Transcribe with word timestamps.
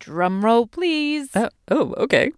Drum 0.00 0.42
roll, 0.42 0.66
please. 0.66 1.36
Uh, 1.36 1.50
oh, 1.70 1.94
okay. 1.98 2.32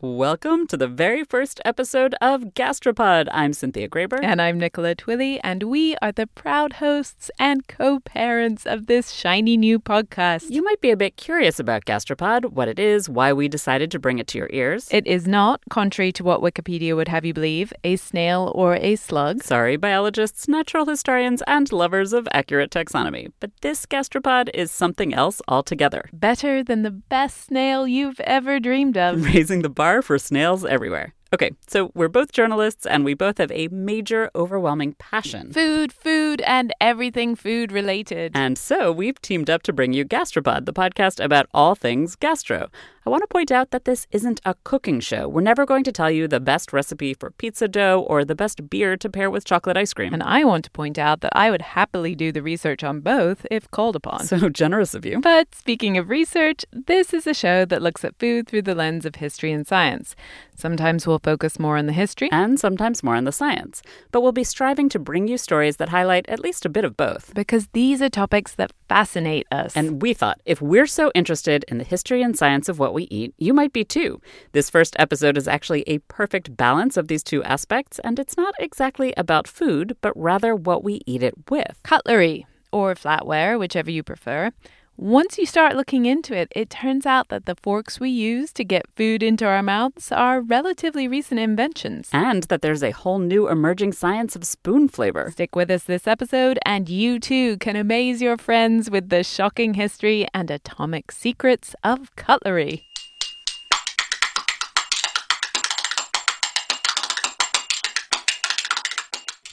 Welcome 0.00 0.68
to 0.68 0.76
the 0.76 0.86
very 0.86 1.24
first 1.24 1.60
episode 1.64 2.14
of 2.20 2.54
Gastropod. 2.54 3.26
I'm 3.32 3.52
Cynthia 3.52 3.88
Graber. 3.88 4.20
And 4.22 4.40
I'm 4.40 4.56
Nicola 4.56 4.94
Twilley, 4.94 5.40
and 5.42 5.64
we 5.64 5.96
are 5.96 6.12
the 6.12 6.28
proud 6.28 6.74
hosts 6.74 7.32
and 7.36 7.66
co 7.66 7.98
parents 7.98 8.64
of 8.64 8.86
this 8.86 9.10
shiny 9.10 9.56
new 9.56 9.80
podcast. 9.80 10.50
You 10.50 10.62
might 10.62 10.80
be 10.80 10.92
a 10.92 10.96
bit 10.96 11.16
curious 11.16 11.58
about 11.58 11.84
Gastropod, 11.84 12.52
what 12.52 12.68
it 12.68 12.78
is, 12.78 13.08
why 13.08 13.32
we 13.32 13.48
decided 13.48 13.90
to 13.90 13.98
bring 13.98 14.20
it 14.20 14.28
to 14.28 14.38
your 14.38 14.48
ears. 14.52 14.86
It 14.92 15.04
is 15.04 15.26
not, 15.26 15.62
contrary 15.68 16.12
to 16.12 16.22
what 16.22 16.42
Wikipedia 16.42 16.94
would 16.94 17.08
have 17.08 17.24
you 17.24 17.34
believe, 17.34 17.72
a 17.82 17.96
snail 17.96 18.52
or 18.54 18.76
a 18.76 18.94
slug. 18.94 19.42
Sorry, 19.42 19.76
biologists, 19.76 20.46
natural 20.46 20.86
historians, 20.86 21.42
and 21.48 21.72
lovers 21.72 22.12
of 22.12 22.28
accurate 22.30 22.70
taxonomy. 22.70 23.32
But 23.40 23.50
this 23.62 23.84
Gastropod 23.84 24.48
is 24.54 24.70
something 24.70 25.12
else 25.12 25.42
altogether. 25.48 26.08
Better 26.12 26.62
than 26.62 26.82
the 26.82 26.92
best 26.92 27.46
snail 27.46 27.88
you've 27.88 28.20
ever 28.20 28.60
dreamed 28.60 28.96
of. 28.96 29.24
Raising 29.34 29.62
the 29.62 29.68
bar 29.68 29.87
for 30.02 30.18
snails 30.18 30.64
everywhere. 30.64 31.14
Okay, 31.30 31.50
so 31.66 31.90
we're 31.94 32.08
both 32.08 32.32
journalists 32.32 32.86
and 32.86 33.04
we 33.04 33.12
both 33.12 33.36
have 33.36 33.52
a 33.52 33.68
major, 33.68 34.30
overwhelming 34.34 34.94
passion. 34.94 35.52
Food, 35.52 35.92
food, 35.92 36.40
and 36.42 36.72
everything 36.80 37.36
food 37.36 37.70
related. 37.70 38.32
And 38.34 38.56
so 38.56 38.90
we've 38.90 39.20
teamed 39.20 39.50
up 39.50 39.62
to 39.64 39.72
bring 39.74 39.92
you 39.92 40.06
Gastropod, 40.06 40.64
the 40.64 40.72
podcast 40.72 41.22
about 41.22 41.46
all 41.52 41.74
things 41.74 42.16
gastro. 42.16 42.70
I 43.08 43.10
want 43.10 43.22
to 43.22 43.28
point 43.28 43.50
out 43.50 43.70
that 43.70 43.86
this 43.86 44.06
isn't 44.10 44.38
a 44.44 44.54
cooking 44.64 45.00
show. 45.00 45.28
We're 45.28 45.40
never 45.40 45.64
going 45.64 45.82
to 45.84 45.92
tell 45.92 46.10
you 46.10 46.28
the 46.28 46.40
best 46.40 46.74
recipe 46.74 47.14
for 47.14 47.30
pizza 47.30 47.66
dough 47.66 48.04
or 48.06 48.22
the 48.22 48.34
best 48.34 48.68
beer 48.68 48.98
to 48.98 49.08
pair 49.08 49.30
with 49.30 49.46
chocolate 49.46 49.78
ice 49.78 49.94
cream. 49.94 50.12
And 50.12 50.22
I 50.22 50.44
want 50.44 50.66
to 50.66 50.70
point 50.70 50.98
out 50.98 51.22
that 51.22 51.34
I 51.34 51.50
would 51.50 51.62
happily 51.62 52.14
do 52.14 52.32
the 52.32 52.42
research 52.42 52.84
on 52.84 53.00
both 53.00 53.46
if 53.50 53.70
called 53.70 53.96
upon. 53.96 54.26
So 54.26 54.48
generous 54.50 54.92
of 54.92 55.06
you. 55.06 55.20
But 55.22 55.54
speaking 55.54 55.96
of 55.96 56.10
research, 56.10 56.66
this 56.70 57.14
is 57.14 57.26
a 57.26 57.32
show 57.32 57.64
that 57.64 57.80
looks 57.80 58.04
at 58.04 58.18
food 58.18 58.46
through 58.46 58.62
the 58.62 58.74
lens 58.74 59.06
of 59.06 59.14
history 59.14 59.52
and 59.52 59.66
science. 59.66 60.14
Sometimes 60.54 61.06
we'll 61.06 61.20
focus 61.20 61.60
more 61.60 61.78
on 61.78 61.86
the 61.86 61.92
history, 61.92 62.28
and 62.32 62.58
sometimes 62.58 63.04
more 63.04 63.14
on 63.14 63.22
the 63.22 63.30
science. 63.30 63.80
But 64.10 64.22
we'll 64.22 64.32
be 64.32 64.42
striving 64.42 64.88
to 64.88 64.98
bring 64.98 65.28
you 65.28 65.38
stories 65.38 65.76
that 65.76 65.90
highlight 65.90 66.28
at 66.28 66.40
least 66.40 66.66
a 66.66 66.68
bit 66.68 66.84
of 66.84 66.96
both. 66.96 67.32
Because 67.32 67.68
these 67.68 68.02
are 68.02 68.08
topics 68.08 68.56
that 68.56 68.72
fascinate 68.88 69.46
us. 69.52 69.76
And 69.76 70.02
we 70.02 70.14
thought 70.14 70.40
if 70.44 70.60
we're 70.60 70.88
so 70.88 71.12
interested 71.14 71.64
in 71.68 71.78
the 71.78 71.84
history 71.84 72.22
and 72.22 72.36
science 72.36 72.68
of 72.68 72.80
what 72.80 72.92
we 72.92 72.97
eat, 73.10 73.34
you 73.38 73.54
might 73.54 73.72
be 73.72 73.84
too. 73.84 74.20
This 74.52 74.70
first 74.70 74.96
episode 74.98 75.36
is 75.36 75.46
actually 75.46 75.82
a 75.86 75.98
perfect 76.00 76.56
balance 76.56 76.96
of 76.96 77.08
these 77.08 77.22
two 77.22 77.44
aspects, 77.44 77.98
and 78.00 78.18
it's 78.18 78.36
not 78.36 78.54
exactly 78.58 79.14
about 79.16 79.46
food, 79.46 79.96
but 80.00 80.12
rather 80.16 80.54
what 80.56 80.82
we 80.82 81.02
eat 81.06 81.22
it 81.22 81.34
with. 81.50 81.78
Cutlery, 81.82 82.46
or 82.72 82.94
flatware, 82.94 83.58
whichever 83.58 83.90
you 83.90 84.02
prefer. 84.02 84.50
Once 85.00 85.38
you 85.38 85.46
start 85.46 85.76
looking 85.76 86.06
into 86.06 86.36
it, 86.36 86.52
it 86.56 86.68
turns 86.68 87.06
out 87.06 87.28
that 87.28 87.46
the 87.46 87.54
forks 87.54 88.00
we 88.00 88.10
use 88.10 88.52
to 88.52 88.64
get 88.64 88.84
food 88.96 89.22
into 89.22 89.46
our 89.46 89.62
mouths 89.62 90.10
are 90.10 90.40
relatively 90.40 91.06
recent 91.06 91.38
inventions. 91.38 92.08
And 92.12 92.42
that 92.44 92.62
there's 92.62 92.82
a 92.82 92.90
whole 92.90 93.20
new 93.20 93.48
emerging 93.48 93.92
science 93.92 94.34
of 94.34 94.44
spoon 94.44 94.88
flavor. 94.88 95.30
Stick 95.30 95.54
with 95.54 95.70
us 95.70 95.84
this 95.84 96.08
episode, 96.08 96.58
and 96.66 96.88
you 96.88 97.20
too 97.20 97.58
can 97.58 97.76
amaze 97.76 98.20
your 98.20 98.36
friends 98.36 98.90
with 98.90 99.08
the 99.08 99.22
shocking 99.22 99.74
history 99.74 100.26
and 100.34 100.50
atomic 100.50 101.12
secrets 101.12 101.76
of 101.84 102.16
cutlery. 102.16 102.87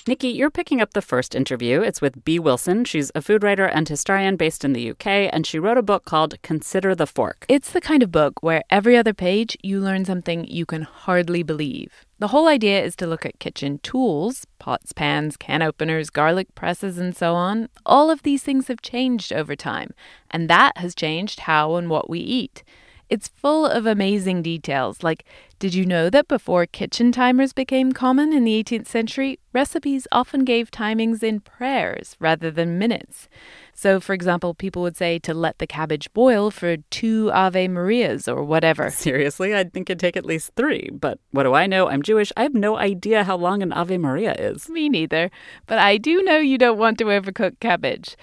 Nikki, 0.07 0.27
you're 0.27 0.51
picking 0.51 0.81
up 0.81 0.93
the 0.93 1.01
first 1.01 1.33
interview. 1.33 1.81
It's 1.81 1.99
with 1.99 2.23
Bee 2.23 2.37
Wilson. 2.37 2.85
She's 2.85 3.11
a 3.15 3.23
food 3.23 3.41
writer 3.41 3.65
and 3.65 3.89
historian 3.89 4.35
based 4.35 4.63
in 4.63 4.73
the 4.73 4.91
UK, 4.91 5.07
and 5.33 5.47
she 5.47 5.57
wrote 5.57 5.79
a 5.79 5.81
book 5.81 6.05
called 6.05 6.39
Consider 6.43 6.93
the 6.93 7.07
Fork. 7.07 7.43
It's 7.49 7.71
the 7.71 7.81
kind 7.81 8.03
of 8.03 8.11
book 8.11 8.43
where 8.43 8.61
every 8.69 8.95
other 8.95 9.15
page 9.15 9.57
you 9.63 9.79
learn 9.79 10.05
something 10.05 10.45
you 10.45 10.63
can 10.63 10.83
hardly 10.83 11.41
believe. 11.41 12.05
The 12.19 12.27
whole 12.27 12.47
idea 12.47 12.83
is 12.83 12.95
to 12.97 13.07
look 13.07 13.25
at 13.25 13.39
kitchen 13.39 13.79
tools 13.79 14.45
pots, 14.59 14.93
pans, 14.93 15.37
can 15.37 15.63
openers, 15.63 16.11
garlic 16.11 16.53
presses, 16.53 16.99
and 16.99 17.17
so 17.17 17.33
on. 17.33 17.67
All 17.83 18.11
of 18.11 18.21
these 18.21 18.43
things 18.43 18.67
have 18.67 18.83
changed 18.83 19.33
over 19.33 19.55
time, 19.55 19.89
and 20.29 20.47
that 20.51 20.77
has 20.77 20.93
changed 20.93 21.41
how 21.41 21.77
and 21.77 21.89
what 21.89 22.11
we 22.11 22.19
eat. 22.19 22.63
It's 23.09 23.27
full 23.27 23.65
of 23.65 23.85
amazing 23.85 24.41
details, 24.41 25.03
like 25.03 25.25
did 25.57 25.73
you 25.73 25.85
know 25.85 26.09
that 26.09 26.27
before 26.27 26.65
kitchen 26.65 27.13
timers 27.13 27.53
became 27.53 27.93
common 27.93 28.33
in 28.33 28.43
the 28.43 28.61
18th 28.61 28.87
century, 28.87 29.39
recipes 29.53 30.05
often 30.11 30.43
gave 30.43 30.69
timings 30.69 31.23
in 31.23 31.39
prayers 31.39 32.17
rather 32.19 32.51
than 32.51 32.77
minutes? 32.77 33.29
So, 33.73 34.01
for 34.01 34.13
example, 34.13 34.53
people 34.53 34.81
would 34.81 34.97
say 34.97 35.17
to 35.19 35.33
let 35.33 35.59
the 35.59 35.67
cabbage 35.67 36.11
boil 36.11 36.51
for 36.51 36.77
two 36.89 37.31
Ave 37.33 37.69
Marias 37.69 38.27
or 38.27 38.43
whatever. 38.43 38.89
Seriously, 38.89 39.55
I'd 39.55 39.71
think 39.71 39.89
it'd 39.89 39.99
take 39.99 40.17
at 40.17 40.25
least 40.25 40.51
three. 40.57 40.89
But 40.91 41.19
what 41.31 41.43
do 41.43 41.53
I 41.53 41.67
know? 41.67 41.87
I'm 41.87 42.01
Jewish. 42.01 42.33
I 42.35 42.43
have 42.43 42.53
no 42.53 42.75
idea 42.75 43.23
how 43.23 43.37
long 43.37 43.63
an 43.63 43.71
Ave 43.71 43.97
Maria 43.97 44.33
is. 44.33 44.69
Me 44.69 44.89
neither. 44.89 45.31
But 45.67 45.79
I 45.79 45.97
do 45.97 46.21
know 46.21 46.37
you 46.37 46.57
don't 46.57 46.77
want 46.77 46.97
to 46.97 47.05
overcook 47.05 47.61
cabbage. 47.61 48.17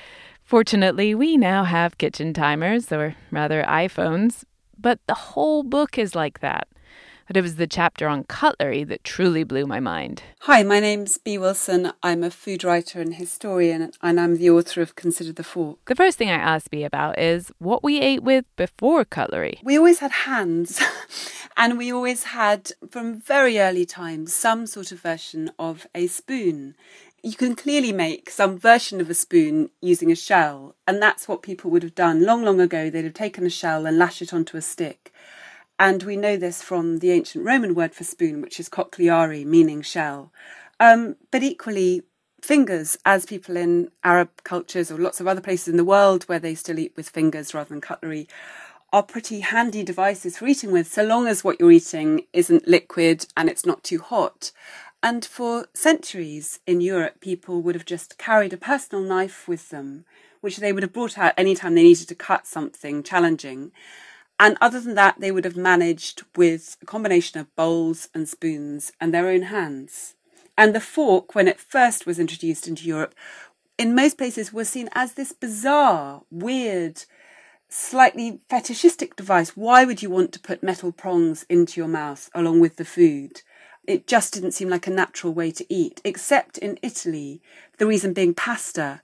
Fortunately, 0.44 1.14
we 1.14 1.38
now 1.38 1.64
have 1.64 1.96
kitchen 1.96 2.34
timers, 2.34 2.92
or 2.92 3.16
rather 3.30 3.62
iPhones, 3.62 4.44
but 4.82 4.98
the 5.06 5.14
whole 5.14 5.62
book 5.62 5.96
is 5.96 6.14
like 6.14 6.40
that. 6.40 6.68
But 7.28 7.36
it 7.36 7.42
was 7.42 7.54
the 7.54 7.68
chapter 7.68 8.08
on 8.08 8.24
cutlery 8.24 8.82
that 8.84 9.04
truly 9.04 9.44
blew 9.44 9.64
my 9.64 9.78
mind. 9.78 10.24
Hi, 10.40 10.64
my 10.64 10.80
name's 10.80 11.16
Bee 11.18 11.38
Wilson. 11.38 11.92
I'm 12.02 12.24
a 12.24 12.30
food 12.30 12.64
writer 12.64 13.00
and 13.00 13.14
historian, 13.14 13.92
and 14.02 14.20
I'm 14.20 14.36
the 14.36 14.50
author 14.50 14.82
of 14.82 14.96
Consider 14.96 15.32
the 15.32 15.44
Fork. 15.44 15.78
The 15.86 15.94
first 15.94 16.18
thing 16.18 16.30
I 16.30 16.34
asked 16.34 16.70
Bee 16.70 16.82
about 16.82 17.18
is 17.18 17.52
what 17.58 17.84
we 17.84 18.00
ate 18.00 18.24
with 18.24 18.44
before 18.56 19.04
cutlery. 19.04 19.60
We 19.62 19.78
always 19.78 20.00
had 20.00 20.10
hands, 20.10 20.82
and 21.56 21.78
we 21.78 21.92
always 21.92 22.24
had, 22.24 22.72
from 22.90 23.20
very 23.20 23.60
early 23.60 23.86
times, 23.86 24.34
some 24.34 24.66
sort 24.66 24.90
of 24.90 25.00
version 25.00 25.52
of 25.60 25.86
a 25.94 26.08
spoon 26.08 26.74
you 27.22 27.34
can 27.34 27.54
clearly 27.54 27.92
make 27.92 28.30
some 28.30 28.58
version 28.58 29.00
of 29.00 29.08
a 29.08 29.14
spoon 29.14 29.70
using 29.80 30.10
a 30.10 30.16
shell, 30.16 30.74
and 30.88 31.00
that's 31.00 31.28
what 31.28 31.42
people 31.42 31.70
would 31.70 31.84
have 31.84 31.94
done 31.94 32.24
long, 32.24 32.44
long 32.44 32.60
ago. 32.60 32.90
They'd 32.90 33.04
have 33.04 33.14
taken 33.14 33.46
a 33.46 33.50
shell 33.50 33.86
and 33.86 33.96
lashed 33.96 34.22
it 34.22 34.34
onto 34.34 34.56
a 34.56 34.62
stick. 34.62 35.12
And 35.78 36.02
we 36.02 36.16
know 36.16 36.36
this 36.36 36.62
from 36.62 36.98
the 36.98 37.12
ancient 37.12 37.44
Roman 37.44 37.74
word 37.74 37.94
for 37.94 38.04
spoon, 38.04 38.42
which 38.42 38.58
is 38.58 38.68
cochleari, 38.68 39.44
meaning 39.44 39.82
shell. 39.82 40.32
Um, 40.80 41.16
but 41.30 41.44
equally, 41.44 42.02
fingers, 42.40 42.98
as 43.06 43.24
people 43.24 43.56
in 43.56 43.90
Arab 44.02 44.30
cultures 44.42 44.90
or 44.90 44.98
lots 44.98 45.20
of 45.20 45.28
other 45.28 45.40
places 45.40 45.68
in 45.68 45.76
the 45.76 45.84
world 45.84 46.24
where 46.24 46.40
they 46.40 46.56
still 46.56 46.78
eat 46.78 46.92
with 46.96 47.08
fingers 47.08 47.54
rather 47.54 47.68
than 47.68 47.80
cutlery, 47.80 48.28
are 48.92 49.02
pretty 49.02 49.40
handy 49.40 49.82
devices 49.82 50.36
for 50.36 50.46
eating 50.46 50.72
with, 50.72 50.92
so 50.92 51.04
long 51.04 51.26
as 51.26 51.42
what 51.42 51.58
you're 51.58 51.72
eating 51.72 52.26
isn't 52.32 52.68
liquid 52.68 53.26
and 53.36 53.48
it's 53.48 53.64
not 53.64 53.82
too 53.82 54.00
hot. 54.00 54.50
And 55.02 55.24
for 55.24 55.66
centuries 55.74 56.60
in 56.64 56.80
Europe, 56.80 57.20
people 57.20 57.60
would 57.62 57.74
have 57.74 57.84
just 57.84 58.18
carried 58.18 58.52
a 58.52 58.56
personal 58.56 59.02
knife 59.02 59.48
with 59.48 59.70
them, 59.70 60.04
which 60.40 60.58
they 60.58 60.72
would 60.72 60.84
have 60.84 60.92
brought 60.92 61.18
out 61.18 61.34
anytime 61.36 61.74
they 61.74 61.82
needed 61.82 62.08
to 62.08 62.14
cut 62.14 62.46
something 62.46 63.02
challenging. 63.02 63.72
And 64.38 64.56
other 64.60 64.80
than 64.80 64.94
that, 64.94 65.16
they 65.18 65.32
would 65.32 65.44
have 65.44 65.56
managed 65.56 66.22
with 66.36 66.76
a 66.80 66.86
combination 66.86 67.40
of 67.40 67.54
bowls 67.56 68.08
and 68.14 68.28
spoons 68.28 68.92
and 69.00 69.12
their 69.12 69.28
own 69.28 69.42
hands. 69.42 70.14
And 70.56 70.74
the 70.74 70.80
fork, 70.80 71.34
when 71.34 71.48
it 71.48 71.58
first 71.60 72.06
was 72.06 72.20
introduced 72.20 72.68
into 72.68 72.86
Europe, 72.86 73.14
in 73.78 73.94
most 73.94 74.18
places 74.18 74.52
was 74.52 74.68
seen 74.68 74.88
as 74.92 75.14
this 75.14 75.32
bizarre, 75.32 76.22
weird, 76.30 77.04
slightly 77.68 78.40
fetishistic 78.48 79.16
device. 79.16 79.56
Why 79.56 79.84
would 79.84 80.02
you 80.02 80.10
want 80.10 80.32
to 80.32 80.40
put 80.40 80.62
metal 80.62 80.92
prongs 80.92 81.44
into 81.48 81.80
your 81.80 81.88
mouth 81.88 82.30
along 82.34 82.60
with 82.60 82.76
the 82.76 82.84
food? 82.84 83.42
It 83.86 84.06
just 84.06 84.32
didn't 84.32 84.52
seem 84.52 84.68
like 84.68 84.86
a 84.86 84.90
natural 84.90 85.32
way 85.32 85.50
to 85.50 85.72
eat, 85.72 86.00
except 86.04 86.58
in 86.58 86.78
Italy, 86.82 87.40
the 87.78 87.86
reason 87.86 88.12
being 88.12 88.34
pasta. 88.34 89.02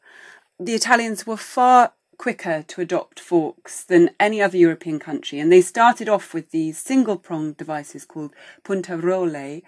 The 0.61 0.75
Italians 0.75 1.27
were 1.27 1.37
far 1.37 1.93
quicker 2.17 2.65
to 2.67 2.81
adopt 2.81 3.21
forks 3.21 3.85
than 3.85 4.11
any 4.19 4.43
other 4.43 4.57
European 4.59 4.99
country, 4.99 5.39
and 5.39 5.51
they 5.51 5.61
started 5.61 6.09
off 6.09 6.35
with 6.35 6.51
these 6.51 6.79
single 6.79 7.17
pronged 7.17 7.57
devices 7.57 8.05
called 8.05 8.35
puntarole. 8.65 9.63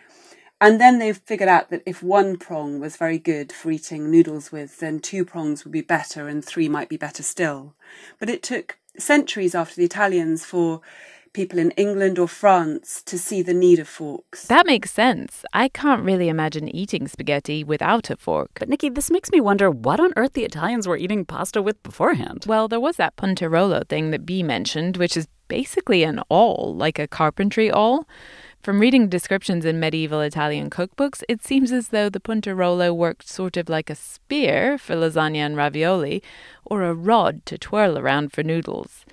And 0.62 0.78
then 0.78 0.98
they 0.98 1.12
figured 1.14 1.48
out 1.48 1.70
that 1.70 1.82
if 1.86 2.02
one 2.02 2.36
prong 2.36 2.80
was 2.80 2.98
very 2.98 3.18
good 3.18 3.50
for 3.50 3.70
eating 3.70 4.10
noodles 4.10 4.52
with, 4.52 4.78
then 4.78 5.00
two 5.00 5.24
prongs 5.24 5.64
would 5.64 5.72
be 5.72 5.80
better 5.80 6.28
and 6.28 6.44
three 6.44 6.68
might 6.68 6.90
be 6.90 6.98
better 6.98 7.22
still. 7.22 7.74
But 8.18 8.28
it 8.28 8.42
took 8.42 8.76
centuries 8.98 9.54
after 9.54 9.76
the 9.76 9.86
Italians 9.86 10.44
for 10.44 10.82
people 11.32 11.58
in 11.58 11.70
England 11.72 12.18
or 12.18 12.28
France 12.28 13.02
to 13.04 13.18
see 13.18 13.42
the 13.42 13.54
need 13.54 13.78
of 13.78 13.88
forks. 13.88 14.46
That 14.46 14.66
makes 14.66 14.90
sense. 14.90 15.44
I 15.52 15.68
can't 15.68 16.02
really 16.02 16.28
imagine 16.28 16.74
eating 16.74 17.06
spaghetti 17.08 17.62
without 17.62 18.10
a 18.10 18.16
fork. 18.16 18.50
But 18.58 18.68
Nikki, 18.68 18.88
this 18.88 19.10
makes 19.10 19.30
me 19.30 19.40
wonder 19.40 19.70
what 19.70 20.00
on 20.00 20.12
earth 20.16 20.32
the 20.32 20.44
Italians 20.44 20.88
were 20.88 20.96
eating 20.96 21.24
pasta 21.24 21.62
with 21.62 21.82
beforehand. 21.82 22.44
Well, 22.48 22.68
there 22.68 22.80
was 22.80 22.96
that 22.96 23.16
puntarolo 23.16 23.88
thing 23.88 24.10
that 24.10 24.26
Bee 24.26 24.42
mentioned, 24.42 24.96
which 24.96 25.16
is 25.16 25.28
basically 25.48 26.02
an 26.02 26.20
awl, 26.28 26.74
like 26.76 26.98
a 26.98 27.08
carpentry 27.08 27.70
awl. 27.70 28.06
From 28.62 28.78
reading 28.78 29.08
descriptions 29.08 29.64
in 29.64 29.80
medieval 29.80 30.20
Italian 30.20 30.68
cookbooks, 30.68 31.22
it 31.28 31.42
seems 31.42 31.72
as 31.72 31.88
though 31.88 32.10
the 32.10 32.20
puntarolo 32.20 32.94
worked 32.94 33.26
sort 33.26 33.56
of 33.56 33.70
like 33.70 33.88
a 33.88 33.94
spear 33.94 34.76
for 34.76 34.94
lasagna 34.94 35.38
and 35.38 35.56
ravioli, 35.56 36.22
or 36.64 36.82
a 36.82 36.92
rod 36.92 37.46
to 37.46 37.56
twirl 37.56 37.98
around 37.98 38.32
for 38.32 38.42
noodles. 38.42 39.06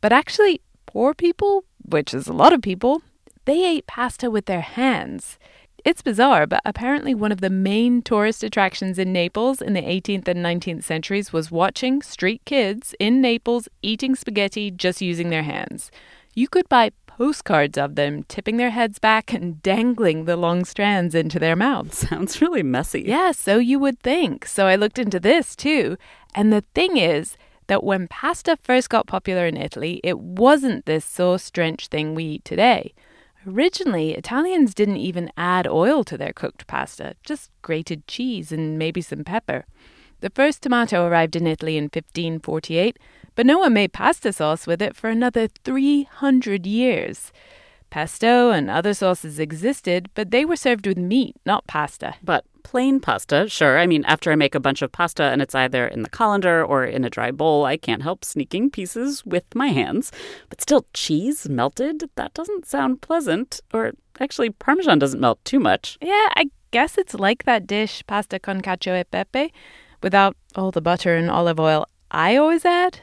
But 0.00 0.12
actually, 0.12 0.60
poor 0.88 1.12
people, 1.12 1.64
which 1.84 2.14
is 2.14 2.26
a 2.26 2.32
lot 2.32 2.54
of 2.54 2.62
people, 2.62 3.02
they 3.44 3.64
ate 3.64 3.86
pasta 3.86 4.30
with 4.30 4.46
their 4.46 4.62
hands. 4.62 5.38
It's 5.84 6.02
bizarre, 6.02 6.46
but 6.46 6.62
apparently 6.64 7.14
one 7.14 7.30
of 7.30 7.40
the 7.40 7.50
main 7.50 8.00
tourist 8.02 8.42
attractions 8.42 8.98
in 8.98 9.12
Naples 9.12 9.60
in 9.60 9.74
the 9.74 9.82
18th 9.82 10.26
and 10.26 10.44
19th 10.44 10.82
centuries 10.84 11.32
was 11.32 11.50
watching 11.50 12.02
street 12.02 12.42
kids 12.46 12.94
in 12.98 13.20
Naples 13.20 13.68
eating 13.82 14.16
spaghetti 14.16 14.70
just 14.70 15.00
using 15.02 15.30
their 15.30 15.42
hands. 15.42 15.90
You 16.34 16.48
could 16.48 16.68
buy 16.68 16.92
postcards 17.06 17.76
of 17.76 17.94
them 17.94 18.22
tipping 18.24 18.56
their 18.56 18.70
heads 18.70 18.98
back 18.98 19.32
and 19.32 19.62
dangling 19.62 20.24
the 20.24 20.36
long 20.36 20.64
strands 20.64 21.14
into 21.14 21.38
their 21.38 21.56
mouths. 21.56 21.98
Sounds 22.08 22.40
really 22.40 22.62
messy. 22.62 23.02
Yeah, 23.06 23.32
so 23.32 23.58
you 23.58 23.78
would 23.78 24.00
think. 24.00 24.46
So 24.46 24.66
I 24.66 24.76
looked 24.76 24.98
into 24.98 25.20
this 25.20 25.54
too. 25.54 25.98
And 26.34 26.50
the 26.50 26.64
thing 26.74 26.96
is 26.96 27.36
that 27.68 27.84
when 27.84 28.08
pasta 28.08 28.58
first 28.62 28.90
got 28.90 29.06
popular 29.06 29.46
in 29.46 29.56
Italy, 29.56 30.00
it 30.02 30.18
wasn't 30.18 30.84
this 30.84 31.04
sauce 31.04 31.50
drenched 31.50 31.90
thing 31.90 32.14
we 32.14 32.24
eat 32.24 32.44
today. 32.44 32.92
Originally, 33.46 34.14
Italians 34.14 34.74
didn't 34.74 34.96
even 34.96 35.30
add 35.36 35.66
oil 35.66 36.02
to 36.04 36.18
their 36.18 36.32
cooked 36.32 36.66
pasta, 36.66 37.14
just 37.22 37.50
grated 37.62 38.06
cheese 38.06 38.50
and 38.50 38.78
maybe 38.78 39.00
some 39.00 39.24
pepper. 39.24 39.64
The 40.20 40.30
first 40.30 40.62
tomato 40.62 41.06
arrived 41.06 41.36
in 41.36 41.46
Italy 41.46 41.76
in 41.76 41.84
1548, 41.84 42.98
but 43.36 43.46
no 43.46 43.58
one 43.58 43.72
made 43.72 43.92
pasta 43.92 44.32
sauce 44.32 44.66
with 44.66 44.82
it 44.82 44.96
for 44.96 45.08
another 45.08 45.46
300 45.64 46.66
years. 46.66 47.32
Pesto 47.90 48.50
and 48.50 48.68
other 48.68 48.92
sauces 48.92 49.38
existed, 49.38 50.10
but 50.14 50.30
they 50.30 50.44
were 50.44 50.56
served 50.56 50.86
with 50.86 50.98
meat, 50.98 51.36
not 51.46 51.66
pasta. 51.66 52.16
But 52.22 52.44
plain 52.70 53.00
pasta, 53.00 53.48
sure. 53.48 53.78
I 53.78 53.86
mean, 53.86 54.04
after 54.04 54.30
I 54.30 54.36
make 54.36 54.54
a 54.54 54.60
bunch 54.60 54.82
of 54.82 54.92
pasta 54.92 55.22
and 55.22 55.40
it's 55.40 55.54
either 55.54 55.86
in 55.86 56.02
the 56.02 56.10
colander 56.10 56.62
or 56.62 56.84
in 56.84 57.02
a 57.02 57.08
dry 57.08 57.30
bowl, 57.30 57.64
I 57.64 57.78
can't 57.78 58.02
help 58.02 58.26
sneaking 58.26 58.68
pieces 58.68 59.24
with 59.24 59.44
my 59.54 59.68
hands. 59.68 60.12
But 60.50 60.60
still, 60.60 60.84
cheese 60.92 61.48
melted? 61.48 62.10
That 62.16 62.34
doesn't 62.34 62.66
sound 62.66 63.00
pleasant. 63.00 63.62
Or 63.72 63.92
actually, 64.20 64.50
Parmesan 64.50 64.98
doesn't 64.98 65.18
melt 65.18 65.42
too 65.46 65.58
much. 65.58 65.96
Yeah, 66.02 66.28
I 66.36 66.50
guess 66.70 66.98
it's 66.98 67.14
like 67.14 67.44
that 67.44 67.66
dish, 67.66 68.04
pasta 68.06 68.38
con 68.38 68.60
cacio 68.60 69.00
e 69.00 69.04
pepe, 69.04 69.50
without 70.02 70.36
all 70.54 70.70
the 70.70 70.82
butter 70.82 71.16
and 71.16 71.30
olive 71.30 71.58
oil 71.58 71.86
I 72.10 72.36
always 72.36 72.66
add. 72.66 73.00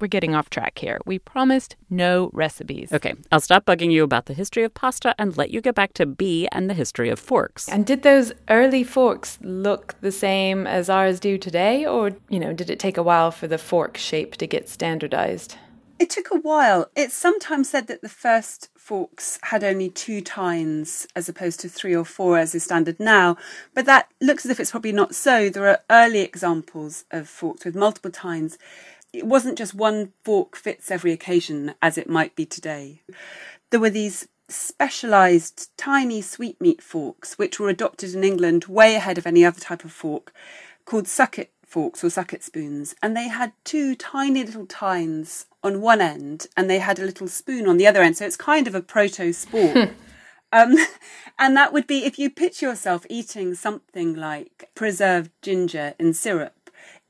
But 0.00 0.06
we're 0.06 0.08
getting 0.08 0.34
off 0.34 0.48
track 0.48 0.78
here. 0.78 0.98
We 1.04 1.18
promised 1.18 1.76
no 1.90 2.30
recipes. 2.32 2.90
Okay, 2.90 3.14
I'll 3.30 3.40
stop 3.40 3.66
bugging 3.66 3.92
you 3.92 4.02
about 4.02 4.24
the 4.26 4.32
history 4.32 4.64
of 4.64 4.72
pasta 4.72 5.14
and 5.18 5.36
let 5.36 5.50
you 5.50 5.60
get 5.60 5.74
back 5.74 5.92
to 5.94 6.06
Bee 6.06 6.48
and 6.52 6.70
the 6.70 6.74
history 6.74 7.10
of 7.10 7.18
forks. 7.18 7.68
And 7.68 7.84
did 7.84 8.02
those 8.02 8.32
early 8.48 8.82
forks 8.82 9.38
look 9.42 9.96
the 10.00 10.10
same 10.10 10.66
as 10.66 10.88
ours 10.88 11.20
do 11.20 11.36
today, 11.36 11.84
or, 11.84 12.12
you 12.30 12.40
know, 12.40 12.54
did 12.54 12.70
it 12.70 12.78
take 12.78 12.96
a 12.96 13.02
while 13.02 13.30
for 13.30 13.46
the 13.46 13.58
fork 13.58 13.98
shape 13.98 14.36
to 14.36 14.46
get 14.46 14.70
standardized? 14.70 15.56
It 15.98 16.08
took 16.08 16.30
a 16.30 16.38
while. 16.38 16.90
It's 16.96 17.12
sometimes 17.12 17.68
said 17.68 17.86
that 17.88 18.00
the 18.00 18.08
first 18.08 18.70
forks 18.78 19.38
had 19.42 19.62
only 19.62 19.90
two 19.90 20.22
tines 20.22 21.06
as 21.14 21.28
opposed 21.28 21.60
to 21.60 21.68
three 21.68 21.94
or 21.94 22.06
four 22.06 22.38
as 22.38 22.54
is 22.54 22.64
standard 22.64 22.98
now, 22.98 23.36
but 23.74 23.84
that 23.84 24.08
looks 24.18 24.46
as 24.46 24.50
if 24.50 24.60
it's 24.60 24.70
probably 24.70 24.92
not 24.92 25.14
so. 25.14 25.50
There 25.50 25.68
are 25.68 25.80
early 25.90 26.20
examples 26.20 27.04
of 27.10 27.28
forks 27.28 27.66
with 27.66 27.76
multiple 27.76 28.10
tines. 28.10 28.56
It 29.12 29.26
wasn't 29.26 29.58
just 29.58 29.74
one 29.74 30.12
fork 30.24 30.56
fits 30.56 30.90
every 30.90 31.12
occasion 31.12 31.74
as 31.82 31.98
it 31.98 32.08
might 32.08 32.36
be 32.36 32.46
today. 32.46 33.02
There 33.70 33.80
were 33.80 33.90
these 33.90 34.28
specialised 34.48 35.76
tiny 35.76 36.20
sweetmeat 36.20 36.82
forks 36.82 37.38
which 37.38 37.60
were 37.60 37.68
adopted 37.68 38.14
in 38.14 38.24
England 38.24 38.64
way 38.64 38.96
ahead 38.96 39.18
of 39.18 39.26
any 39.26 39.44
other 39.44 39.60
type 39.60 39.84
of 39.84 39.92
fork 39.92 40.32
called 40.84 41.06
sucket 41.06 41.52
forks 41.70 42.02
or 42.02 42.08
sucket 42.08 42.42
spoons, 42.42 42.94
and 43.00 43.16
they 43.16 43.28
had 43.28 43.52
two 43.64 43.94
tiny 43.94 44.42
little 44.42 44.66
tines 44.66 45.46
on 45.62 45.80
one 45.80 46.00
end, 46.00 46.48
and 46.56 46.68
they 46.68 46.80
had 46.80 46.98
a 46.98 47.04
little 47.04 47.28
spoon 47.28 47.68
on 47.68 47.76
the 47.76 47.86
other 47.86 48.02
end. 48.02 48.16
So 48.16 48.26
it's 48.26 48.36
kind 48.36 48.66
of 48.66 48.74
a 48.74 48.82
proto 48.82 49.30
spork. 49.30 49.92
um, 50.52 50.76
and 51.38 51.56
that 51.56 51.72
would 51.72 51.86
be 51.86 52.04
if 52.04 52.18
you 52.18 52.28
picture 52.28 52.66
yourself 52.66 53.06
eating 53.08 53.54
something 53.54 54.14
like 54.14 54.68
preserved 54.74 55.30
ginger 55.42 55.94
in 55.98 56.12
syrup. 56.12 56.59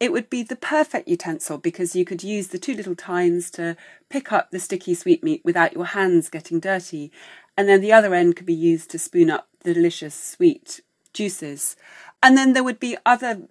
It 0.00 0.12
would 0.12 0.30
be 0.30 0.42
the 0.42 0.56
perfect 0.56 1.08
utensil 1.08 1.58
because 1.58 1.94
you 1.94 2.06
could 2.06 2.24
use 2.24 2.48
the 2.48 2.58
two 2.58 2.74
little 2.74 2.96
tines 2.96 3.50
to 3.52 3.76
pick 4.08 4.32
up 4.32 4.50
the 4.50 4.58
sticky 4.58 4.94
sweetmeat 4.94 5.44
without 5.44 5.74
your 5.74 5.84
hands 5.84 6.30
getting 6.30 6.58
dirty. 6.58 7.12
And 7.56 7.68
then 7.68 7.82
the 7.82 7.92
other 7.92 8.14
end 8.14 8.34
could 8.34 8.46
be 8.46 8.54
used 8.54 8.90
to 8.90 8.98
spoon 8.98 9.30
up 9.30 9.48
the 9.62 9.74
delicious 9.74 10.14
sweet 10.14 10.80
juices. 11.12 11.76
And 12.22 12.36
then 12.36 12.54
there 12.54 12.64
would 12.64 12.80
be 12.80 12.96
other 13.04 13.42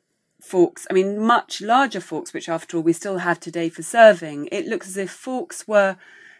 forks, 0.41 0.87
I 0.89 0.93
mean, 0.93 1.19
much 1.19 1.61
larger 1.61 2.01
forks, 2.01 2.33
which 2.33 2.49
after 2.49 2.77
all 2.77 2.83
we 2.83 2.93
still 2.93 3.19
have 3.19 3.39
today 3.39 3.69
for 3.69 3.83
serving, 3.83 4.49
it 4.51 4.65
looks 4.65 4.87
as 4.87 4.97
if 4.97 5.11
forks 5.11 5.67
were 5.67 5.97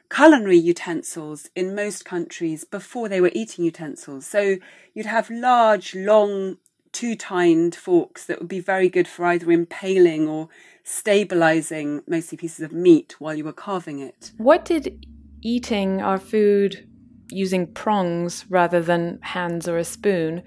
culinary 0.10 0.58
utensils 0.58 1.50
in 1.56 1.76
most 1.76 2.04
countries 2.04 2.64
before 2.64 3.10
they 3.10 3.22
were 3.22 3.32
eating 3.34 3.64
utensils. 3.64 4.26
So 4.26 4.58
you'd 4.96 5.06
have 5.06 5.30
large, 5.30 5.94
long, 5.94 6.58
two 6.92 7.16
tined 7.16 7.76
forks 7.76 8.26
that 8.26 8.40
would 8.40 8.48
be 8.48 8.60
very 8.60 8.90
good 8.90 9.08
for 9.08 9.26
either 9.26 9.52
impaling 9.52 10.28
or 10.28 10.50
stabilizing 10.84 12.02
mostly 12.08 12.38
pieces 12.38 12.62
of 12.62 12.72
meat 12.72 13.16
while 13.20 13.36
you 13.36 13.44
were 13.44 13.54
carving 13.54 14.00
it. 14.00 14.32
What 14.38 14.66
did 14.66 15.06
eating 15.42 16.02
our 16.02 16.18
food 16.18 16.88
using 17.32 17.68
prongs 17.68 18.46
rather 18.50 18.82
than 18.82 19.20
hands 19.22 19.68
or 19.68 19.78
a 19.78 19.84
spoon, 19.84 20.44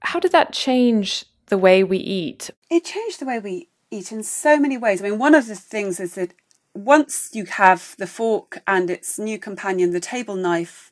how 0.00 0.20
did 0.20 0.32
that 0.32 0.52
change 0.52 1.24
the 1.46 1.58
way 1.58 1.84
we 1.84 1.98
eat? 1.98 2.50
It 2.70 2.84
changed 2.84 3.20
the 3.20 3.26
way 3.26 3.38
we 3.38 3.68
eat 3.90 4.12
in 4.12 4.22
so 4.22 4.58
many 4.58 4.76
ways. 4.76 5.00
I 5.00 5.08
mean, 5.08 5.18
one 5.18 5.34
of 5.34 5.46
the 5.46 5.54
things 5.54 6.00
is 6.00 6.14
that 6.14 6.34
once 6.74 7.30
you 7.32 7.44
have 7.44 7.94
the 7.98 8.06
fork 8.06 8.62
and 8.66 8.90
its 8.90 9.18
new 9.18 9.38
companion, 9.38 9.90
the 9.90 10.00
table 10.00 10.36
knife, 10.36 10.90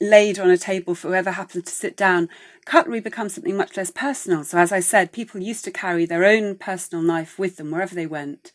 laid 0.00 0.38
on 0.38 0.50
a 0.50 0.58
table 0.58 0.94
for 0.94 1.08
whoever 1.08 1.32
happens 1.32 1.64
to 1.64 1.72
sit 1.72 1.96
down, 1.96 2.28
cutlery 2.64 3.00
becomes 3.00 3.34
something 3.34 3.56
much 3.56 3.76
less 3.76 3.90
personal. 3.90 4.44
So, 4.44 4.58
as 4.58 4.72
I 4.72 4.80
said, 4.80 5.12
people 5.12 5.42
used 5.42 5.64
to 5.64 5.70
carry 5.70 6.06
their 6.06 6.24
own 6.24 6.56
personal 6.56 7.02
knife 7.02 7.38
with 7.38 7.56
them 7.56 7.70
wherever 7.70 7.94
they 7.94 8.06
went. 8.06 8.52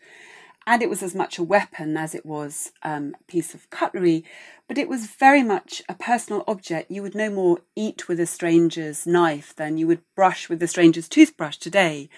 And 0.68 0.84
it 0.84 0.90
was 0.90 1.02
as 1.02 1.16
much 1.16 1.40
a 1.40 1.44
weapon 1.44 1.98
as 1.98 2.14
it 2.14 2.24
was 2.24 2.72
um, 2.84 3.16
a 3.20 3.24
piece 3.24 3.56
of 3.56 3.68
cutlery, 3.72 4.24
but 4.68 4.78
it 4.78 4.88
was 4.88 5.08
very 5.08 5.42
much 5.42 5.82
a 5.90 5.96
personal 5.96 6.44
object. 6.48 6.92
You 6.92 7.02
would 7.02 7.16
no 7.16 7.32
more 7.32 7.62
eat 7.76 8.08
with 8.08 8.20
a 8.20 8.28
stranger's 8.28 9.08
knife 9.08 9.56
than 9.56 9.80
you 9.80 9.88
would 9.88 10.04
brush 10.16 10.50
with 10.50 10.62
a 10.62 10.68
stranger's 10.68 11.10
toothbrush 11.10 11.58
today. 11.58 12.10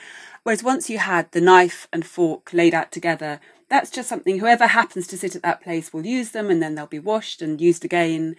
Whereas 0.44 0.62
once 0.62 0.90
you 0.90 0.98
had 0.98 1.32
the 1.32 1.40
knife 1.40 1.88
and 1.94 2.06
fork 2.06 2.52
laid 2.52 2.74
out 2.74 2.92
together, 2.92 3.40
that's 3.70 3.90
just 3.90 4.10
something 4.10 4.40
whoever 4.40 4.68
happens 4.68 5.08
to 5.08 5.18
sit 5.18 5.38
at 5.38 5.42
that 5.42 5.62
place 5.62 5.94
will 5.94 6.06
use 6.06 6.32
them 6.32 6.52
and 6.52 6.62
then 6.62 6.76
they'll 6.76 6.86
be 6.86 7.00
washed 7.00 7.42
and 7.42 7.62
used 7.62 7.86
again 7.86 8.36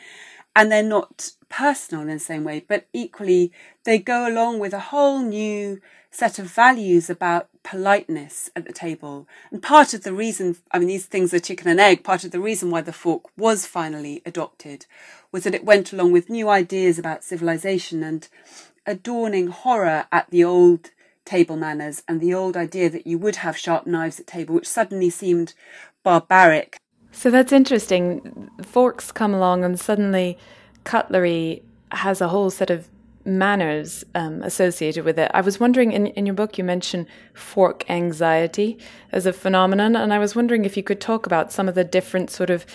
and 0.57 0.71
they're 0.71 0.83
not 0.83 1.31
personal 1.49 2.03
in 2.03 2.09
the 2.09 2.19
same 2.19 2.45
way, 2.45 2.65
but 2.67 2.87
equally 2.93 3.53
they 3.85 3.99
go 3.99 4.29
along 4.29 4.59
with 4.59 4.73
a 4.73 4.81
whole 4.81 5.21
new 5.21 5.81
set 6.11 6.39
of 6.39 6.47
values 6.47 7.11
about 7.11 7.49
politeness 7.65 8.49
at 8.55 8.65
the 8.65 8.73
table. 8.73 9.27
And 9.51 9.63
part 9.63 9.95
of 9.95 10.05
the 10.05 10.13
reason, 10.13 10.57
I 10.71 10.79
mean, 10.79 10.89
these 10.89 11.07
things 11.07 11.35
are 11.35 11.41
chicken 11.41 11.69
and 11.69 11.81
egg, 11.81 12.05
part 12.05 12.25
of 12.25 12.31
the 12.31 12.41
reason 12.41 12.71
why 12.71 12.83
the 12.83 12.93
fork 12.93 13.25
was 13.37 13.67
finally 13.67 14.23
adopted 14.25 14.87
was 15.33 15.43
that 15.45 15.55
it 15.55 15.65
went 15.65 15.93
along 15.93 16.13
with 16.13 16.31
new 16.31 16.49
ideas 16.49 16.99
about 16.99 17.25
civilization 17.25 18.05
and 18.05 18.29
a 18.87 18.95
dawning 18.95 19.49
horror 19.49 20.07
at 20.13 20.31
the 20.31 20.45
old 20.45 20.91
table 21.25 21.57
manners 21.57 22.03
and 22.07 22.21
the 22.21 22.35
old 22.35 22.57
idea 22.57 22.89
that 22.89 23.07
you 23.07 23.19
would 23.19 23.37
have 23.37 23.57
sharp 23.57 23.87
knives 23.87 24.21
at 24.21 24.27
table, 24.27 24.55
which 24.55 24.69
suddenly 24.69 25.11
seemed 25.11 25.55
barbaric 26.05 26.77
so 27.15 27.31
that's 27.31 27.53
interesting. 27.53 28.51
Forks 28.63 29.13
come 29.13 29.33
along, 29.35 29.65
and 29.65 29.79
suddenly 29.79 30.37
cutlery 30.85 31.63
has 31.93 32.21
a 32.21 32.29
whole 32.29 32.51
set 32.51 32.71
of 32.71 32.89
manners 33.25 34.05
um, 34.15 34.43
associated 34.43 35.05
with 35.05 35.19
it. 35.19 35.31
I 35.33 35.41
was 35.41 35.59
wondering 35.59 35.93
in, 35.93 36.09
in 36.09 36.27
your 36.27 36.35
book, 36.35 36.59
you 36.59 36.65
mentioned 36.65 37.07
fork 37.33 37.89
anxiety 37.89 38.79
as 39.13 39.27
a 39.27 39.33
phenomenon, 39.33 39.97
and 39.97 40.13
I 40.13 40.19
was 40.19 40.37
wondering 40.37 40.65
if 40.65 40.77
you 40.77 40.83
could 40.83 41.01
talk 41.01 41.27
about 41.27 41.53
some 41.53 41.69
of 41.69 41.75
the 41.75 41.85
different 41.85 42.31
sort 42.31 42.51
of 42.51 42.67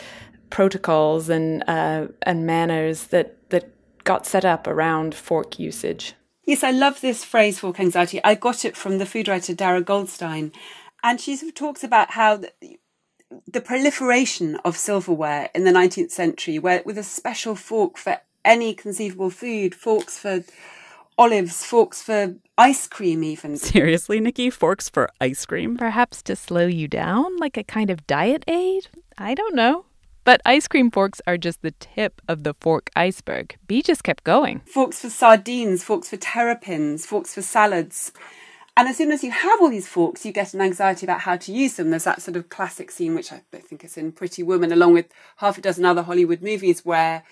protocols 0.50 1.30
and 1.30 1.64
uh, 1.68 2.08
and 2.24 2.46
manners 2.46 3.06
that 3.08 3.50
that 3.50 3.72
got 4.04 4.26
set 4.26 4.46
up 4.46 4.68
around 4.68 5.14
fork 5.14 5.60
usage. 5.60 6.14
Yes, 6.46 6.64
I 6.64 6.72
love 6.72 7.02
this 7.02 7.24
phrase, 7.24 7.60
fork 7.60 7.80
anxiety. 7.80 8.20
I 8.24 8.34
got 8.34 8.66
it 8.66 8.76
from 8.76 8.98
the 8.98 9.06
food 9.06 9.28
writer 9.28 9.54
Darra 9.54 9.84
Goldstein, 9.84 10.52
and 11.04 11.22
she 11.22 11.36
sort 11.36 11.50
of 11.50 11.56
talks 11.56 11.84
about 11.84 12.12
how 12.12 12.42
the 13.48 13.62
proliferation 13.62 14.56
of 14.66 14.78
silverware 14.78 15.50
in 15.54 15.64
the 15.64 15.72
19th 15.72 16.12
century, 16.12 16.60
where 16.60 16.82
with 16.86 16.98
a 16.98 17.04
special 17.04 17.56
fork 17.56 17.98
for 17.98 18.20
any 18.44 18.74
conceivable 18.74 19.30
food, 19.30 19.76
forks 19.76 20.18
for 20.18 20.44
olives, 21.18 21.64
forks 21.66 22.02
for 22.02 22.36
ice 22.58 22.88
cream, 22.88 23.24
even. 23.24 23.58
Seriously, 23.58 24.20
Nikki? 24.20 24.50
Forks 24.50 24.90
for 24.90 25.10
ice 25.20 25.46
cream? 25.46 25.78
Perhaps 25.78 26.22
to 26.24 26.36
slow 26.36 26.66
you 26.66 26.88
down, 26.88 27.38
like 27.38 27.58
a 27.58 27.64
kind 27.64 27.90
of 27.90 28.08
diet 28.08 28.44
aid? 28.48 28.88
I 29.18 29.34
don't 29.34 29.56
know. 29.56 29.86
But 30.24 30.42
ice 30.46 30.68
cream 30.68 30.92
forks 30.92 31.22
are 31.26 31.38
just 31.38 31.62
the 31.62 31.72
tip 31.72 32.22
of 32.28 32.44
the 32.44 32.54
fork 32.54 32.90
iceberg. 32.96 33.58
Bee 33.68 33.82
just 33.82 34.04
kept 34.04 34.24
going. 34.24 34.62
Forks 34.66 35.02
for 35.02 35.10
sardines, 35.10 35.84
forks 35.84 36.10
for 36.10 36.18
terrapins, 36.18 37.06
forks 37.06 37.34
for 37.34 37.42
salads. 37.42 38.12
And 38.80 38.88
as 38.88 38.96
soon 38.96 39.12
as 39.12 39.26
you 39.26 39.32
have 39.32 39.60
all 39.60 39.70
these 39.70 39.90
forks, 39.90 40.26
you 40.26 40.32
get 40.32 40.54
an 40.54 40.62
anxiety 40.62 41.06
about 41.06 41.20
how 41.20 41.36
to 41.36 41.52
use 41.52 41.74
them. 41.74 41.90
There's 41.90 42.06
that 42.06 42.22
sort 42.22 42.38
of 42.38 42.48
classic 42.48 42.92
scene, 42.92 43.14
which 43.14 43.34
I 43.34 43.42
think 43.52 43.84
is 43.84 43.98
in 43.98 44.14
Pretty 44.14 44.42
Woman, 44.42 44.72
along 44.72 44.94
with 44.94 45.08
half 45.36 45.58
a 45.58 45.62
dozen 45.62 45.84
other 45.84 46.04
Hollywood 46.04 46.42
movies, 46.42 46.86
where 46.86 47.24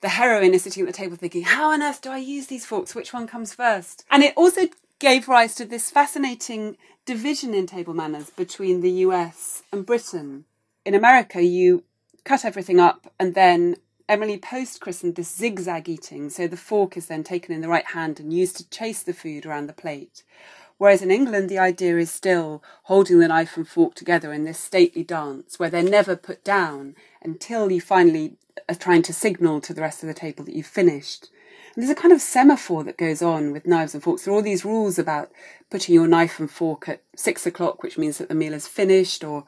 the 0.00 0.08
heroine 0.08 0.54
is 0.54 0.62
sitting 0.62 0.82
at 0.82 0.86
the 0.86 0.96
table 0.96 1.16
thinking, 1.16 1.42
How 1.42 1.72
on 1.72 1.82
earth 1.82 2.00
do 2.00 2.08
I 2.08 2.16
use 2.16 2.46
these 2.46 2.64
forks? 2.64 2.94
Which 2.94 3.12
one 3.12 3.26
comes 3.26 3.52
first? 3.52 4.06
And 4.10 4.22
it 4.22 4.32
also 4.34 4.62
gave 4.98 5.28
rise 5.28 5.54
to 5.56 5.66
this 5.66 5.90
fascinating 5.90 6.78
division 7.04 7.52
in 7.52 7.66
table 7.66 7.92
manners 7.92 8.30
between 8.30 8.80
the 8.80 8.90
US 8.90 9.62
and 9.70 9.84
Britain. 9.84 10.46
In 10.86 10.94
America, 10.94 11.42
you 11.42 11.84
cut 12.24 12.46
everything 12.46 12.80
up 12.80 13.12
and 13.20 13.34
then 13.34 13.76
Emily 14.08 14.36
Post 14.36 14.80
christened 14.80 15.16
this 15.16 15.34
zigzag 15.34 15.88
eating. 15.88 16.28
So 16.28 16.46
the 16.46 16.56
fork 16.56 16.96
is 16.96 17.06
then 17.06 17.24
taken 17.24 17.54
in 17.54 17.62
the 17.62 17.68
right 17.68 17.86
hand 17.86 18.20
and 18.20 18.32
used 18.32 18.56
to 18.56 18.68
chase 18.68 19.02
the 19.02 19.14
food 19.14 19.46
around 19.46 19.66
the 19.66 19.72
plate. 19.74 20.22
Whereas 20.84 21.00
in 21.00 21.10
England, 21.10 21.48
the 21.48 21.58
idea 21.58 21.96
is 21.96 22.10
still 22.10 22.62
holding 22.82 23.18
the 23.18 23.28
knife 23.28 23.56
and 23.56 23.66
fork 23.66 23.94
together 23.94 24.34
in 24.34 24.44
this 24.44 24.58
stately 24.58 25.02
dance 25.02 25.58
where 25.58 25.70
they're 25.70 25.82
never 25.82 26.14
put 26.14 26.44
down 26.44 26.94
until 27.22 27.72
you 27.72 27.80
finally 27.80 28.36
are 28.68 28.74
trying 28.74 29.00
to 29.04 29.14
signal 29.14 29.62
to 29.62 29.72
the 29.72 29.80
rest 29.80 30.02
of 30.02 30.08
the 30.08 30.12
table 30.12 30.44
that 30.44 30.54
you've 30.54 30.66
finished. 30.66 31.30
And 31.74 31.82
there's 31.82 31.90
a 31.90 31.98
kind 31.98 32.12
of 32.12 32.20
semaphore 32.20 32.84
that 32.84 32.98
goes 32.98 33.22
on 33.22 33.50
with 33.50 33.66
knives 33.66 33.94
and 33.94 34.02
forks. 34.02 34.24
There 34.24 34.34
are 34.34 34.36
all 34.36 34.42
these 34.42 34.66
rules 34.66 34.98
about 34.98 35.32
putting 35.70 35.94
your 35.94 36.06
knife 36.06 36.38
and 36.38 36.50
fork 36.50 36.86
at 36.86 37.00
six 37.16 37.46
o'clock, 37.46 37.82
which 37.82 37.96
means 37.96 38.18
that 38.18 38.28
the 38.28 38.34
meal 38.34 38.52
is 38.52 38.68
finished, 38.68 39.24
or 39.24 39.46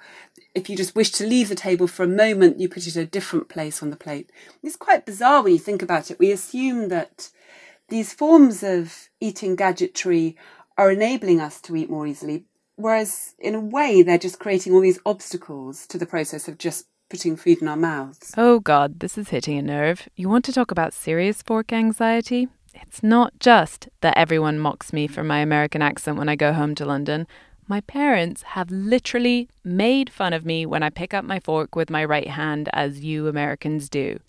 if 0.54 0.70
you 0.70 0.74
just 0.74 0.96
wish 0.96 1.10
to 1.10 1.26
leave 1.26 1.50
the 1.50 1.54
table 1.54 1.86
for 1.86 2.04
a 2.04 2.08
moment, 2.08 2.60
you 2.60 2.70
put 2.70 2.86
it 2.86 2.96
at 2.96 3.02
a 3.02 3.04
different 3.04 3.50
place 3.50 3.82
on 3.82 3.90
the 3.90 3.96
plate. 3.96 4.30
It's 4.62 4.74
quite 4.74 5.04
bizarre 5.04 5.42
when 5.42 5.52
you 5.52 5.58
think 5.58 5.82
about 5.82 6.10
it. 6.10 6.18
We 6.18 6.32
assume 6.32 6.88
that 6.88 7.28
these 7.90 8.14
forms 8.14 8.62
of 8.62 9.10
eating 9.20 9.54
gadgetry 9.54 10.34
are 10.78 10.90
enabling 10.90 11.40
us 11.40 11.60
to 11.62 11.76
eat 11.76 11.90
more 11.90 12.06
easily, 12.06 12.44
whereas 12.76 13.34
in 13.38 13.54
a 13.54 13.60
way 13.60 14.02
they're 14.02 14.18
just 14.18 14.38
creating 14.38 14.74
all 14.74 14.80
these 14.80 15.00
obstacles 15.06 15.86
to 15.86 15.98
the 15.98 16.06
process 16.06 16.48
of 16.48 16.58
just 16.58 16.86
putting 17.08 17.36
food 17.36 17.62
in 17.62 17.68
our 17.68 17.76
mouths. 17.76 18.34
Oh 18.36 18.60
God, 18.60 19.00
this 19.00 19.16
is 19.16 19.28
hitting 19.28 19.58
a 19.58 19.62
nerve. 19.62 20.08
You 20.16 20.28
want 20.28 20.44
to 20.46 20.52
talk 20.52 20.70
about 20.70 20.92
serious 20.92 21.42
fork 21.42 21.72
anxiety? 21.72 22.48
It's 22.74 23.02
not 23.02 23.38
just 23.38 23.88
that 24.00 24.18
everyone 24.18 24.58
mocks 24.58 24.92
me 24.92 25.06
for 25.06 25.24
my 25.24 25.38
American 25.38 25.82
accent 25.82 26.18
when 26.18 26.28
I 26.28 26.36
go 26.36 26.52
home 26.52 26.74
to 26.74 26.84
London. 26.84 27.26
My 27.68 27.80
parents 27.80 28.42
have 28.42 28.70
literally 28.70 29.48
made 29.64 30.10
fun 30.10 30.32
of 30.32 30.44
me 30.44 30.66
when 30.66 30.82
I 30.82 30.90
pick 30.90 31.14
up 31.14 31.24
my 31.24 31.40
fork 31.40 31.74
with 31.74 31.90
my 31.90 32.04
right 32.04 32.28
hand, 32.28 32.68
as 32.72 33.00
you 33.00 33.28
Americans 33.28 33.88
do. 33.88 34.20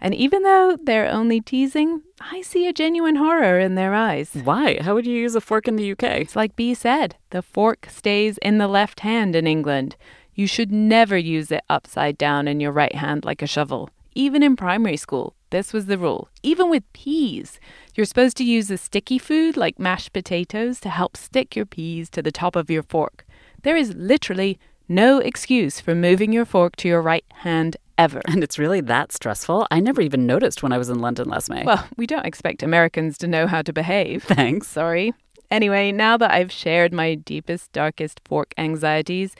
And 0.00 0.14
even 0.14 0.42
though 0.42 0.76
they're 0.82 1.10
only 1.10 1.40
teasing, 1.40 2.02
I 2.20 2.42
see 2.42 2.66
a 2.66 2.72
genuine 2.72 3.16
horror 3.16 3.58
in 3.58 3.74
their 3.74 3.94
eyes. 3.94 4.30
Why? 4.32 4.78
How 4.80 4.94
would 4.94 5.06
you 5.06 5.14
use 5.14 5.34
a 5.34 5.40
fork 5.40 5.68
in 5.68 5.76
the 5.76 5.92
UK? 5.92 6.02
It's 6.02 6.36
like 6.36 6.56
Bee 6.56 6.74
said 6.74 7.16
the 7.30 7.42
fork 7.42 7.88
stays 7.90 8.38
in 8.38 8.58
the 8.58 8.68
left 8.68 9.00
hand 9.00 9.34
in 9.34 9.46
England. 9.46 9.96
You 10.34 10.46
should 10.46 10.70
never 10.70 11.16
use 11.16 11.50
it 11.50 11.64
upside 11.70 12.18
down 12.18 12.46
in 12.46 12.60
your 12.60 12.72
right 12.72 12.94
hand 12.94 13.24
like 13.24 13.42
a 13.42 13.46
shovel. 13.46 13.90
Even 14.14 14.42
in 14.42 14.56
primary 14.56 14.96
school, 14.96 15.34
this 15.50 15.72
was 15.72 15.86
the 15.86 15.98
rule. 15.98 16.28
Even 16.42 16.68
with 16.68 16.90
peas, 16.92 17.60
you're 17.94 18.06
supposed 18.06 18.36
to 18.38 18.44
use 18.44 18.70
a 18.70 18.78
sticky 18.78 19.18
food 19.18 19.56
like 19.56 19.78
mashed 19.78 20.12
potatoes 20.12 20.80
to 20.80 20.88
help 20.88 21.16
stick 21.16 21.54
your 21.54 21.66
peas 21.66 22.10
to 22.10 22.22
the 22.22 22.32
top 22.32 22.56
of 22.56 22.70
your 22.70 22.82
fork. 22.82 23.26
There 23.62 23.76
is 23.76 23.94
literally 23.94 24.58
no 24.88 25.18
excuse 25.18 25.80
for 25.80 25.94
moving 25.94 26.32
your 26.32 26.44
fork 26.44 26.76
to 26.76 26.88
your 26.88 27.02
right 27.02 27.24
hand 27.42 27.76
ever. 27.98 28.20
And 28.26 28.42
it's 28.42 28.58
really 28.58 28.80
that 28.82 29.12
stressful. 29.12 29.66
I 29.70 29.80
never 29.80 30.00
even 30.00 30.26
noticed 30.26 30.62
when 30.62 30.72
I 30.72 30.78
was 30.78 30.88
in 30.88 31.00
London 31.00 31.28
last 31.28 31.50
May. 31.50 31.64
Well, 31.64 31.86
we 31.96 32.06
don't 32.06 32.26
expect 32.26 32.62
Americans 32.62 33.18
to 33.18 33.26
know 33.26 33.46
how 33.46 33.62
to 33.62 33.72
behave. 33.72 34.22
Thanks. 34.24 34.68
Sorry. 34.68 35.12
Anyway, 35.50 35.92
now 35.92 36.16
that 36.16 36.32
I've 36.32 36.50
shared 36.50 36.92
my 36.92 37.14
deepest, 37.14 37.72
darkest 37.72 38.20
fork 38.24 38.52
anxieties, 38.58 39.36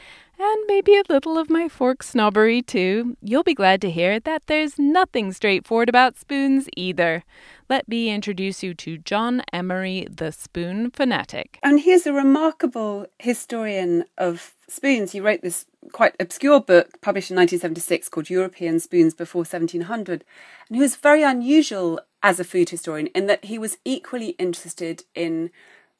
maybe 0.66 0.94
a 0.96 1.02
little 1.08 1.38
of 1.38 1.50
my 1.50 1.68
fork 1.68 2.02
snobbery 2.02 2.62
too, 2.62 3.16
you'll 3.22 3.42
be 3.42 3.54
glad 3.54 3.80
to 3.82 3.90
hear 3.90 4.20
that 4.20 4.46
there's 4.46 4.78
nothing 4.78 5.32
straightforward 5.32 5.88
about 5.88 6.16
spoons 6.16 6.68
either. 6.76 7.24
Let 7.68 7.88
me 7.88 8.10
introduce 8.10 8.62
you 8.62 8.74
to 8.74 8.98
John 8.98 9.42
Emery, 9.52 10.06
the 10.10 10.30
spoon 10.32 10.90
fanatic. 10.90 11.58
And 11.62 11.80
he's 11.80 12.06
a 12.06 12.12
remarkable 12.12 13.06
historian 13.18 14.04
of 14.18 14.54
spoons. 14.68 15.12
He 15.12 15.20
wrote 15.20 15.42
this 15.42 15.66
quite 15.92 16.14
obscure 16.20 16.60
book 16.60 17.00
published 17.00 17.30
in 17.30 17.36
1976 17.36 18.08
called 18.08 18.30
European 18.30 18.80
Spoons 18.80 19.14
Before 19.14 19.40
1700. 19.40 20.24
And 20.68 20.76
he 20.76 20.80
was 20.80 20.96
very 20.96 21.22
unusual 21.22 22.00
as 22.22 22.40
a 22.40 22.44
food 22.44 22.70
historian 22.70 23.08
in 23.08 23.26
that 23.26 23.44
he 23.44 23.58
was 23.58 23.78
equally 23.84 24.30
interested 24.30 25.04
in 25.14 25.50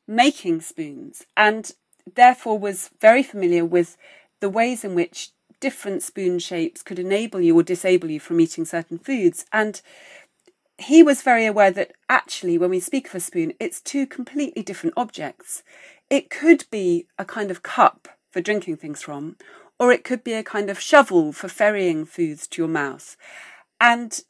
making 0.07 0.61
spoons 0.61 1.25
and 1.37 1.73
therefore 2.15 2.59
was 2.59 2.91
very 3.01 3.23
familiar 3.23 3.65
with 3.65 3.97
the 4.41 4.51
ways 4.51 4.85
in 4.85 4.95
which 4.95 5.31
different 5.61 6.03
spoon 6.03 6.39
shapes 6.39 6.83
could 6.83 6.99
enable 6.99 7.41
you 7.41 7.59
or 7.59 7.63
disable 7.63 8.11
you 8.11 8.21
from 8.21 8.41
eating 8.41 8.65
certain 8.65 8.99
foods. 8.99 9.45
And 9.53 9.81
he 10.79 11.03
was 11.03 11.23
very 11.23 11.47
aware 11.47 11.71
that 11.71 11.93
actually, 12.09 12.59
when 12.59 12.71
we 12.71 12.81
speak 12.81 13.09
of 13.09 13.15
a 13.15 13.21
spoon, 13.21 13.55
it's 13.59 13.81
two 13.81 14.07
completely 14.07 14.63
different 14.63 14.95
objects. 14.97 15.63
It 16.11 16.31
could 16.31 16.67
be 16.71 17.07
a 17.19 17.25
kind 17.25 17.51
of 17.51 17.63
cup 17.63 18.09
for 18.31 18.41
drinking 18.41 18.77
things 18.77 19.03
from, 19.03 19.37
or 19.79 19.93
it 19.93 20.05
could 20.05 20.23
be 20.23 20.35
a 20.35 20.43
kind 20.43 20.69
of 20.69 20.81
shovel 20.81 21.33
for 21.33 21.49
ferrying 21.49 22.05
foods 22.05 22.47
to 22.49 22.63
your 22.63 22.69
mouth. 22.69 23.17
And 23.81 24.21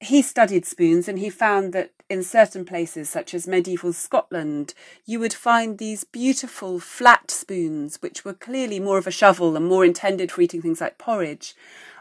he 0.00 0.22
studied 0.22 0.66
spoons 0.66 1.08
and 1.08 1.18
he 1.18 1.30
found 1.30 1.72
that 1.72 1.92
in 2.08 2.22
certain 2.22 2.64
places, 2.64 3.08
such 3.10 3.34
as 3.34 3.46
medieval 3.46 3.92
Scotland, 3.92 4.74
you 5.04 5.20
would 5.20 5.34
find 5.34 5.78
these 5.78 6.04
beautiful 6.04 6.80
flat 6.80 7.30
spoons, 7.30 7.98
which 8.00 8.24
were 8.24 8.34
clearly 8.34 8.80
more 8.80 8.98
of 8.98 9.06
a 9.06 9.12
shovel 9.12 9.56
and 9.56 9.66
more 9.66 9.84
intended 9.84 10.32
for 10.32 10.40
eating 10.40 10.62
things 10.62 10.80
like 10.80 10.98
porridge. 10.98 11.54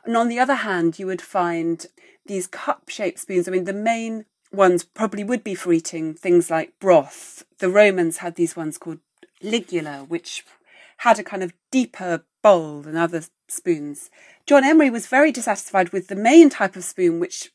And 0.05 0.15
on 0.15 0.29
the 0.29 0.39
other 0.39 0.55
hand, 0.55 0.97
you 0.97 1.07
would 1.07 1.21
find 1.21 1.85
these 2.25 2.47
cup 2.47 2.89
shaped 2.89 3.19
spoons. 3.19 3.47
I 3.47 3.51
mean, 3.51 3.65
the 3.65 3.73
main 3.73 4.25
ones 4.51 4.83
probably 4.83 5.23
would 5.23 5.43
be 5.43 5.55
for 5.55 5.73
eating 5.73 6.13
things 6.13 6.49
like 6.49 6.79
broth. 6.79 7.43
The 7.59 7.69
Romans 7.69 8.17
had 8.17 8.35
these 8.35 8.55
ones 8.55 8.77
called 8.77 8.99
ligula, 9.43 10.07
which 10.07 10.45
had 10.97 11.19
a 11.19 11.23
kind 11.23 11.43
of 11.43 11.53
deeper 11.71 12.23
bowl 12.41 12.81
than 12.81 12.95
other 12.95 13.23
spoons. 13.49 14.09
John 14.45 14.63
Emery 14.63 14.89
was 14.89 15.07
very 15.07 15.31
dissatisfied 15.31 15.89
with 15.89 16.07
the 16.07 16.15
main 16.15 16.49
type 16.49 16.75
of 16.75 16.83
spoon, 16.83 17.19
which 17.19 17.51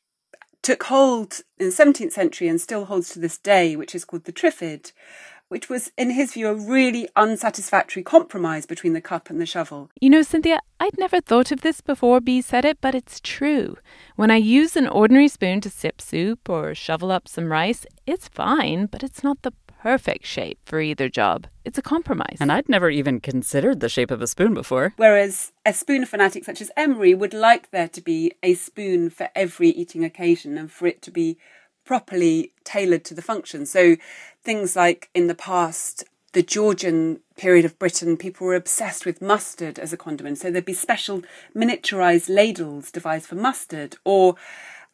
took 0.63 0.85
hold 0.85 1.41
in 1.59 1.67
the 1.67 1.73
17th 1.73 2.13
century 2.13 2.49
and 2.49 2.61
still 2.61 2.87
holds 2.87 3.11
to 3.11 3.19
this 3.19 3.39
day, 3.39 3.77
which 3.77 3.95
is 3.95 4.05
called 4.05 4.25
the 4.25 4.33
trefid, 4.33 4.93
which 5.49 5.69
was, 5.69 5.93
in 5.99 6.11
his 6.11 6.33
view, 6.33 6.49
a 6.49 6.55
really 6.55 7.09
unsatisfactory 7.15 8.03
compromise 8.03 8.65
between 8.65 8.95
the 8.95 9.01
cup 9.01 9.29
and 9.29 9.41
the 9.41 9.45
shovel. 9.45 9.91
You 10.01 10.09
know, 10.09 10.23
Cynthia, 10.23 10.61
I'd 10.81 10.97
never 10.97 11.21
thought 11.21 11.53
of 11.53 11.61
this 11.61 11.81
before 11.81 12.21
Bee 12.21 12.41
said 12.41 12.65
it, 12.65 12.79
but 12.81 12.95
it's 12.95 13.21
true. 13.21 13.77
When 14.17 14.31
I 14.31 14.37
use 14.37 14.77
an 14.77 14.89
ordinary 14.89 15.29
spoon 15.29 15.61
to 15.61 15.69
sip 15.69 16.01
soup 16.01 16.49
or 16.49 16.75
shovel 16.75 17.13
up 17.13 17.29
some 17.29 17.53
rice, 17.53 17.85
it's 18.07 18.29
fine, 18.29 18.87
but 18.87 19.03
it's 19.03 19.23
not 19.23 19.43
the 19.43 19.53
perfect 19.83 20.25
shape 20.25 20.61
for 20.65 20.81
either 20.81 21.09
job. 21.09 21.49
It's 21.65 21.77
a 21.77 21.83
compromise. 21.83 22.37
And 22.39 22.53
I'd 22.53 22.69
never 22.69 22.89
even 22.89 23.19
considered 23.19 23.81
the 23.81 23.89
shape 23.89 24.13
of 24.13 24.23
a 24.23 24.29
spoon 24.29 24.55
before. 24.55 24.95
Whereas 24.97 25.51
a 25.67 25.75
spoon 25.75 26.05
fanatic 26.07 26.45
such 26.45 26.61
as 26.61 26.71
Emery 26.77 27.15
would 27.15 27.35
like 27.35 27.73
there 27.73 27.89
to 27.89 28.01
be 28.01 28.31
a 28.45 28.55
spoon 28.55 29.11
for 29.11 29.29
every 29.35 29.71
eating 29.71 30.05
occasion 30.05 30.57
and 30.57 30.71
for 30.71 30.87
it 30.87 31.03
to 31.03 31.11
be 31.11 31.37
properly 31.85 32.53
tailored 32.63 33.05
to 33.07 33.15
the 33.15 33.23
function. 33.23 33.67
So 33.67 33.97
things 34.45 34.77
like 34.77 35.11
in 35.15 35.27
the 35.27 35.35
past, 35.35 36.05
the 36.33 36.45
Georgian 36.45 37.19
period 37.37 37.65
of 37.65 37.77
Britain, 37.81 38.17
people 38.17 38.47
were 38.47 38.55
obsessed 38.55 39.05
with 39.05 39.21
mustard 39.21 39.81
as 39.81 39.93
a 39.93 39.97
condiment. 39.97 40.39
So 40.39 40.53
there'd 40.53 40.65
be 40.65 40.75
special 40.75 41.23
miniaturized 41.57 42.33
ladles 42.33 42.93
devised 42.93 43.27
for 43.27 43.35
mustard 43.35 43.97
or 44.05 44.37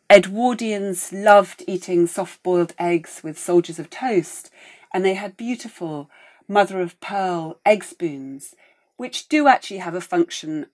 Edwardians 0.09 1.13
loved 1.13 1.63
eating 1.67 2.07
soft 2.07 2.43
boiled 2.43 2.73
eggs 2.79 3.21
with 3.23 3.39
soldiers 3.39 3.79
of 3.79 3.91
toast 3.91 4.51
and 4.93 5.05
they 5.05 5.15
had 5.15 5.37
beautiful 5.37 6.11
mother 6.47 6.81
of 6.81 6.99
pearl 7.01 7.61
egg 7.65 7.85
spoons, 7.85 8.55
which 8.97 9.29
do 9.29 9.47
actually 9.47 9.79
have 9.79 9.95
a 9.95 10.01
function 10.01 10.67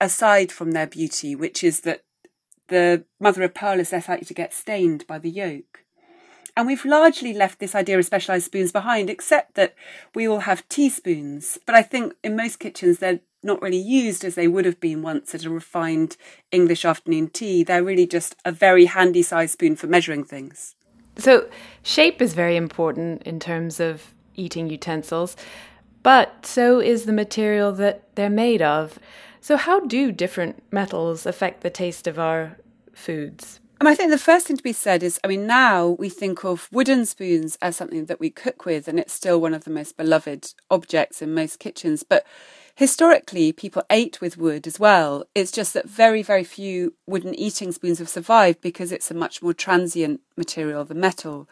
aside 0.00 0.52
from 0.52 0.72
their 0.72 0.86
beauty, 0.86 1.34
which 1.34 1.64
is 1.64 1.80
that 1.80 2.04
the 2.68 3.04
mother 3.18 3.42
of 3.42 3.54
pearl 3.54 3.80
is 3.80 3.92
less 3.92 4.08
likely 4.08 4.26
to 4.26 4.34
get 4.34 4.52
stained 4.52 5.06
by 5.06 5.18
the 5.18 5.30
yolk. 5.30 5.84
And 6.56 6.66
we've 6.66 6.84
largely 6.86 7.34
left 7.34 7.58
this 7.58 7.74
idea 7.74 7.98
of 7.98 8.06
specialised 8.06 8.46
spoons 8.46 8.72
behind, 8.72 9.10
except 9.10 9.54
that 9.54 9.74
we 10.14 10.26
all 10.26 10.40
have 10.40 10.66
teaspoons. 10.68 11.58
But 11.66 11.74
I 11.74 11.82
think 11.82 12.14
in 12.24 12.34
most 12.34 12.58
kitchens, 12.58 12.98
they're 12.98 13.20
not 13.42 13.60
really 13.60 13.76
used 13.76 14.24
as 14.24 14.36
they 14.36 14.48
would 14.48 14.64
have 14.64 14.80
been 14.80 15.02
once 15.02 15.34
at 15.34 15.44
a 15.44 15.50
refined 15.50 16.16
English 16.50 16.84
afternoon 16.84 17.28
tea. 17.28 17.62
They're 17.62 17.84
really 17.84 18.06
just 18.06 18.36
a 18.44 18.52
very 18.52 18.86
handy 18.86 19.22
sized 19.22 19.52
spoon 19.52 19.76
for 19.76 19.86
measuring 19.86 20.24
things. 20.24 20.75
So, 21.18 21.48
shape 21.82 22.20
is 22.20 22.34
very 22.34 22.56
important 22.56 23.22
in 23.22 23.40
terms 23.40 23.80
of 23.80 24.14
eating 24.34 24.68
utensils, 24.68 25.36
but 26.02 26.44
so 26.46 26.78
is 26.78 27.04
the 27.04 27.12
material 27.12 27.72
that 27.72 28.14
they're 28.14 28.30
made 28.30 28.62
of. 28.62 28.98
So, 29.40 29.56
how 29.56 29.80
do 29.80 30.12
different 30.12 30.62
metals 30.70 31.24
affect 31.24 31.62
the 31.62 31.70
taste 31.70 32.06
of 32.06 32.18
our 32.18 32.58
foods? 32.92 33.60
And 33.78 33.88
I 33.88 33.94
think 33.94 34.10
the 34.10 34.18
first 34.18 34.46
thing 34.46 34.56
to 34.56 34.62
be 34.62 34.72
said 34.72 35.02
is 35.02 35.20
I 35.22 35.28
mean, 35.28 35.46
now 35.46 35.88
we 35.98 36.08
think 36.08 36.44
of 36.44 36.68
wooden 36.72 37.06
spoons 37.06 37.58
as 37.60 37.76
something 37.76 38.06
that 38.06 38.20
we 38.20 38.30
cook 38.30 38.64
with, 38.64 38.88
and 38.88 38.98
it's 38.98 39.12
still 39.12 39.40
one 39.40 39.54
of 39.54 39.64
the 39.64 39.70
most 39.70 39.96
beloved 39.96 40.54
objects 40.70 41.20
in 41.22 41.34
most 41.34 41.58
kitchens. 41.58 42.02
But 42.02 42.26
historically, 42.76 43.52
people 43.52 43.82
ate 43.88 44.20
with 44.20 44.36
wood 44.36 44.66
as 44.66 44.78
well. 44.78 45.24
It's 45.34 45.50
just 45.50 45.72
that 45.74 45.88
very, 45.88 46.22
very 46.22 46.44
few 46.44 46.94
wooden 47.06 47.34
eating 47.34 47.72
spoons 47.72 47.98
have 47.98 48.08
survived 48.08 48.60
because 48.60 48.92
it's 48.92 49.10
a 49.10 49.14
much 49.14 49.42
more 49.42 49.54
transient 49.54 50.20
material 50.36 50.84
than 50.84 51.00
metal. 51.00 51.48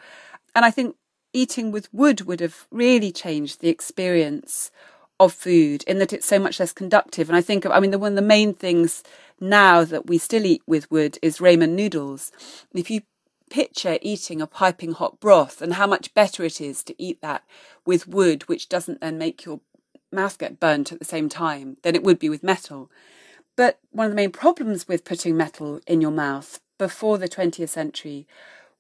And 0.55 0.67
I 0.67 0.71
think 0.71 0.97
eating 1.33 1.73
with 1.73 1.93
wood 1.93 2.21
would 2.23 2.41
have 2.41 2.67
really 2.71 3.11
changed 3.11 3.61
the 3.61 3.71
experience 3.71 4.71
of 5.19 5.33
food 5.33 5.83
in 5.85 5.99
that 5.99 6.13
it's 6.13 6.27
so 6.27 6.39
much 6.39 6.61
less 6.61 6.73
conductive. 6.73 7.31
And 7.31 7.37
I 7.37 7.41
think, 7.41 7.65
I 7.65 7.81
mean, 7.81 7.91
the, 7.91 7.99
one 7.99 8.13
of 8.13 8.17
the 8.17 8.23
main 8.23 8.53
things 8.53 9.03
now 9.41 9.83
that 9.83 10.07
we 10.07 10.19
still 10.19 10.45
eat 10.45 10.63
with 10.67 10.91
wood 10.91 11.19
is 11.23 11.39
ramen 11.39 11.71
noodles. 11.71 12.33
If 12.75 12.91
you 12.91 13.01
picture 13.49 13.99
eating 14.03 14.43
a 14.43 14.47
piping 14.47 14.93
hot 14.93 15.21
broth 15.21 15.63
and 15.63 15.75
how 15.75 15.87
much 15.87 16.13
better 16.13 16.45
it 16.45 16.61
is 16.61 16.83
to 16.83 17.03
eat 17.03 17.23
that 17.23 17.45
with 17.87 18.07
wood, 18.09 18.43
which 18.43 18.69
doesn't 18.69 19.01
then 19.01 19.17
make 19.17 19.47
your 19.47 19.61
mouth 20.15 20.39
get 20.39 20.61
burnt 20.61 20.93
at 20.93 20.99
the 20.99 21.05
same 21.05 21.29
time, 21.29 21.77
than 21.83 21.95
it 21.95 22.03
would 22.03 22.19
be 22.19 22.29
with 22.29 22.43
metal. 22.43 22.91
But 23.57 23.79
one 23.91 24.07
of 24.07 24.13
the 24.13 24.17
main 24.17 24.31
problems 24.31 24.89
with 24.89 25.05
putting 25.05 25.37
metal 25.37 25.81
in 25.87 26.01
your 26.01 26.11
mouth 26.11 26.61
before 26.79 27.19
the 27.19 27.29
20th 27.29 27.69
century 27.69 28.27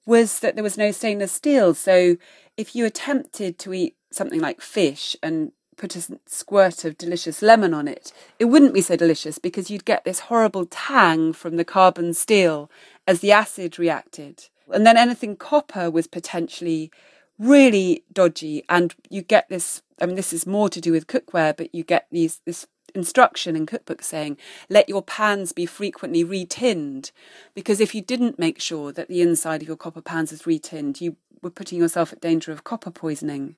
was 0.07 0.41
that 0.41 0.55
there 0.55 0.65
was 0.65 0.77
no 0.77 0.91
stainless 0.91 1.33
steel. 1.33 1.75
So 1.75 2.17
if 2.57 2.75
you 2.75 2.85
attempted 2.85 3.59
to 3.61 3.73
eat 3.73 3.97
something 4.11 4.41
like 4.41 4.61
fish 4.61 5.17
and 5.23 5.53
put 5.77 5.97
a 5.97 6.19
squirt 6.27 6.85
of 6.85 6.99
delicious 6.99 7.43
lemon 7.43 7.75
on 7.75 7.89
it, 7.89 8.13
it 8.39 8.47
wouldn't 8.47 8.75
be 8.75 8.81
so 8.81 8.97
delicious 8.97 9.39
because 9.39 9.71
you'd 9.71 9.85
get 9.85 10.05
this 10.05 10.21
horrible 10.21 10.67
tang 10.67 11.33
from 11.33 11.57
the 11.57 11.65
carbon 11.65 12.15
steel 12.15 12.71
as 13.07 13.21
the 13.21 13.33
acid 13.33 13.79
reacted. 13.79 14.49
And 14.73 14.87
then 14.87 14.97
anything 14.97 15.37
copper 15.37 15.91
was 15.91 16.07
potentially 16.07 16.91
really 17.39 18.05
dodgy 18.13 18.65
and 18.69 18.95
you 19.11 19.23
get 19.23 19.49
this 19.49 19.83
I 20.01 20.07
mean 20.07 20.17
this 20.17 20.33
is 20.33 20.47
more 20.47 20.69
to 20.69 20.81
do 20.81 20.93
with 20.93 21.07
cookware, 21.07 21.57
but 21.57 21.75
you 21.75 21.85
get 21.85 22.07
these 22.11 22.41
this 22.45 22.67
instruction 22.95 23.57
in 23.57 23.67
cookbooks 23.67 24.05
saying 24.05 24.37
let 24.71 24.89
your 24.89 25.03
pans 25.03 25.53
be 25.53 25.67
frequently 25.67 26.25
retinned 26.25 27.11
because 27.53 27.81
if 27.81 27.93
you 27.93 28.01
didn't 28.01 28.39
make 28.39 28.61
sure 28.61 28.93
that 28.93 29.09
the 29.09 29.21
inside 29.21 29.63
of 29.63 29.69
your 29.69 29.77
copper 29.77 30.01
pans 30.01 30.31
is 30.31 30.43
retinned 30.43 31.01
you 31.01 31.17
were 31.43 31.51
putting 31.51 31.79
yourself 31.79 32.13
at 32.13 32.21
danger 32.21 32.53
of 32.53 32.63
copper 32.63 32.93
poisoning 32.93 33.57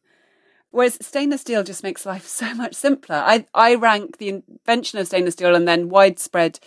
Whereas 0.76 0.99
stainless 1.00 1.40
steel 1.40 1.62
just 1.62 1.83
makes 1.83 2.04
life 2.04 2.26
so 2.26 2.54
much 2.54 2.75
simpler. 2.75 3.16
I, 3.16 3.47
I 3.54 3.75
rank 3.76 4.18
the 4.18 4.28
invention 4.28 4.99
of 4.99 5.06
stainless 5.06 5.33
steel 5.35 5.54
and 5.54 5.66
then 5.66 5.88
widespread 5.88 6.61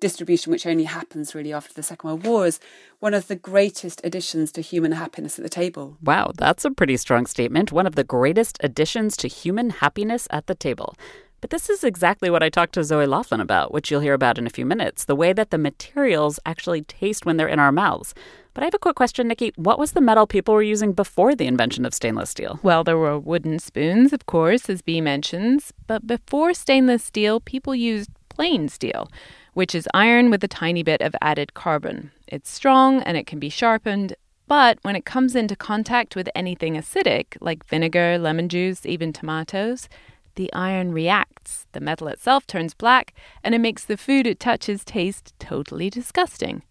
distribution, 0.00 0.50
which 0.50 0.66
only 0.66 0.84
happens 0.84 1.34
really 1.34 1.52
after 1.52 1.72
the 1.74 1.82
Second 1.82 2.08
World 2.08 2.26
War, 2.26 2.46
is 2.46 2.60
one 3.00 3.14
of 3.14 3.28
the 3.28 3.36
greatest 3.36 4.00
additions 4.04 4.52
to 4.52 4.60
human 4.60 4.92
happiness 4.92 5.38
at 5.38 5.42
the 5.42 5.48
table. 5.48 5.96
Wow, 6.02 6.32
that's 6.36 6.64
a 6.64 6.70
pretty 6.70 6.96
strong 6.96 7.26
statement. 7.26 7.72
One 7.72 7.86
of 7.86 7.94
the 7.94 8.04
greatest 8.04 8.58
additions 8.60 9.16
to 9.18 9.28
human 9.28 9.70
happiness 9.70 10.26
at 10.30 10.46
the 10.46 10.54
table. 10.54 10.94
But 11.40 11.50
this 11.50 11.68
is 11.68 11.84
exactly 11.84 12.30
what 12.30 12.42
I 12.42 12.48
talked 12.48 12.72
to 12.72 12.84
Zoe 12.84 13.04
Laughlin 13.04 13.40
about, 13.40 13.70
which 13.70 13.90
you'll 13.90 14.00
hear 14.00 14.14
about 14.14 14.38
in 14.38 14.46
a 14.46 14.50
few 14.50 14.64
minutes 14.64 15.04
the 15.04 15.14
way 15.14 15.34
that 15.34 15.50
the 15.50 15.58
materials 15.58 16.40
actually 16.46 16.80
taste 16.82 17.26
when 17.26 17.36
they're 17.36 17.46
in 17.46 17.58
our 17.58 17.70
mouths. 17.70 18.14
But 18.54 18.62
I 18.62 18.64
have 18.64 18.74
a 18.74 18.78
quick 18.78 18.96
question, 18.96 19.28
Nikki. 19.28 19.52
What 19.56 19.78
was 19.78 19.92
the 19.92 20.00
metal 20.00 20.26
people 20.26 20.54
were 20.54 20.62
using 20.62 20.94
before 20.94 21.34
the 21.34 21.46
invention 21.46 21.84
of 21.84 21.92
stainless 21.92 22.30
steel? 22.30 22.60
Well, 22.62 22.82
there 22.82 22.96
were 22.96 23.18
wooden 23.18 23.58
spoons, 23.58 24.14
of 24.14 24.24
course, 24.24 24.70
as 24.70 24.80
Bee 24.80 25.02
mentions. 25.02 25.70
But 25.86 26.06
before 26.06 26.54
stainless 26.54 27.04
steel, 27.04 27.40
people 27.40 27.74
used 27.74 28.08
plain 28.30 28.70
steel, 28.70 29.10
which 29.54 29.74
is 29.74 29.88
iron 29.94 30.30
with 30.30 30.44
a 30.44 30.48
tiny 30.48 30.82
bit 30.82 31.00
of 31.00 31.14
added 31.22 31.54
carbon. 31.54 32.10
It's 32.26 32.50
strong 32.50 33.02
and 33.02 33.16
it 33.16 33.26
can 33.26 33.38
be 33.38 33.48
sharpened. 33.48 34.14
But 34.46 34.78
when 34.82 34.94
it 34.94 35.06
comes 35.06 35.34
into 35.34 35.56
contact 35.56 36.14
with 36.14 36.28
anything 36.34 36.74
acidic, 36.74 37.36
like 37.40 37.64
vinegar, 37.64 38.18
lemon 38.18 38.48
juice, 38.48 38.84
even 38.84 39.12
tomatoes, 39.12 39.88
the 40.34 40.52
iron 40.52 40.92
reacts. 40.92 41.66
The 41.72 41.80
metal 41.80 42.08
itself 42.08 42.46
turns 42.46 42.74
black, 42.74 43.14
and 43.42 43.54
it 43.54 43.60
makes 43.60 43.84
the 43.84 43.96
food 43.96 44.26
it 44.26 44.40
touches 44.40 44.84
taste 44.84 45.32
totally 45.38 45.90
disgusting. 45.90 46.62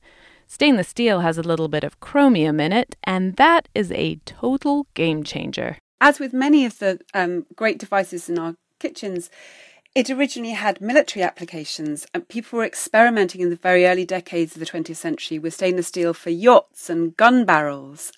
Stainless 0.48 0.90
steel 0.90 1.22
has 1.22 1.38
a 1.38 1.44
little 1.44 1.68
bit 1.68 1.84
of 1.84 2.00
chromium 2.00 2.60
in 2.60 2.74
it, 2.74 2.96
and 3.04 3.36
that 3.38 3.70
is 3.74 3.92
a 3.92 4.20
total 4.26 4.86
game 4.94 5.24
changer. 5.24 5.78
As 6.02 6.20
with 6.20 6.34
many 6.34 6.66
of 6.66 6.80
the 6.80 7.00
um, 7.14 7.46
great 7.56 7.80
devices 7.80 8.30
in 8.30 8.38
our 8.38 8.56
kitchens, 8.80 9.30
it 9.96 10.10
originally 10.10 10.54
had 10.54 10.82
military 10.82 11.24
applications, 11.24 12.08
and 12.14 12.28
people 12.28 12.58
were 12.58 12.66
experimenting 12.66 13.42
in 13.42 13.50
the 13.50 13.56
very 13.56 13.86
early 13.86 14.06
decades 14.06 14.56
of 14.56 14.60
the 14.60 14.66
20th 14.66 14.96
century 14.96 15.38
with 15.38 15.54
stainless 15.54 15.88
steel 15.88 16.14
for 16.14 16.32
yachts 16.32 16.90
and 16.90 17.16
gun 17.16 17.46
barrels. 17.46 18.12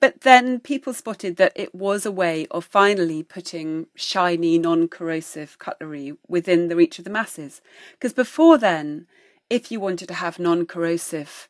But 0.00 0.20
then 0.20 0.60
people 0.60 0.92
spotted 0.92 1.36
that 1.36 1.52
it 1.56 1.74
was 1.74 2.06
a 2.06 2.12
way 2.12 2.46
of 2.50 2.64
finally 2.64 3.22
putting 3.22 3.86
shiny, 3.94 4.58
non 4.58 4.86
corrosive 4.86 5.58
cutlery 5.58 6.14
within 6.28 6.68
the 6.68 6.76
reach 6.76 6.98
of 6.98 7.04
the 7.04 7.10
masses. 7.10 7.60
Because 7.92 8.12
before 8.12 8.58
then, 8.58 9.06
if 9.50 9.72
you 9.72 9.80
wanted 9.80 10.08
to 10.08 10.14
have 10.14 10.38
non 10.38 10.66
corrosive 10.66 11.48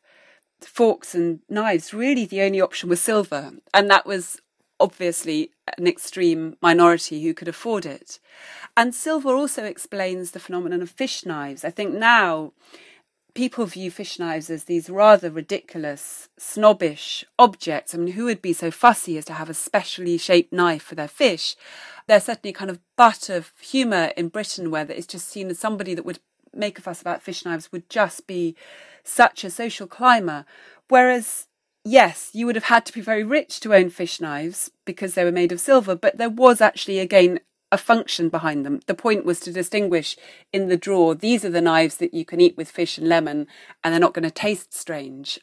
forks 0.61 1.13
and 1.13 1.41
knives, 1.47 1.93
really 1.93 2.25
the 2.25 2.41
only 2.41 2.59
option 2.59 2.89
was 2.89 3.01
silver. 3.01 3.51
And 3.73 3.89
that 3.89 4.05
was 4.05 4.41
obviously 4.79 5.51
an 5.77 5.87
extreme 5.87 6.57
minority 6.61 7.23
who 7.23 7.33
could 7.33 7.47
afford 7.47 7.85
it. 7.85 8.19
And 8.77 8.95
silver 8.95 9.35
also 9.35 9.65
explains 9.65 10.31
the 10.31 10.39
phenomenon 10.39 10.81
of 10.81 10.89
fish 10.89 11.25
knives. 11.25 11.63
I 11.63 11.69
think 11.69 11.93
now 11.93 12.53
people 13.33 13.65
view 13.65 13.91
fish 13.91 14.19
knives 14.19 14.49
as 14.49 14.65
these 14.65 14.89
rather 14.89 15.29
ridiculous, 15.29 16.29
snobbish 16.37 17.23
objects. 17.37 17.93
I 17.93 17.97
mean, 17.97 18.13
who 18.13 18.25
would 18.25 18.41
be 18.41 18.53
so 18.53 18.71
fussy 18.71 19.17
as 19.17 19.25
to 19.25 19.33
have 19.33 19.49
a 19.49 19.53
specially 19.53 20.17
shaped 20.17 20.51
knife 20.51 20.83
for 20.83 20.95
their 20.95 21.07
fish? 21.07 21.55
There's 22.07 22.23
certainly 22.23 22.53
kind 22.53 22.71
of 22.71 22.79
butt 22.95 23.29
of 23.29 23.53
humour 23.59 24.11
in 24.17 24.29
Britain 24.29 24.71
where 24.71 24.89
it's 24.89 25.07
just 25.07 25.29
seen 25.29 25.49
as 25.49 25.59
somebody 25.59 25.93
that 25.93 26.05
would 26.05 26.19
make 26.53 26.79
a 26.79 26.81
fuss 26.81 27.01
about 27.01 27.21
fish 27.21 27.45
knives 27.45 27.71
would 27.71 27.89
just 27.89 28.25
be 28.25 28.55
such 29.03 29.43
a 29.43 29.49
social 29.49 29.87
climber. 29.87 30.45
Whereas, 30.87 31.47
yes, 31.83 32.29
you 32.33 32.45
would 32.45 32.55
have 32.55 32.65
had 32.65 32.85
to 32.87 32.93
be 32.93 33.01
very 33.01 33.23
rich 33.23 33.59
to 33.61 33.73
own 33.73 33.89
fish 33.89 34.21
knives 34.21 34.71
because 34.85 35.13
they 35.13 35.23
were 35.23 35.31
made 35.31 35.51
of 35.51 35.59
silver, 35.59 35.95
but 35.95 36.17
there 36.17 36.29
was 36.29 36.61
actually, 36.61 36.99
again, 36.99 37.39
a 37.71 37.77
function 37.77 38.29
behind 38.29 38.65
them. 38.65 38.79
The 38.87 38.95
point 38.95 39.25
was 39.25 39.39
to 39.41 39.51
distinguish 39.51 40.17
in 40.51 40.69
the 40.69 40.77
drawer 40.77 41.13
these 41.15 41.45
are 41.45 41.49
the 41.49 41.61
knives 41.61 41.97
that 41.97 42.13
you 42.13 42.25
can 42.25 42.41
eat 42.41 42.57
with 42.57 42.71
fish 42.71 42.97
and 42.97 43.07
lemon, 43.07 43.47
and 43.83 43.93
they're 43.93 43.99
not 43.99 44.13
going 44.13 44.23
to 44.23 44.31
taste 44.31 44.73
strange. 44.73 45.39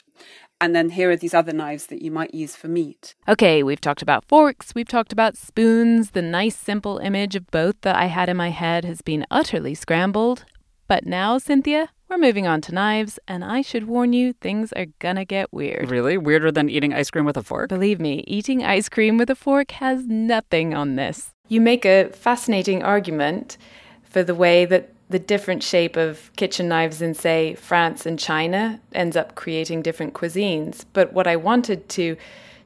And 0.61 0.75
then 0.75 0.91
here 0.91 1.11
are 1.11 1.17
these 1.17 1.35
other 1.35 1.53
knives 1.53 1.87
that 1.87 2.01
you 2.01 2.11
might 2.11 2.35
use 2.35 2.57
for 2.57 2.69
meat. 2.69 3.15
Okay, 3.29 3.63
we've 3.63 3.81
talked 3.81 4.03
about 4.03 4.25
forks, 4.25 4.75
we've 4.75 4.89
talked 4.89 5.13
about 5.13 5.37
spoons. 5.37 6.13
The 6.13 6.23
nice, 6.23 6.57
simple 6.57 6.99
image 6.99 7.37
of 7.37 7.51
both 7.51 7.81
that 7.83 7.95
I 7.95 8.07
had 8.07 8.29
in 8.29 8.39
my 8.39 8.51
head 8.51 8.85
has 8.85 9.03
been 9.03 9.27
utterly 9.31 9.75
scrambled. 9.75 10.45
But 10.89 11.05
now, 11.05 11.37
Cynthia, 11.39 11.91
we're 12.09 12.19
moving 12.19 12.47
on 12.47 12.61
to 12.63 12.73
knives, 12.73 13.19
and 13.27 13.45
I 13.45 13.63
should 13.63 13.87
warn 13.87 14.13
you, 14.13 14.33
things 14.33 14.73
are 14.73 14.87
gonna 14.99 15.25
get 15.25 15.53
weird. 15.53 15.91
Really? 15.91 16.17
Weirder 16.17 16.53
than 16.53 16.69
eating 16.69 16.95
ice 16.95 17.11
cream 17.11 17.25
with 17.25 17.37
a 17.37 17.43
fork? 17.43 17.69
Believe 17.69 18.01
me, 18.01 18.25
eating 18.27 18.65
ice 18.65 18.89
cream 18.89 19.19
with 19.19 19.31
a 19.31 19.35
fork 19.35 19.73
has 19.73 20.07
nothing 20.07 20.75
on 20.75 20.97
this. 20.97 21.31
You 21.49 21.61
make 21.61 21.85
a 21.85 22.09
fascinating 22.11 22.83
argument 22.83 23.57
for 24.03 24.23
the 24.23 24.35
way 24.35 24.65
that 24.65 24.93
the 25.09 25.19
different 25.19 25.63
shape 25.63 25.97
of 25.97 26.31
kitchen 26.37 26.69
knives 26.69 27.01
in, 27.01 27.15
say, 27.15 27.55
France 27.55 28.07
and 28.07 28.19
China 28.19 28.81
ends 28.93 29.17
up 29.17 29.35
creating 29.37 29.83
different 29.83 30.15
cuisines. 30.15 30.85
But 30.93 31.13
what 31.13 31.27
I 31.27 31.37
wanted 31.37 31.89
to 31.91 32.17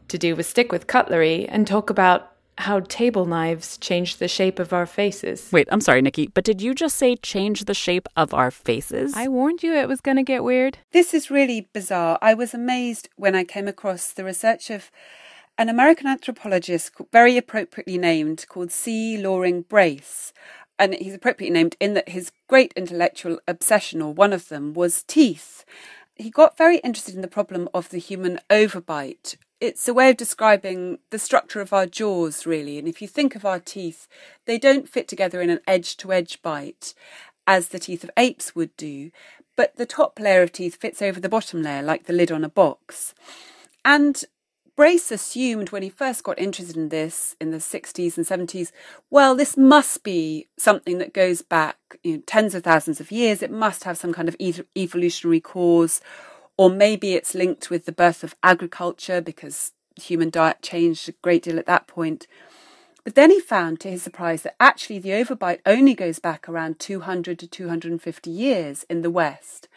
to 0.09 0.19
do 0.19 0.35
was 0.35 0.47
stick 0.47 0.73
with 0.73 0.89
cutlery 0.89 1.49
and 1.49 1.67
talk 1.67 1.89
about 1.89 2.30
how 2.61 2.81
table 2.81 3.27
knives 3.27 3.79
change 3.79 4.17
the 4.17 4.29
shape 4.29 4.59
of 4.59 4.73
our 4.73 4.87
faces. 4.87 5.51
Wait, 5.53 5.69
I'm 5.73 5.81
sorry, 5.81 6.03
Nikki, 6.03 6.29
but 6.29 6.45
did 6.45 6.61
you 6.61 6.75
just 6.75 6.97
say 6.97 7.17
change 7.17 7.65
the 7.65 7.75
shape 7.75 8.09
of 8.17 8.35
our 8.35 8.51
faces? 8.51 9.15
I 9.17 9.29
warned 9.29 9.63
you 9.63 9.75
it 9.75 9.89
was 9.89 10.01
going 10.01 10.19
to 10.19 10.23
get 10.23 10.45
weird. 10.45 10.79
This 10.93 11.15
is 11.15 11.31
really 11.31 11.69
bizarre. 11.73 12.19
I 12.21 12.35
was 12.35 12.55
amazed 12.55 13.09
when 13.17 13.35
I 13.35 13.45
came 13.45 13.67
across 13.67 14.13
the 14.13 14.25
research 14.25 14.71
of 14.71 14.91
an 15.59 15.69
American 15.69 16.07
anthropologist, 16.07 16.93
very 17.13 17.37
appropriately 17.37 17.99
named, 17.99 18.47
called 18.49 18.73
C. 18.73 19.17
Loring 19.17 19.63
Brace. 19.63 20.33
And 20.79 20.95
he's 20.95 21.15
appropriately 21.15 21.53
named 21.53 21.77
in 21.81 21.95
that 21.95 22.09
his 22.11 22.33
great 22.49 22.73
intellectual 22.77 23.39
obsession, 23.47 24.01
or 24.01 24.15
one 24.15 24.33
of 24.33 24.49
them, 24.49 24.73
was 24.73 25.03
teeth. 25.03 25.65
He 26.15 26.31
got 26.31 26.57
very 26.57 26.79
interested 26.79 27.15
in 27.15 27.21
the 27.21 27.29
problem 27.29 27.69
of 27.75 27.91
the 27.91 27.99
human 27.99 28.39
overbite 28.49 29.37
it's 29.61 29.87
a 29.87 29.95
way 29.95 30.11
of 30.11 30.17
describing 30.17 30.99
the 31.11 31.19
structure 31.19 31.61
of 31.61 31.73
our 31.73 31.87
jaws, 31.87 32.47
really. 32.47 32.79
And 32.79 32.89
if 32.89 33.03
you 33.03 33.09
think 33.09 33.37
of 33.37 33.45
our 33.45 33.61
teeth, 33.61 34.09
they 34.47 34.59
don't 34.59 34.89
fit 34.89 35.07
together 35.07 35.41
in 35.41 35.51
an 35.51 35.61
edge 35.67 35.97
to 35.99 36.13
edge 36.13 36.41
bite 36.43 36.95
as 37.47 37.69
the 37.69 37.79
teeth 37.79 38.03
of 38.05 38.11
apes 38.17 38.55
would 38.55 38.75
do, 38.77 39.11
but 39.57 39.77
the 39.77 39.87
top 39.87 40.19
layer 40.19 40.43
of 40.43 40.53
teeth 40.53 40.77
fits 40.77 41.03
over 41.03 41.21
the 41.21 41.29
bottom 41.29 41.63
layer 41.63 41.83
like 41.83 42.07
the 42.07 42.13
lid 42.13 42.33
on 42.33 42.45
a 42.45 42.49
box. 42.49 43.15
And 43.85 44.25
Brace 44.77 45.11
assumed 45.11 45.73
when 45.73 45.83
he 45.83 45.91
first 45.91 46.25
got 46.25 46.39
interested 46.39 46.77
in 46.77 46.89
this 46.89 47.37
in 47.39 47.51
the 47.51 47.59
60s 47.59 48.17
and 48.17 48.25
70s, 48.25 48.73
well, 49.11 49.35
this 49.35 49.57
must 49.57 50.03
be 50.03 50.49
something 50.57 50.97
that 50.99 51.13
goes 51.13 51.43
back 51.43 51.77
you 52.03 52.17
know, 52.17 52.23
tens 52.25 52.55
of 52.55 52.65
thousands 52.65 53.01
of 53.01 53.11
years. 53.11 53.43
It 53.43 53.51
must 53.51 53.85
have 53.85 53.99
some 53.99 54.15
kind 54.15 54.29
of 54.29 54.37
evolutionary 54.41 55.41
cause, 55.41 56.01
or 56.61 56.69
maybe 56.69 57.15
it's 57.15 57.35
linked 57.35 57.71
with 57.71 57.87
the 57.87 57.91
birth 57.91 58.23
of 58.23 58.37
agriculture 58.43 59.23
because 59.23 59.73
human 59.99 60.29
diet 60.29 60.61
changed 60.61 61.09
a 61.09 61.13
great 61.23 61.43
deal 61.45 61.59
at 61.59 61.65
that 61.65 61.87
point. 61.87 62.27
But 63.03 63.15
then 63.15 63.31
he 63.31 63.41
found, 63.41 63.81
to 63.81 63.91
his 63.91 64.03
surprise, 64.03 64.43
that 64.43 64.57
actually 64.61 64.99
the 64.99 65.09
overbite 65.09 65.61
only 65.65 65.95
goes 65.95 66.19
back 66.19 66.47
around 66.47 66.79
200 66.79 67.39
to 67.39 67.47
250 67.47 68.31
years 68.31 68.85
in 68.91 69.01
the 69.01 69.09
West. 69.09 69.69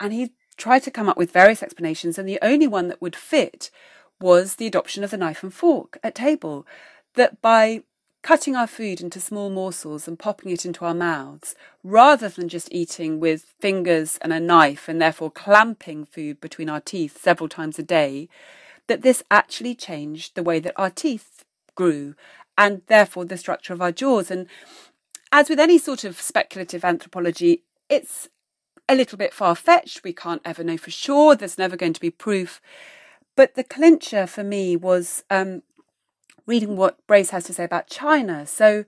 And 0.00 0.14
he 0.14 0.32
tried 0.56 0.82
to 0.84 0.90
come 0.90 1.10
up 1.10 1.18
with 1.18 1.30
various 1.30 1.62
explanations, 1.62 2.16
and 2.16 2.26
the 2.26 2.38
only 2.40 2.68
one 2.68 2.88
that 2.88 3.02
would 3.02 3.16
fit 3.16 3.70
was 4.18 4.54
the 4.54 4.66
adoption 4.66 5.04
of 5.04 5.10
the 5.10 5.18
knife 5.18 5.42
and 5.42 5.52
fork 5.52 5.98
at 6.02 6.14
table. 6.14 6.66
That 7.16 7.42
by 7.42 7.82
cutting 8.24 8.56
our 8.56 8.66
food 8.66 9.02
into 9.02 9.20
small 9.20 9.50
morsels 9.50 10.08
and 10.08 10.18
popping 10.18 10.50
it 10.50 10.64
into 10.64 10.82
our 10.82 10.94
mouths, 10.94 11.54
rather 11.84 12.26
than 12.26 12.48
just 12.48 12.72
eating 12.72 13.20
with 13.20 13.52
fingers 13.60 14.18
and 14.22 14.32
a 14.32 14.40
knife 14.40 14.88
and 14.88 15.00
therefore 15.00 15.30
clamping 15.30 16.06
food 16.06 16.40
between 16.40 16.70
our 16.70 16.80
teeth 16.80 17.20
several 17.20 17.50
times 17.50 17.78
a 17.78 17.82
day, 17.82 18.26
that 18.86 19.02
this 19.02 19.22
actually 19.30 19.74
changed 19.74 20.34
the 20.34 20.42
way 20.42 20.58
that 20.58 20.72
our 20.76 20.88
teeth 20.88 21.44
grew 21.74 22.14
and 22.56 22.80
therefore 22.86 23.26
the 23.26 23.36
structure 23.36 23.74
of 23.74 23.82
our 23.82 23.92
jaws. 23.92 24.30
And 24.30 24.46
as 25.30 25.50
with 25.50 25.60
any 25.60 25.76
sort 25.76 26.02
of 26.02 26.18
speculative 26.18 26.82
anthropology, 26.82 27.62
it's 27.90 28.30
a 28.88 28.94
little 28.94 29.18
bit 29.18 29.34
far 29.34 29.54
fetched. 29.54 30.02
We 30.02 30.14
can't 30.14 30.40
ever 30.46 30.64
know 30.64 30.78
for 30.78 30.90
sure. 30.90 31.36
There's 31.36 31.58
never 31.58 31.76
going 31.76 31.92
to 31.92 32.00
be 32.00 32.10
proof. 32.10 32.62
But 33.36 33.54
the 33.54 33.64
clincher 33.64 34.26
for 34.26 34.44
me 34.44 34.76
was 34.76 35.24
um, 35.28 35.62
reading 36.46 36.76
what 36.76 37.04
Brace 37.06 37.30
has 37.30 37.44
to 37.44 37.54
say 37.54 37.64
about 37.64 37.88
China. 37.88 38.46
So 38.46 38.84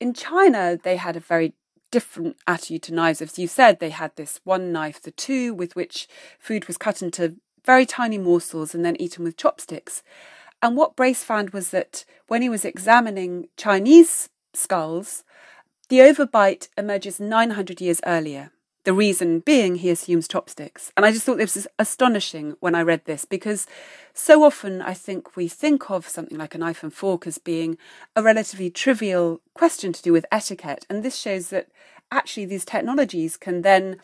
in 0.00 0.14
China, 0.14 0.78
they 0.82 0.96
had 0.96 1.16
a 1.16 1.20
very 1.20 1.54
different 1.90 2.36
attitude 2.46 2.82
to 2.84 2.94
knives. 2.94 3.22
As 3.22 3.38
you 3.38 3.46
said, 3.46 3.78
they 3.78 3.90
had 3.90 4.16
this 4.16 4.40
one 4.44 4.72
knife, 4.72 5.00
the 5.00 5.10
tou, 5.10 5.54
with 5.54 5.76
which 5.76 6.08
food 6.38 6.66
was 6.66 6.78
cut 6.78 7.02
into 7.02 7.36
very 7.64 7.86
tiny 7.86 8.18
morsels 8.18 8.74
and 8.74 8.84
then 8.84 9.00
eaten 9.00 9.24
with 9.24 9.36
chopsticks. 9.36 10.02
And 10.60 10.76
what 10.76 10.96
Brace 10.96 11.22
found 11.24 11.50
was 11.50 11.70
that 11.70 12.04
when 12.28 12.42
he 12.42 12.48
was 12.48 12.64
examining 12.64 13.48
Chinese 13.56 14.28
skulls, 14.54 15.24
the 15.88 15.98
overbite 15.98 16.68
emerges 16.78 17.20
900 17.20 17.80
years 17.80 18.00
earlier. 18.06 18.52
The 18.84 18.92
reason 18.92 19.40
being 19.40 19.76
he 19.76 19.90
assumes 19.90 20.26
chopsticks. 20.26 20.92
And 20.96 21.06
I 21.06 21.12
just 21.12 21.24
thought 21.24 21.38
this 21.38 21.54
was 21.54 21.68
astonishing 21.78 22.56
when 22.60 22.74
I 22.74 22.82
read 22.82 23.04
this 23.04 23.24
because 23.24 23.66
so 24.12 24.42
often 24.42 24.82
I 24.82 24.92
think 24.92 25.36
we 25.36 25.46
think 25.46 25.90
of 25.90 26.08
something 26.08 26.36
like 26.36 26.54
a 26.54 26.58
knife 26.58 26.82
and 26.82 26.92
fork 26.92 27.26
as 27.26 27.38
being 27.38 27.78
a 28.16 28.22
relatively 28.22 28.70
trivial 28.70 29.40
question 29.54 29.92
to 29.92 30.02
do 30.02 30.12
with 30.12 30.26
etiquette. 30.32 30.84
And 30.90 31.02
this 31.02 31.16
shows 31.16 31.50
that 31.50 31.68
actually 32.10 32.46
these 32.46 32.64
technologies 32.64 33.36
can 33.36 33.62
then 33.62 33.98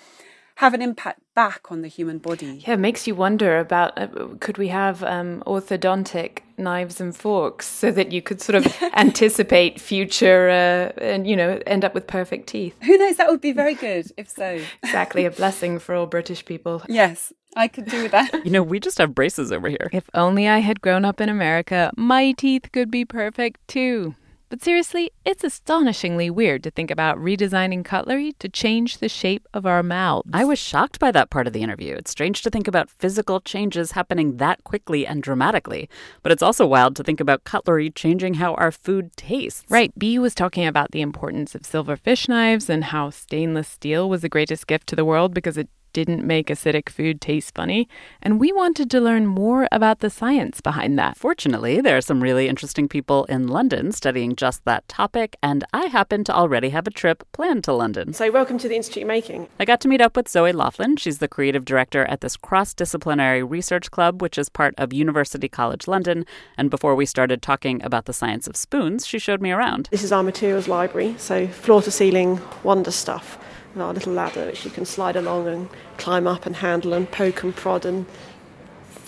have 0.58 0.74
an 0.74 0.82
impact 0.82 1.20
back 1.36 1.70
on 1.70 1.82
the 1.82 1.88
human 1.88 2.18
body. 2.18 2.64
Yeah, 2.66 2.74
it 2.74 2.80
makes 2.80 3.06
you 3.06 3.14
wonder 3.14 3.60
about 3.60 3.96
uh, 3.96 4.08
could 4.40 4.58
we 4.58 4.68
have 4.68 5.04
um, 5.04 5.40
orthodontic 5.46 6.40
knives 6.56 7.00
and 7.00 7.14
forks 7.16 7.64
so 7.64 7.92
that 7.92 8.10
you 8.10 8.20
could 8.20 8.40
sort 8.40 8.56
of 8.56 8.82
anticipate 8.96 9.80
future 9.80 10.48
uh, 10.48 11.00
and, 11.00 11.28
you 11.28 11.36
know, 11.36 11.60
end 11.64 11.84
up 11.84 11.94
with 11.94 12.08
perfect 12.08 12.48
teeth? 12.48 12.74
Who 12.82 12.98
knows? 12.98 13.18
That 13.18 13.28
would 13.28 13.40
be 13.40 13.52
very 13.52 13.74
good 13.74 14.10
if 14.16 14.28
so. 14.28 14.60
exactly, 14.82 15.24
a 15.26 15.30
blessing 15.30 15.78
for 15.78 15.94
all 15.94 16.06
British 16.06 16.44
people. 16.44 16.82
Yes. 16.88 17.32
I 17.54 17.68
could 17.68 17.86
do 17.86 18.08
that. 18.08 18.44
You 18.44 18.50
know, 18.50 18.62
we 18.64 18.80
just 18.80 18.98
have 18.98 19.14
braces 19.14 19.52
over 19.52 19.68
here. 19.68 19.88
If 19.92 20.10
only 20.12 20.48
I 20.48 20.58
had 20.58 20.80
grown 20.80 21.04
up 21.04 21.20
in 21.20 21.28
America, 21.28 21.92
my 21.96 22.32
teeth 22.32 22.70
could 22.72 22.90
be 22.90 23.04
perfect 23.04 23.66
too. 23.68 24.16
But 24.50 24.62
seriously, 24.62 25.10
it's 25.26 25.44
astonishingly 25.44 26.30
weird 26.30 26.62
to 26.62 26.70
think 26.70 26.90
about 26.90 27.18
redesigning 27.18 27.84
cutlery 27.84 28.32
to 28.38 28.48
change 28.48 28.96
the 28.96 29.08
shape 29.08 29.46
of 29.52 29.66
our 29.66 29.82
mouths. 29.82 30.30
I 30.32 30.46
was 30.46 30.58
shocked 30.58 30.98
by 30.98 31.10
that 31.10 31.28
part 31.28 31.46
of 31.46 31.52
the 31.52 31.62
interview. 31.62 31.94
It's 31.96 32.10
strange 32.10 32.40
to 32.42 32.50
think 32.50 32.66
about 32.66 32.88
physical 32.88 33.40
changes 33.40 33.92
happening 33.92 34.38
that 34.38 34.64
quickly 34.64 35.06
and 35.06 35.22
dramatically, 35.22 35.90
but 36.22 36.32
it's 36.32 36.42
also 36.42 36.66
wild 36.66 36.96
to 36.96 37.04
think 37.04 37.20
about 37.20 37.44
cutlery 37.44 37.90
changing 37.90 38.34
how 38.34 38.54
our 38.54 38.72
food 38.72 39.14
tastes. 39.18 39.64
Right. 39.68 39.92
Bee 39.98 40.18
was 40.18 40.34
talking 40.34 40.66
about 40.66 40.92
the 40.92 41.02
importance 41.02 41.54
of 41.54 41.66
silver 41.66 41.96
fish 41.96 42.26
knives 42.26 42.70
and 42.70 42.84
how 42.84 43.10
stainless 43.10 43.68
steel 43.68 44.08
was 44.08 44.22
the 44.22 44.30
greatest 44.30 44.66
gift 44.66 44.86
to 44.86 44.96
the 44.96 45.04
world 45.04 45.34
because 45.34 45.58
it 45.58 45.68
didn't 45.92 46.26
make 46.26 46.48
acidic 46.48 46.88
food 46.88 47.20
taste 47.20 47.54
funny, 47.54 47.88
and 48.22 48.40
we 48.40 48.52
wanted 48.52 48.90
to 48.90 49.00
learn 49.00 49.26
more 49.26 49.68
about 49.72 50.00
the 50.00 50.10
science 50.10 50.60
behind 50.60 50.98
that. 50.98 51.16
Fortunately, 51.16 51.80
there 51.80 51.96
are 51.96 52.02
some 52.02 52.22
really 52.22 52.48
interesting 52.48 52.88
people 52.88 53.24
in 53.26 53.48
London 53.48 53.92
studying 53.92 54.36
just 54.36 54.64
that 54.64 54.86
topic, 54.88 55.36
and 55.42 55.64
I 55.72 55.86
happen 55.86 56.24
to 56.24 56.34
already 56.34 56.70
have 56.70 56.86
a 56.86 56.90
trip 56.90 57.24
planned 57.32 57.64
to 57.64 57.72
London. 57.72 58.12
So, 58.12 58.30
welcome 58.30 58.58
to 58.58 58.68
the 58.68 58.76
Institute 58.76 59.02
of 59.02 59.08
Making. 59.08 59.48
I 59.58 59.64
got 59.64 59.80
to 59.82 59.88
meet 59.88 60.00
up 60.00 60.16
with 60.16 60.28
Zoe 60.28 60.52
Laughlin. 60.52 60.96
She's 60.96 61.18
the 61.18 61.28
creative 61.28 61.64
director 61.64 62.04
at 62.04 62.20
this 62.20 62.36
cross 62.36 62.74
disciplinary 62.74 63.42
research 63.42 63.90
club, 63.90 64.22
which 64.22 64.38
is 64.38 64.48
part 64.48 64.74
of 64.78 64.92
University 64.92 65.48
College 65.48 65.88
London. 65.88 66.24
And 66.56 66.70
before 66.70 66.94
we 66.94 67.06
started 67.06 67.42
talking 67.42 67.82
about 67.82 68.04
the 68.04 68.12
science 68.12 68.46
of 68.46 68.56
spoons, 68.56 69.06
she 69.06 69.18
showed 69.18 69.40
me 69.40 69.52
around. 69.52 69.88
This 69.90 70.04
is 70.04 70.12
our 70.12 70.22
materials 70.22 70.68
library, 70.68 71.14
so 71.18 71.46
floor 71.46 71.82
to 71.82 71.90
ceiling 71.90 72.40
wonder 72.62 72.90
stuff 72.90 73.38
our 73.76 73.92
little 73.92 74.12
ladder 74.12 74.46
which 74.46 74.64
you 74.64 74.70
can 74.70 74.84
slide 74.84 75.16
along 75.16 75.46
and 75.46 75.68
climb 75.98 76.26
up 76.26 76.46
and 76.46 76.56
handle 76.56 76.92
and 76.92 77.10
poke 77.10 77.42
and 77.42 77.54
prod 77.54 77.84
and 77.84 78.06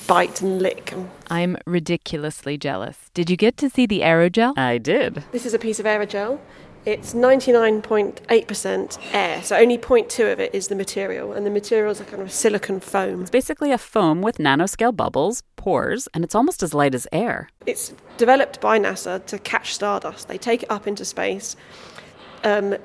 bite 0.06 0.40
and 0.40 0.60
lick. 0.60 0.92
I'm 1.30 1.56
ridiculously 1.66 2.58
jealous. 2.58 3.10
Did 3.14 3.30
you 3.30 3.36
get 3.36 3.56
to 3.58 3.70
see 3.70 3.86
the 3.86 4.00
aerogel? 4.00 4.58
I 4.58 4.78
did. 4.78 5.22
This 5.32 5.46
is 5.46 5.54
a 5.54 5.58
piece 5.58 5.78
of 5.78 5.86
aerogel. 5.86 6.40
It's 6.86 7.12
99.8% 7.12 8.98
air, 9.12 9.42
so 9.42 9.54
only 9.54 9.76
0.2 9.76 10.32
of 10.32 10.40
it 10.40 10.54
is 10.54 10.68
the 10.68 10.74
material, 10.74 11.34
and 11.34 11.44
the 11.44 11.50
material 11.50 11.92
is 11.92 12.00
a 12.00 12.04
kind 12.04 12.22
of 12.22 12.32
silicon 12.32 12.80
foam. 12.80 13.20
It's 13.20 13.30
basically 13.30 13.70
a 13.70 13.76
foam 13.76 14.22
with 14.22 14.38
nanoscale 14.38 14.96
bubbles, 14.96 15.42
pores, 15.56 16.08
and 16.14 16.24
it's 16.24 16.34
almost 16.34 16.62
as 16.62 16.72
light 16.72 16.94
as 16.94 17.06
air. 17.12 17.50
It's 17.66 17.92
developed 18.16 18.62
by 18.62 18.78
NASA 18.78 19.24
to 19.26 19.38
catch 19.38 19.74
stardust. 19.74 20.26
They 20.28 20.38
take 20.38 20.62
it 20.62 20.70
up 20.70 20.86
into 20.86 21.04
space. 21.04 21.54
Um, 22.44 22.76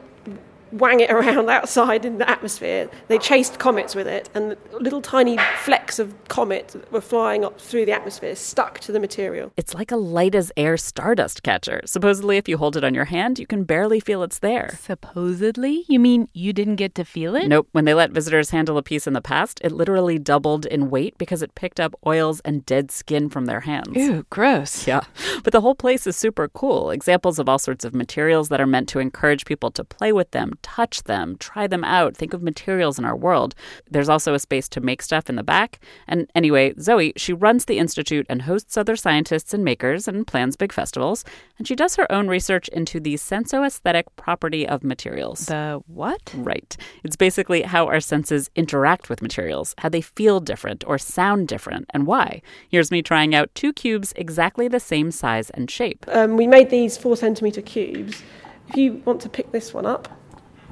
wang 0.71 0.99
it 0.99 1.11
around 1.15 1.49
outside 1.49 2.05
in 2.05 2.17
the 2.17 2.29
atmosphere. 2.29 2.89
They 3.07 3.17
chased 3.17 3.59
comets 3.59 3.95
with 3.95 4.07
it, 4.07 4.29
and 4.33 4.55
little 4.79 5.01
tiny 5.01 5.37
flecks 5.63 5.99
of 5.99 6.13
comet 6.27 6.75
were 6.91 7.01
flying 7.01 7.45
up 7.45 7.59
through 7.59 7.85
the 7.85 7.91
atmosphere, 7.91 8.35
stuck 8.35 8.79
to 8.79 8.91
the 8.91 8.99
material. 8.99 9.51
It's 9.57 9.73
like 9.73 9.91
a 9.91 9.97
light 9.97 10.35
as 10.35 10.51
air 10.57 10.77
stardust 10.77 11.43
catcher. 11.43 11.81
Supposedly, 11.85 12.37
if 12.37 12.47
you 12.47 12.57
hold 12.57 12.77
it 12.77 12.83
on 12.83 12.93
your 12.93 13.05
hand, 13.05 13.39
you 13.39 13.47
can 13.47 13.63
barely 13.63 13.99
feel 13.99 14.23
it's 14.23 14.39
there. 14.39 14.77
Supposedly? 14.81 15.85
You 15.87 15.99
mean 15.99 16.27
you 16.33 16.53
didn't 16.53 16.75
get 16.75 16.95
to 16.95 17.05
feel 17.05 17.35
it? 17.35 17.47
Nope. 17.47 17.67
When 17.71 17.85
they 17.85 17.93
let 17.93 18.11
visitors 18.11 18.49
handle 18.49 18.77
a 18.77 18.83
piece 18.83 19.07
in 19.07 19.13
the 19.13 19.21
past, 19.21 19.59
it 19.63 19.71
literally 19.71 20.19
doubled 20.19 20.65
in 20.65 20.89
weight 20.89 21.17
because 21.17 21.41
it 21.41 21.55
picked 21.55 21.79
up 21.79 21.95
oils 22.05 22.39
and 22.41 22.65
dead 22.65 22.91
skin 22.91 23.29
from 23.29 23.45
their 23.45 23.61
hands. 23.61 23.95
Ew, 23.95 24.25
gross. 24.29 24.87
Yeah. 24.87 25.01
But 25.43 25.53
the 25.53 25.61
whole 25.61 25.75
place 25.75 26.07
is 26.07 26.15
super 26.15 26.47
cool. 26.47 26.91
Examples 26.91 27.39
of 27.39 27.47
all 27.47 27.59
sorts 27.59 27.85
of 27.85 27.93
materials 27.93 28.49
that 28.49 28.61
are 28.61 28.67
meant 28.67 28.89
to 28.89 28.99
encourage 28.99 29.45
people 29.45 29.71
to 29.71 29.83
play 29.83 30.11
with 30.11 30.31
them, 30.31 30.54
touch 30.61 31.03
them, 31.03 31.35
try 31.37 31.67
them 31.67 31.83
out, 31.83 32.15
think 32.15 32.33
of 32.33 32.41
materials 32.41 32.99
in 32.99 33.05
our 33.05 33.15
world. 33.15 33.55
There's 33.89 34.09
also 34.09 34.33
a 34.33 34.39
space 34.39 34.67
to 34.69 34.81
make 34.81 35.01
stuff 35.01 35.29
in 35.29 35.35
the 35.35 35.43
back. 35.43 35.79
And 36.07 36.29
anyway, 36.35 36.73
Zoe, 36.79 37.13
she 37.15 37.33
runs 37.33 37.65
the 37.65 37.79
Institute 37.79 38.25
and 38.29 38.43
hosts 38.43 38.77
other 38.77 38.95
scientists 38.95 39.53
and 39.53 39.63
makers 39.63 40.07
and 40.07 40.27
plans 40.27 40.55
big 40.55 40.71
festivals. 40.71 41.23
And 41.57 41.67
she 41.67 41.75
does 41.75 41.95
her 41.95 42.11
own 42.11 42.27
research 42.27 42.67
into 42.69 42.99
the 42.99 43.15
sensoaesthetic 43.15 44.03
property 44.15 44.67
of 44.67 44.83
materials. 44.83 45.45
The 45.45 45.81
what? 45.87 46.33
Right. 46.35 46.75
It's 47.03 47.15
basically 47.15 47.61
how 47.63 47.87
our 47.87 47.99
senses 47.99 48.49
interact 48.55 49.09
with 49.09 49.21
materials, 49.21 49.75
how 49.77 49.89
they 49.89 50.01
feel 50.01 50.39
different 50.39 50.83
or 50.87 50.97
sound 50.97 51.47
different, 51.47 51.85
and 51.91 52.05
why. 52.05 52.41
Here's 52.69 52.91
me 52.91 53.01
trying 53.01 53.33
out 53.35 53.53
two 53.55 53.73
cubes 53.73 54.13
exactly 54.15 54.67
the 54.67 54.79
same 54.79 55.11
size 55.11 55.49
and 55.51 55.69
shape. 55.69 56.05
Um, 56.07 56.37
we 56.37 56.47
made 56.47 56.69
these 56.69 56.97
four 56.97 57.17
centimeter 57.17 57.61
cubes. 57.61 58.21
If 58.69 58.77
you 58.77 59.01
want 59.05 59.21
to 59.21 59.29
pick 59.29 59.51
this 59.51 59.73
one 59.73 59.85
up, 59.85 60.07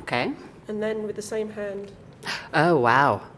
Okay. 0.04 0.34
And 0.68 0.84
then 0.84 1.04
with 1.04 1.16
the 1.16 1.22
same 1.22 1.52
hand. 1.52 1.92
Oh, 2.54 2.78
wow. 2.78 3.22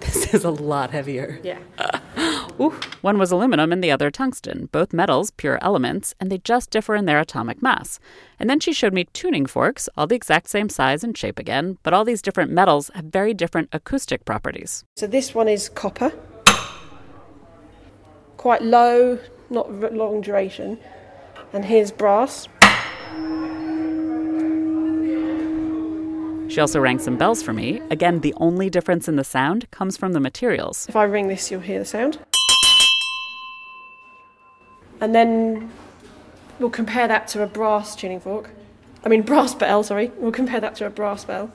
This 0.00 0.32
is 0.32 0.44
a 0.44 0.50
lot 0.50 0.90
heavier. 0.90 1.40
Yeah. 1.42 1.58
Ooh. 2.60 2.74
One 3.02 3.18
was 3.18 3.30
aluminum 3.30 3.72
and 3.72 3.82
the 3.84 3.90
other 3.90 4.10
tungsten, 4.10 4.68
both 4.72 4.92
metals, 4.92 5.32
pure 5.32 5.58
elements, 5.60 6.14
and 6.18 6.30
they 6.30 6.38
just 6.38 6.70
differ 6.70 6.94
in 6.94 7.04
their 7.04 7.18
atomic 7.18 7.60
mass. 7.60 7.98
And 8.38 8.48
then 8.48 8.60
she 8.60 8.72
showed 8.72 8.94
me 8.94 9.08
tuning 9.12 9.44
forks, 9.44 9.88
all 9.96 10.06
the 10.06 10.14
exact 10.14 10.48
same 10.48 10.68
size 10.68 11.02
and 11.04 11.18
shape 11.18 11.38
again, 11.38 11.78
but 11.82 11.92
all 11.92 12.04
these 12.04 12.22
different 12.22 12.52
metals 12.52 12.90
have 12.94 13.06
very 13.06 13.34
different 13.34 13.68
acoustic 13.72 14.24
properties. 14.24 14.84
So 14.96 15.06
this 15.06 15.34
one 15.34 15.48
is 15.48 15.68
copper, 15.68 16.12
quite 18.36 18.62
low, 18.62 19.18
not 19.50 19.92
long 19.92 20.20
duration, 20.20 20.78
and 21.52 21.64
here's 21.64 21.90
brass. 21.90 22.48
She 26.48 26.60
also 26.60 26.80
rang 26.80 26.98
some 26.98 27.16
bells 27.16 27.42
for 27.42 27.52
me. 27.52 27.82
Again, 27.90 28.20
the 28.20 28.34
only 28.38 28.70
difference 28.70 29.06
in 29.06 29.16
the 29.16 29.24
sound 29.24 29.70
comes 29.70 29.96
from 29.96 30.14
the 30.14 30.20
materials. 30.20 30.88
If 30.88 30.96
I 30.96 31.04
ring 31.04 31.28
this, 31.28 31.50
you'll 31.50 31.60
hear 31.60 31.78
the 31.78 31.84
sound. 31.84 32.18
And 35.00 35.14
then 35.14 35.70
we'll 36.58 36.70
compare 36.70 37.06
that 37.06 37.28
to 37.28 37.42
a 37.42 37.46
brass 37.46 37.94
tuning 37.94 38.18
fork. 38.18 38.50
I 39.04 39.08
mean, 39.08 39.22
brass 39.22 39.54
bell, 39.54 39.82
sorry. 39.82 40.10
We'll 40.16 40.32
compare 40.32 40.60
that 40.60 40.74
to 40.76 40.86
a 40.86 40.90
brass 40.90 41.24
bell. 41.24 41.52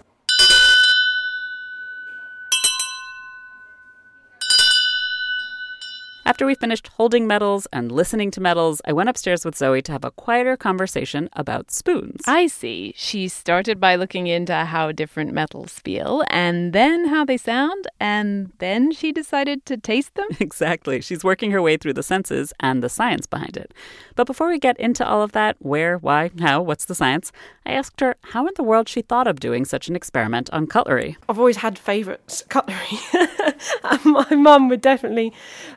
After 6.33 6.47
we 6.47 6.55
finished 6.55 6.87
holding 6.87 7.27
metals 7.27 7.67
and 7.71 7.91
listening 7.91 8.31
to 8.31 8.41
metals, 8.41 8.81
I 8.85 8.91
went 8.91 9.07
upstairs 9.07 9.45
with 9.45 9.55
Zoe 9.55 9.83
to 9.83 9.91
have 9.91 10.03
a 10.03 10.09
quieter 10.09 10.57
conversation 10.57 11.29
about 11.33 11.69
spoons. 11.69 12.23
I 12.25 12.47
see. 12.47 12.95
She 12.97 13.27
started 13.27 13.79
by 13.79 13.95
looking 13.97 14.25
into 14.25 14.55
how 14.55 14.91
different 14.93 15.31
metals 15.31 15.73
feel, 15.73 16.23
and 16.31 16.73
then 16.73 17.09
how 17.09 17.23
they 17.23 17.37
sound, 17.37 17.85
and 17.99 18.51
then 18.57 18.91
she 18.91 19.11
decided 19.11 19.63
to 19.67 19.77
taste 19.77 20.15
them? 20.15 20.27
exactly. 20.39 21.01
She's 21.01 21.23
working 21.23 21.51
her 21.51 21.61
way 21.61 21.77
through 21.77 21.93
the 21.93 22.01
senses 22.01 22.51
and 22.59 22.81
the 22.81 22.89
science 22.89 23.27
behind 23.27 23.55
it. 23.55 23.71
But 24.15 24.25
before 24.25 24.47
we 24.47 24.57
get 24.57 24.79
into 24.79 25.07
all 25.07 25.21
of 25.21 25.33
that 25.33 25.57
where, 25.59 25.99
why, 25.99 26.31
how, 26.39 26.63
what's 26.63 26.85
the 26.85 26.95
science 26.95 27.31
I 27.65 27.73
asked 27.73 28.01
her 28.01 28.15
how 28.21 28.45
in 28.47 28.53
the 28.55 28.63
world 28.63 28.89
she 28.89 29.01
thought 29.01 29.27
of 29.27 29.39
doing 29.39 29.65
such 29.65 29.87
an 29.87 29.95
experiment 29.95 30.49
on 30.51 30.67
cutlery. 30.67 31.17
I've 31.29 31.39
always 31.39 31.57
had 31.57 31.79
favourites 31.79 32.43
cutlery. 32.49 32.99
my 34.03 34.35
mum 34.35 34.67
would 34.69 34.81
definitely. 34.81 35.31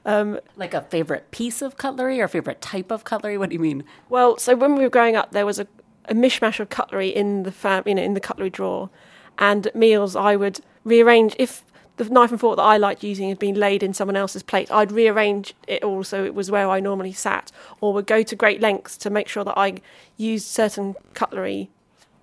Um, 0.04 0.40
like 0.56 0.74
a 0.74 0.82
favourite 0.82 1.30
piece 1.30 1.62
of 1.62 1.76
cutlery 1.76 2.20
or 2.20 2.28
favorite 2.28 2.60
type 2.60 2.90
of 2.90 3.04
cutlery? 3.04 3.38
What 3.38 3.50
do 3.50 3.54
you 3.54 3.60
mean? 3.60 3.84
Well, 4.08 4.38
so 4.38 4.54
when 4.54 4.76
we 4.76 4.82
were 4.84 4.90
growing 4.90 5.16
up, 5.16 5.32
there 5.32 5.46
was 5.46 5.58
a, 5.58 5.66
a 6.06 6.14
mishmash 6.14 6.60
of 6.60 6.68
cutlery 6.68 7.08
in 7.08 7.42
the 7.42 7.52
fam- 7.52 7.84
you 7.86 7.94
know, 7.94 8.02
in 8.02 8.14
the 8.14 8.20
cutlery 8.20 8.50
drawer, 8.50 8.90
and 9.38 9.66
at 9.66 9.76
meals 9.76 10.16
I 10.16 10.36
would 10.36 10.60
rearrange 10.84 11.34
if 11.38 11.64
the 11.96 12.04
knife 12.04 12.30
and 12.30 12.40
fork 12.40 12.56
that 12.56 12.62
I 12.62 12.76
liked 12.76 13.02
using 13.02 13.28
had 13.28 13.38
been 13.38 13.54
laid 13.54 13.82
in 13.82 13.94
someone 13.94 14.16
else's 14.16 14.42
plate, 14.42 14.70
I'd 14.70 14.92
rearrange 14.92 15.54
it 15.66 15.82
all 15.82 16.04
so 16.04 16.24
it 16.24 16.34
was 16.34 16.50
where 16.50 16.68
I 16.68 16.80
normally 16.80 17.12
sat, 17.12 17.50
or 17.80 17.92
would 17.94 18.06
go 18.06 18.22
to 18.22 18.36
great 18.36 18.60
lengths 18.60 18.96
to 18.98 19.10
make 19.10 19.28
sure 19.28 19.44
that 19.44 19.58
I 19.58 19.80
used 20.16 20.46
certain 20.46 20.94
cutlery 21.14 21.70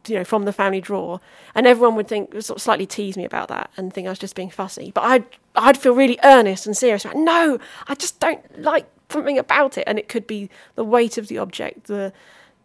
you 0.08 0.16
know, 0.16 0.24
from 0.24 0.46
the 0.46 0.54
family 0.54 0.82
drawer, 0.82 1.20
and 1.56 1.66
everyone 1.66 1.96
would 1.96 2.08
think 2.08 2.32
sort 2.42 2.58
of 2.58 2.62
slightly 2.62 2.86
tease 2.86 3.18
me 3.18 3.26
about 3.26 3.48
that 3.50 3.70
and 3.78 3.94
think 3.94 4.08
I 4.08 4.10
was 4.10 4.20
just 4.20 4.36
being 4.36 4.50
fussy. 4.50 4.92
But 4.94 5.02
I'd 5.02 5.26
I'd 5.56 5.78
feel 5.78 5.94
really 5.94 6.20
earnest 6.24 6.66
and 6.66 6.76
serious 6.76 7.06
about 7.06 7.18
no, 7.18 7.60
I 7.88 7.96
just 7.96 8.20
don't 8.20 8.62
like 8.62 8.88
something 9.10 9.38
about 9.38 9.78
it, 9.78 9.84
and 9.88 10.00
it 10.00 10.10
could 10.10 10.28
be 10.28 10.50
the 10.76 10.84
weight 10.84 11.18
of 11.18 11.28
the 11.28 11.38
object, 11.38 11.86
the 11.86 12.14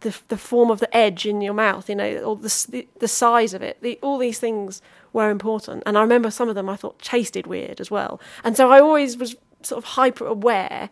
the, 0.01 0.16
the 0.29 0.37
form 0.37 0.70
of 0.70 0.79
the 0.79 0.96
edge 0.96 1.27
in 1.27 1.40
your 1.40 1.55
mouth, 1.55 1.88
you 1.88 1.96
know, 1.96 2.18
or 2.18 2.37
the 2.37 2.66
the, 2.70 2.88
the 3.01 3.09
size 3.09 3.55
of 3.55 3.62
it. 3.62 3.79
The, 3.83 3.98
all 4.03 4.18
these 4.18 4.38
things 4.38 4.81
were 5.12 5.31
important, 5.31 5.83
and 5.87 5.96
I 5.98 6.03
remember 6.03 6.31
some 6.31 6.48
of 6.48 6.55
them 6.55 6.68
I 6.68 6.77
thought 6.77 6.98
tasted 7.01 7.46
weird 7.46 7.81
as 7.81 7.90
well, 7.90 8.20
and 8.44 8.57
so 8.57 8.70
I 8.70 8.81
always 8.81 9.16
was 9.16 9.37
sort 9.62 9.79
of 9.79 9.90
hyper 9.90 10.27
aware 10.27 10.90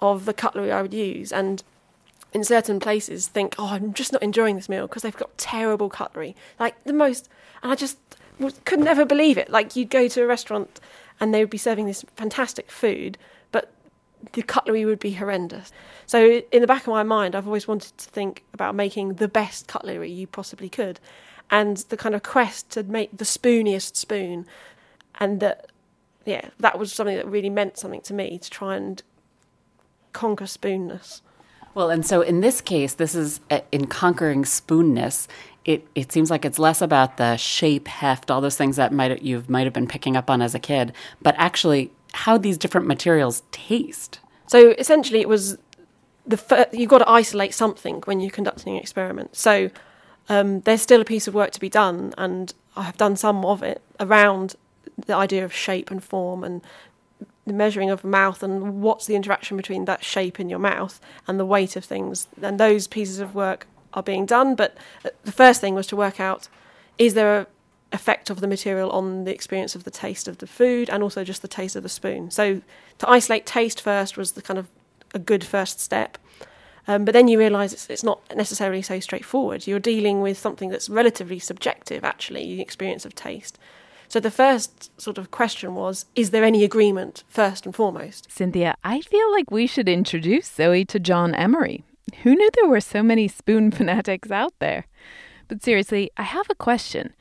of 0.00 0.24
the 0.24 0.34
cutlery 0.34 0.72
I 0.72 0.82
would 0.82 0.94
use 0.94 1.32
and 1.32 1.62
in 2.36 2.44
certain 2.44 2.78
places 2.78 3.28
think, 3.28 3.54
oh, 3.58 3.68
I'm 3.68 3.94
just 3.94 4.12
not 4.12 4.22
enjoying 4.22 4.56
this 4.56 4.68
meal 4.68 4.86
because 4.86 5.02
they've 5.02 5.16
got 5.16 5.38
terrible 5.38 5.88
cutlery. 5.88 6.36
Like 6.60 6.76
the 6.84 6.92
most, 6.92 7.30
and 7.62 7.72
I 7.72 7.74
just 7.74 7.96
could 8.66 8.78
never 8.78 9.06
believe 9.06 9.38
it. 9.38 9.48
Like 9.48 9.74
you'd 9.74 9.88
go 9.88 10.06
to 10.06 10.22
a 10.22 10.26
restaurant 10.26 10.78
and 11.18 11.32
they 11.32 11.40
would 11.40 11.48
be 11.48 11.56
serving 11.56 11.86
this 11.86 12.04
fantastic 12.14 12.70
food, 12.70 13.16
but 13.52 13.72
the 14.34 14.42
cutlery 14.42 14.84
would 14.84 14.98
be 14.98 15.12
horrendous. 15.12 15.72
So 16.04 16.42
in 16.52 16.60
the 16.60 16.66
back 16.66 16.82
of 16.82 16.88
my 16.88 17.02
mind, 17.02 17.34
I've 17.34 17.46
always 17.46 17.66
wanted 17.66 17.96
to 17.96 18.10
think 18.10 18.44
about 18.52 18.74
making 18.74 19.14
the 19.14 19.28
best 19.28 19.66
cutlery 19.66 20.12
you 20.12 20.26
possibly 20.26 20.68
could, 20.68 21.00
and 21.50 21.78
the 21.88 21.96
kind 21.96 22.14
of 22.14 22.22
quest 22.22 22.68
to 22.72 22.82
make 22.82 23.16
the 23.16 23.24
spooniest 23.24 23.96
spoon, 23.96 24.44
and 25.18 25.40
that, 25.40 25.72
yeah, 26.26 26.50
that 26.60 26.78
was 26.78 26.92
something 26.92 27.16
that 27.16 27.26
really 27.26 27.48
meant 27.48 27.78
something 27.78 28.02
to 28.02 28.12
me 28.12 28.38
to 28.38 28.50
try 28.50 28.76
and 28.76 29.02
conquer 30.12 30.44
spoonness. 30.44 31.22
Well, 31.76 31.90
and 31.90 32.06
so 32.06 32.22
in 32.22 32.40
this 32.40 32.62
case, 32.62 32.94
this 32.94 33.14
is 33.14 33.40
uh, 33.50 33.60
in 33.70 33.86
conquering 33.86 34.44
spoonness. 34.44 35.28
It 35.66 35.86
it 35.94 36.10
seems 36.10 36.30
like 36.30 36.46
it's 36.46 36.58
less 36.58 36.80
about 36.80 37.18
the 37.18 37.36
shape, 37.36 37.86
heft, 37.86 38.30
all 38.30 38.40
those 38.40 38.56
things 38.56 38.76
that 38.76 38.94
might 38.94 39.20
you 39.20 39.44
might 39.46 39.64
have 39.64 39.74
been 39.74 39.86
picking 39.86 40.16
up 40.16 40.30
on 40.30 40.40
as 40.40 40.54
a 40.54 40.58
kid, 40.58 40.94
but 41.20 41.34
actually 41.36 41.92
how 42.14 42.38
these 42.38 42.56
different 42.56 42.86
materials 42.86 43.42
taste. 43.50 44.20
So 44.46 44.70
essentially, 44.78 45.20
it 45.20 45.28
was 45.28 45.58
the 46.26 46.38
fir- 46.38 46.70
you've 46.72 46.88
got 46.88 47.00
to 47.00 47.10
isolate 47.10 47.52
something 47.52 48.00
when 48.06 48.20
you're 48.20 48.30
conducting 48.30 48.74
an 48.76 48.80
experiment. 48.80 49.36
So 49.36 49.68
um, 50.30 50.60
there's 50.60 50.80
still 50.80 51.02
a 51.02 51.04
piece 51.04 51.28
of 51.28 51.34
work 51.34 51.50
to 51.50 51.60
be 51.60 51.68
done, 51.68 52.14
and 52.16 52.54
I 52.74 52.84
have 52.84 52.96
done 52.96 53.16
some 53.16 53.44
of 53.44 53.62
it 53.62 53.82
around 54.00 54.54
the 55.04 55.14
idea 55.14 55.44
of 55.44 55.52
shape 55.52 55.90
and 55.90 56.02
form 56.02 56.42
and 56.42 56.62
the 57.46 57.52
measuring 57.52 57.90
of 57.90 58.04
mouth 58.04 58.42
and 58.42 58.82
what's 58.82 59.06
the 59.06 59.14
interaction 59.14 59.56
between 59.56 59.84
that 59.84 60.04
shape 60.04 60.40
in 60.40 60.50
your 60.50 60.58
mouth 60.58 61.00
and 61.26 61.38
the 61.38 61.46
weight 61.46 61.76
of 61.76 61.84
things. 61.84 62.28
And 62.42 62.58
those 62.58 62.86
pieces 62.86 63.20
of 63.20 63.34
work 63.34 63.66
are 63.94 64.02
being 64.02 64.26
done. 64.26 64.54
But 64.54 64.76
uh, 65.04 65.10
the 65.24 65.32
first 65.32 65.60
thing 65.60 65.74
was 65.74 65.86
to 65.88 65.96
work 65.96 66.20
out 66.20 66.48
is 66.98 67.14
there 67.14 67.40
a 67.40 67.46
effect 67.92 68.30
of 68.30 68.40
the 68.40 68.46
material 68.46 68.90
on 68.90 69.24
the 69.24 69.32
experience 69.32 69.74
of 69.74 69.84
the 69.84 69.90
taste 69.90 70.28
of 70.28 70.38
the 70.38 70.46
food 70.46 70.90
and 70.90 71.02
also 71.02 71.24
just 71.24 71.42
the 71.42 71.48
taste 71.48 71.76
of 71.76 71.82
the 71.82 71.88
spoon. 71.88 72.30
So 72.30 72.60
to 72.98 73.08
isolate 73.08 73.46
taste 73.46 73.80
first 73.80 74.16
was 74.16 74.32
the 74.32 74.42
kind 74.42 74.58
of 74.58 74.68
a 75.14 75.18
good 75.18 75.44
first 75.44 75.80
step. 75.80 76.18
Um, 76.88 77.04
but 77.04 77.12
then 77.12 77.26
you 77.26 77.38
realise 77.38 77.72
it's, 77.72 77.88
it's 77.90 78.04
not 78.04 78.20
necessarily 78.34 78.82
so 78.82 79.00
straightforward. 79.00 79.66
You're 79.66 79.80
dealing 79.80 80.20
with 80.20 80.38
something 80.38 80.68
that's 80.68 80.88
relatively 80.88 81.38
subjective, 81.38 82.04
actually, 82.04 82.56
the 82.56 82.62
experience 82.62 83.04
of 83.04 83.14
taste. 83.14 83.58
So 84.08 84.20
the 84.20 84.30
first 84.30 85.00
sort 85.00 85.18
of 85.18 85.30
question 85.30 85.74
was 85.74 86.06
Is 86.14 86.30
there 86.30 86.44
any 86.44 86.64
agreement, 86.64 87.24
first 87.28 87.66
and 87.66 87.74
foremost? 87.74 88.30
Cynthia, 88.30 88.74
I 88.84 89.00
feel 89.00 89.30
like 89.32 89.50
we 89.50 89.66
should 89.66 89.88
introduce 89.88 90.50
Zoe 90.50 90.84
to 90.86 90.98
John 90.98 91.34
Emery. 91.34 91.84
Who 92.22 92.34
knew 92.34 92.50
there 92.54 92.68
were 92.68 92.80
so 92.80 93.02
many 93.02 93.28
spoon 93.28 93.70
fanatics 93.78 94.30
out 94.30 94.54
there? 94.58 94.86
But 95.48 95.62
seriously, 95.62 96.10
I 96.16 96.22
have 96.22 96.46
a 96.50 96.54
question. 96.54 97.14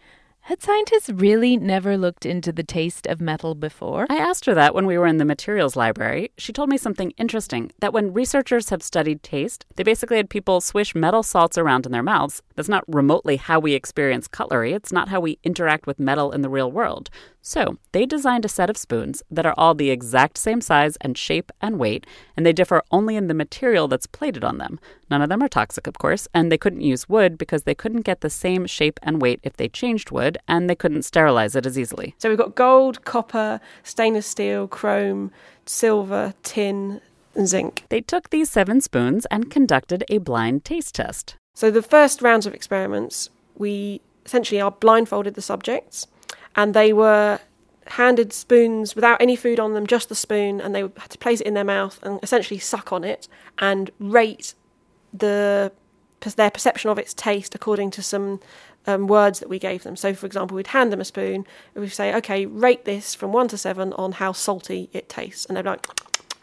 Had 0.46 0.62
scientists 0.62 1.10
really 1.10 1.58
never 1.58 1.98
looked 1.98 2.24
into 2.24 2.52
the 2.52 2.62
taste 2.62 3.08
of 3.08 3.20
metal 3.20 3.56
before? 3.56 4.06
I 4.12 4.18
asked 4.18 4.46
her 4.46 4.54
that 4.54 4.76
when 4.76 4.86
we 4.86 4.96
were 4.96 5.08
in 5.08 5.18
the 5.18 5.26
materials 5.26 5.76
library. 5.76 6.30
She 6.38 6.54
told 6.54 6.70
me 6.70 6.78
something 6.78 7.16
interesting 7.18 7.72
that 7.80 7.94
when 7.94 8.14
researchers 8.14 8.70
have 8.70 8.84
studied 8.84 9.24
taste, 9.24 9.66
they 9.76 9.82
basically 9.82 10.18
had 10.18 10.30
people 10.30 10.62
swish 10.62 10.94
metal 10.94 11.24
salts 11.24 11.58
around 11.58 11.88
in 11.88 11.92
their 11.92 12.04
mouths. 12.04 12.44
That's 12.54 12.70
not 12.70 12.84
remotely 12.88 13.38
how 13.38 13.60
we 13.60 13.74
experience 13.74 14.28
cutlery, 14.28 14.74
it's 14.74 14.92
not 14.92 15.10
how 15.10 15.20
we 15.20 15.40
interact 15.44 15.88
with 15.88 16.00
metal 16.00 16.32
in 16.32 16.42
the 16.42 16.50
real 16.50 16.72
world. 16.72 17.10
So, 17.48 17.78
they 17.92 18.08
designed 18.08 18.44
a 18.44 18.50
set 18.50 18.72
of 18.72 18.76
spoons 18.76 19.22
that 19.30 19.46
are 19.46 19.54
all 19.56 19.76
the 19.76 19.92
exact 19.92 20.40
same 20.40 20.62
size 20.62 20.98
and 21.00 21.16
shape 21.16 21.52
and 21.62 21.78
weight, 21.78 22.08
and 22.36 22.44
they 22.44 22.52
differ 22.52 22.82
only 22.90 23.16
in 23.16 23.28
the 23.28 23.36
material 23.36 23.88
that's 23.88 24.08
plated 24.08 24.44
on 24.44 24.58
them. 24.58 24.80
None 25.12 25.22
of 25.22 25.30
them 25.30 25.44
are 25.44 25.48
toxic, 25.48 25.86
of 25.86 26.00
course, 26.00 26.28
and 26.34 26.52
they 26.52 26.58
couldn't 26.58 26.82
use 26.82 27.08
wood 27.08 27.38
because 27.38 27.62
they 27.62 27.76
couldn't 27.76 28.02
get 28.02 28.22
the 28.22 28.32
same 28.32 28.66
shape 28.66 29.00
and 29.04 29.22
weight 29.22 29.42
if 29.44 29.58
they 29.58 29.68
changed 29.68 30.10
wood, 30.10 30.40
and 30.48 30.68
they 30.68 30.74
couldn't 30.74 31.04
sterilize 31.04 31.56
it 31.56 31.68
as 31.68 31.78
easily. 31.78 32.16
So, 32.18 32.30
we've 32.30 32.38
got 32.40 32.56
gold, 32.56 33.06
copper, 33.06 33.62
stainless 33.84 34.26
steel, 34.26 34.68
chrome, 34.68 35.30
silver, 35.68 36.34
tin, 36.42 37.00
and 37.36 37.48
zinc. 37.48 37.84
They 37.90 38.02
took 38.02 38.32
these 38.32 38.50
seven 38.50 38.82
spoons 38.82 39.28
and 39.28 39.52
conducted 39.52 40.04
a 40.10 40.18
blind 40.18 40.66
taste 40.66 40.96
test. 40.96 41.36
So, 41.54 41.70
the 41.70 41.84
first 41.84 42.24
rounds 42.24 42.48
of 42.48 42.56
experiments, 42.56 43.30
we 43.56 44.02
essentially 44.26 44.60
are 44.60 44.72
blindfolded 44.72 45.36
the 45.36 45.44
subjects 45.44 46.08
and 46.56 46.74
they 46.74 46.94
were 46.94 47.39
handed 47.88 48.34
spoons 48.34 48.96
without 48.96 49.22
any 49.22 49.36
food 49.36 49.60
on 49.60 49.74
them, 49.74 49.86
just 49.86 50.10
the 50.10 50.15
spoon, 50.15 50.60
and 50.60 50.74
they 50.74 50.82
had 50.82 51.10
to 51.10 51.18
place 51.18 51.41
it 51.41 51.48
in 51.48 51.54
their 51.54 51.63
mouth 51.63 52.00
and 52.04 52.20
essentially 52.24 52.60
suck 52.60 52.91
on 52.91 53.04
it 53.04 53.28
and 53.60 53.91
rate 54.00 54.56
the 55.13 55.72
their 56.38 56.50
perception 56.50 56.89
of 56.89 56.98
its 56.98 57.13
taste 57.13 57.54
according 57.54 57.91
to 57.91 58.02
some 58.02 58.39
um, 58.88 59.06
words 59.06 59.39
that 59.39 59.48
we 59.48 59.60
gave 59.60 59.84
them. 59.84 59.96
So, 59.96 60.12
for 60.15 60.26
example, 60.26 60.56
we'd 60.56 60.68
hand 60.68 60.91
them 60.91 61.00
a 61.00 61.06
spoon, 61.06 61.46
and 61.76 61.84
we'd 61.84 61.89
say, 61.89 62.15
"Okay, 62.15 62.48
rate 62.48 62.86
this 62.86 63.13
from 63.13 63.32
one 63.32 63.48
to 63.50 63.58
seven 63.60 63.94
on 63.94 64.13
how 64.13 64.32
salty 64.32 64.89
it 64.91 65.08
tastes," 65.08 65.46
and 65.46 65.56
they'd 65.56 65.62
be 65.62 65.70
like, 65.70 65.86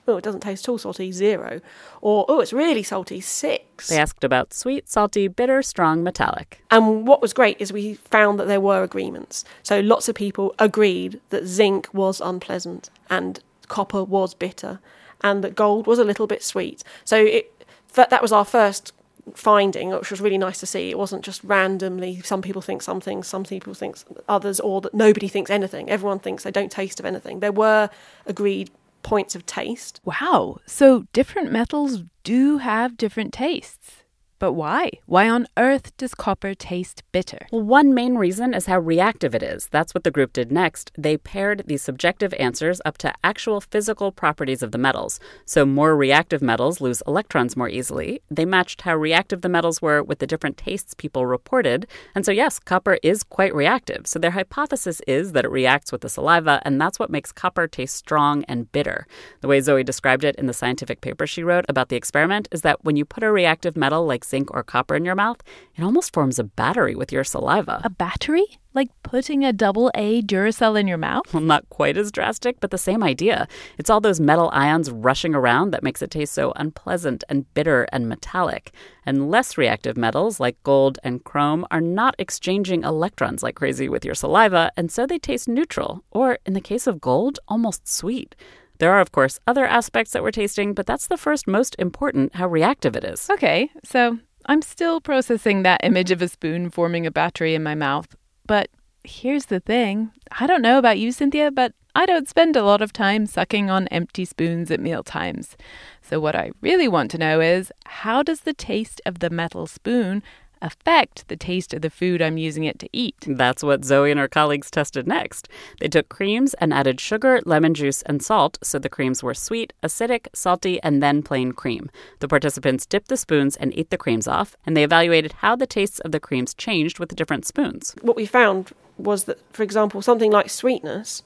oh, 0.06 0.16
it 0.16 0.24
doesn't 0.24 0.40
taste 0.40 0.64
too 0.64 0.78
salty, 0.78 1.12
zero. 1.12 1.60
Or, 2.00 2.24
oh, 2.28 2.40
it's 2.40 2.52
really 2.52 2.82
salty, 2.82 3.20
six. 3.20 3.88
They 3.88 3.98
asked 3.98 4.24
about 4.24 4.52
sweet, 4.52 4.88
salty, 4.88 5.28
bitter, 5.28 5.62
strong, 5.62 6.02
metallic. 6.02 6.62
And 6.70 7.06
what 7.06 7.22
was 7.22 7.32
great 7.32 7.60
is 7.60 7.72
we 7.72 7.94
found 7.94 8.38
that 8.40 8.46
there 8.46 8.60
were 8.60 8.82
agreements. 8.82 9.44
So 9.62 9.80
lots 9.80 10.08
of 10.08 10.14
people 10.14 10.54
agreed 10.58 11.20
that 11.30 11.46
zinc 11.46 11.88
was 11.92 12.20
unpleasant 12.20 12.90
and 13.10 13.40
copper 13.68 14.04
was 14.04 14.34
bitter 14.34 14.80
and 15.22 15.42
that 15.44 15.54
gold 15.54 15.86
was 15.86 15.98
a 15.98 16.04
little 16.04 16.26
bit 16.26 16.42
sweet. 16.42 16.82
So 17.04 17.16
it, 17.16 17.64
that, 17.94 18.10
that 18.10 18.22
was 18.22 18.32
our 18.32 18.44
first 18.44 18.92
finding, 19.34 19.90
which 19.90 20.10
was 20.10 20.20
really 20.20 20.38
nice 20.38 20.58
to 20.60 20.66
see. 20.66 20.90
It 20.90 20.98
wasn't 20.98 21.24
just 21.24 21.44
randomly, 21.44 22.20
some 22.22 22.42
people 22.42 22.60
think 22.60 22.82
something, 22.82 23.22
some 23.22 23.44
people 23.44 23.72
think 23.72 23.96
others, 24.28 24.58
or 24.58 24.80
that 24.80 24.94
nobody 24.94 25.28
thinks 25.28 25.50
anything. 25.50 25.88
Everyone 25.88 26.18
thinks 26.18 26.42
they 26.42 26.50
don't 26.50 26.72
taste 26.72 26.98
of 26.98 27.06
anything. 27.06 27.40
There 27.40 27.52
were 27.52 27.88
agreed 28.26 28.70
points 29.02 29.34
of 29.34 29.46
taste. 29.46 30.00
Wow. 30.04 30.58
So 30.66 31.04
different 31.12 31.52
metals 31.52 32.04
do 32.24 32.58
have 32.58 32.96
different 32.96 33.32
tastes. 33.32 34.01
But 34.42 34.54
why? 34.54 34.90
Why 35.06 35.28
on 35.28 35.46
earth 35.56 35.96
does 35.98 36.16
copper 36.16 36.52
taste 36.52 37.04
bitter? 37.12 37.46
Well, 37.52 37.62
one 37.62 37.94
main 37.94 38.16
reason 38.16 38.54
is 38.54 38.66
how 38.66 38.80
reactive 38.80 39.36
it 39.36 39.42
is. 39.44 39.68
That's 39.70 39.94
what 39.94 40.02
the 40.02 40.10
group 40.10 40.32
did 40.32 40.50
next. 40.50 40.90
They 40.98 41.16
paired 41.16 41.62
these 41.68 41.80
subjective 41.80 42.34
answers 42.40 42.80
up 42.84 42.98
to 42.98 43.14
actual 43.22 43.60
physical 43.60 44.10
properties 44.10 44.60
of 44.60 44.72
the 44.72 44.78
metals. 44.78 45.20
So, 45.44 45.64
more 45.64 45.94
reactive 45.94 46.42
metals 46.42 46.80
lose 46.80 47.04
electrons 47.06 47.56
more 47.56 47.68
easily. 47.68 48.20
They 48.32 48.44
matched 48.44 48.80
how 48.80 48.96
reactive 48.96 49.42
the 49.42 49.48
metals 49.48 49.80
were 49.80 50.02
with 50.02 50.18
the 50.18 50.26
different 50.26 50.56
tastes 50.56 50.92
people 50.92 51.24
reported. 51.24 51.86
And 52.16 52.26
so, 52.26 52.32
yes, 52.32 52.58
copper 52.58 52.98
is 53.00 53.22
quite 53.22 53.54
reactive. 53.54 54.08
So, 54.08 54.18
their 54.18 54.32
hypothesis 54.32 55.00
is 55.06 55.34
that 55.34 55.44
it 55.44 55.52
reacts 55.52 55.92
with 55.92 56.00
the 56.00 56.08
saliva, 56.08 56.60
and 56.64 56.80
that's 56.80 56.98
what 56.98 57.10
makes 57.10 57.30
copper 57.30 57.68
taste 57.68 57.94
strong 57.94 58.42
and 58.48 58.72
bitter. 58.72 59.06
The 59.40 59.46
way 59.46 59.60
Zoe 59.60 59.84
described 59.84 60.24
it 60.24 60.34
in 60.34 60.46
the 60.46 60.52
scientific 60.52 61.00
paper 61.00 61.28
she 61.28 61.44
wrote 61.44 61.66
about 61.68 61.90
the 61.90 61.96
experiment 61.96 62.48
is 62.50 62.62
that 62.62 62.84
when 62.84 62.96
you 62.96 63.04
put 63.04 63.22
a 63.22 63.30
reactive 63.30 63.76
metal 63.76 64.04
like 64.04 64.24
zinc 64.32 64.50
or 64.54 64.62
copper 64.62 64.96
in 64.96 65.04
your 65.04 65.14
mouth, 65.14 65.40
it 65.76 65.84
almost 65.84 66.12
forms 66.12 66.38
a 66.38 66.44
battery 66.44 66.94
with 66.94 67.12
your 67.12 67.24
saliva. 67.24 67.80
A 67.84 67.90
battery? 67.90 68.46
Like 68.74 68.88
putting 69.02 69.44
a 69.44 69.52
double 69.52 69.90
A 69.94 70.22
Duracell 70.22 70.80
in 70.80 70.88
your 70.88 70.96
mouth? 70.96 71.26
Well, 71.34 71.42
not 71.42 71.68
quite 71.68 71.98
as 71.98 72.10
drastic, 72.10 72.58
but 72.58 72.70
the 72.70 72.78
same 72.78 73.02
idea. 73.02 73.46
It's 73.76 73.90
all 73.90 74.00
those 74.00 74.18
metal 74.18 74.48
ions 74.54 74.90
rushing 74.90 75.34
around 75.34 75.72
that 75.72 75.82
makes 75.82 76.00
it 76.00 76.10
taste 76.10 76.32
so 76.32 76.54
unpleasant 76.56 77.22
and 77.28 77.52
bitter 77.52 77.86
and 77.92 78.08
metallic. 78.08 78.72
And 79.04 79.30
less 79.30 79.58
reactive 79.58 79.98
metals 79.98 80.40
like 80.40 80.62
gold 80.62 80.98
and 81.04 81.22
chrome 81.22 81.66
are 81.70 81.82
not 81.82 82.14
exchanging 82.18 82.82
electrons 82.82 83.42
like 83.42 83.56
crazy 83.56 83.90
with 83.90 84.06
your 84.06 84.14
saliva, 84.14 84.72
and 84.78 84.90
so 84.90 85.06
they 85.06 85.18
taste 85.18 85.48
neutral, 85.48 86.02
or 86.10 86.38
in 86.46 86.54
the 86.54 86.68
case 86.70 86.86
of 86.86 87.00
gold, 87.00 87.38
almost 87.48 87.86
sweet. 87.86 88.34
There 88.82 88.92
are, 88.92 89.00
of 89.00 89.12
course, 89.12 89.38
other 89.46 89.64
aspects 89.64 90.10
that 90.10 90.24
we're 90.24 90.32
tasting, 90.32 90.74
but 90.74 90.86
that's 90.86 91.06
the 91.06 91.16
first 91.16 91.46
most 91.46 91.76
important 91.78 92.34
how 92.34 92.48
reactive 92.48 92.96
it 92.96 93.04
is. 93.04 93.30
Okay, 93.30 93.70
so 93.84 94.18
I'm 94.46 94.60
still 94.60 95.00
processing 95.00 95.62
that 95.62 95.84
image 95.84 96.10
of 96.10 96.20
a 96.20 96.26
spoon 96.26 96.68
forming 96.68 97.06
a 97.06 97.12
battery 97.12 97.54
in 97.54 97.62
my 97.62 97.76
mouth. 97.76 98.16
But 98.44 98.70
here's 99.04 99.46
the 99.46 99.60
thing 99.60 100.10
I 100.32 100.48
don't 100.48 100.62
know 100.62 100.78
about 100.78 100.98
you, 100.98 101.12
Cynthia, 101.12 101.52
but 101.52 101.74
I 101.94 102.06
don't 102.06 102.28
spend 102.28 102.56
a 102.56 102.64
lot 102.64 102.82
of 102.82 102.92
time 102.92 103.26
sucking 103.26 103.70
on 103.70 103.86
empty 103.86 104.24
spoons 104.24 104.68
at 104.72 104.80
meal 104.80 105.04
times. 105.04 105.56
So, 106.00 106.18
what 106.18 106.34
I 106.34 106.50
really 106.60 106.88
want 106.88 107.12
to 107.12 107.18
know 107.18 107.40
is 107.40 107.70
how 107.86 108.24
does 108.24 108.40
the 108.40 108.52
taste 108.52 109.00
of 109.06 109.20
the 109.20 109.30
metal 109.30 109.68
spoon 109.68 110.24
affect 110.62 111.28
the 111.28 111.36
taste 111.36 111.74
of 111.74 111.82
the 111.82 111.90
food 111.90 112.22
I'm 112.22 112.38
using 112.38 112.64
it 112.64 112.78
to 112.78 112.88
eat. 112.92 113.16
That's 113.26 113.62
what 113.62 113.84
Zoe 113.84 114.10
and 114.10 114.18
her 114.18 114.28
colleagues 114.28 114.70
tested 114.70 115.06
next. 115.06 115.48
They 115.80 115.88
took 115.88 116.08
creams 116.08 116.54
and 116.54 116.72
added 116.72 117.00
sugar, 117.00 117.40
lemon 117.44 117.74
juice, 117.74 118.02
and 118.02 118.22
salt, 118.22 118.58
so 118.62 118.78
the 118.78 118.88
creams 118.88 119.22
were 119.22 119.34
sweet, 119.34 119.72
acidic, 119.82 120.28
salty, 120.32 120.82
and 120.82 121.02
then 121.02 121.22
plain 121.22 121.52
cream. 121.52 121.90
The 122.20 122.28
participants 122.28 122.86
dipped 122.86 123.08
the 123.08 123.16
spoons 123.16 123.56
and 123.56 123.72
ate 123.76 123.90
the 123.90 123.98
creams 123.98 124.28
off, 124.28 124.56
and 124.64 124.76
they 124.76 124.84
evaluated 124.84 125.32
how 125.38 125.56
the 125.56 125.66
tastes 125.66 126.00
of 126.00 126.12
the 126.12 126.20
creams 126.20 126.54
changed 126.54 126.98
with 126.98 127.08
the 127.08 127.16
different 127.16 127.44
spoons. 127.44 127.94
What 128.00 128.16
we 128.16 128.26
found 128.26 128.72
was 128.96 129.24
that, 129.24 129.38
for 129.52 129.62
example, 129.62 130.00
something 130.00 130.30
like 130.30 130.48
sweetness, 130.48 131.22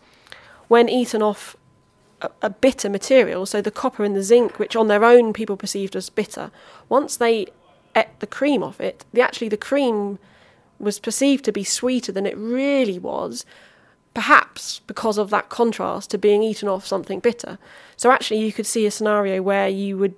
when 0.68 0.88
eaten 0.88 1.22
off 1.22 1.56
a, 2.22 2.30
a 2.42 2.50
bitter 2.50 2.88
material, 2.88 3.46
so 3.46 3.60
the 3.60 3.70
copper 3.70 4.04
and 4.04 4.16
the 4.16 4.22
zinc, 4.22 4.58
which 4.58 4.74
on 4.74 4.88
their 4.88 5.04
own 5.04 5.32
people 5.32 5.56
perceived 5.56 5.94
as 5.94 6.10
bitter, 6.10 6.50
once 6.88 7.16
they 7.16 7.46
ate 7.96 8.20
the 8.20 8.26
cream 8.26 8.62
off 8.62 8.80
it, 8.80 9.04
the 9.12 9.22
actually 9.22 9.48
the 9.48 9.56
cream 9.56 10.18
was 10.78 10.98
perceived 10.98 11.44
to 11.46 11.52
be 11.52 11.64
sweeter 11.64 12.12
than 12.12 12.26
it 12.26 12.36
really 12.36 12.98
was, 12.98 13.44
perhaps 14.14 14.80
because 14.86 15.18
of 15.18 15.30
that 15.30 15.48
contrast 15.48 16.10
to 16.10 16.18
being 16.18 16.42
eaten 16.42 16.68
off 16.68 16.86
something 16.86 17.20
bitter. 17.20 17.58
So 17.96 18.10
actually, 18.10 18.40
you 18.40 18.52
could 18.52 18.66
see 18.66 18.86
a 18.86 18.90
scenario 18.90 19.42
where 19.42 19.68
you 19.68 19.96
would 19.98 20.14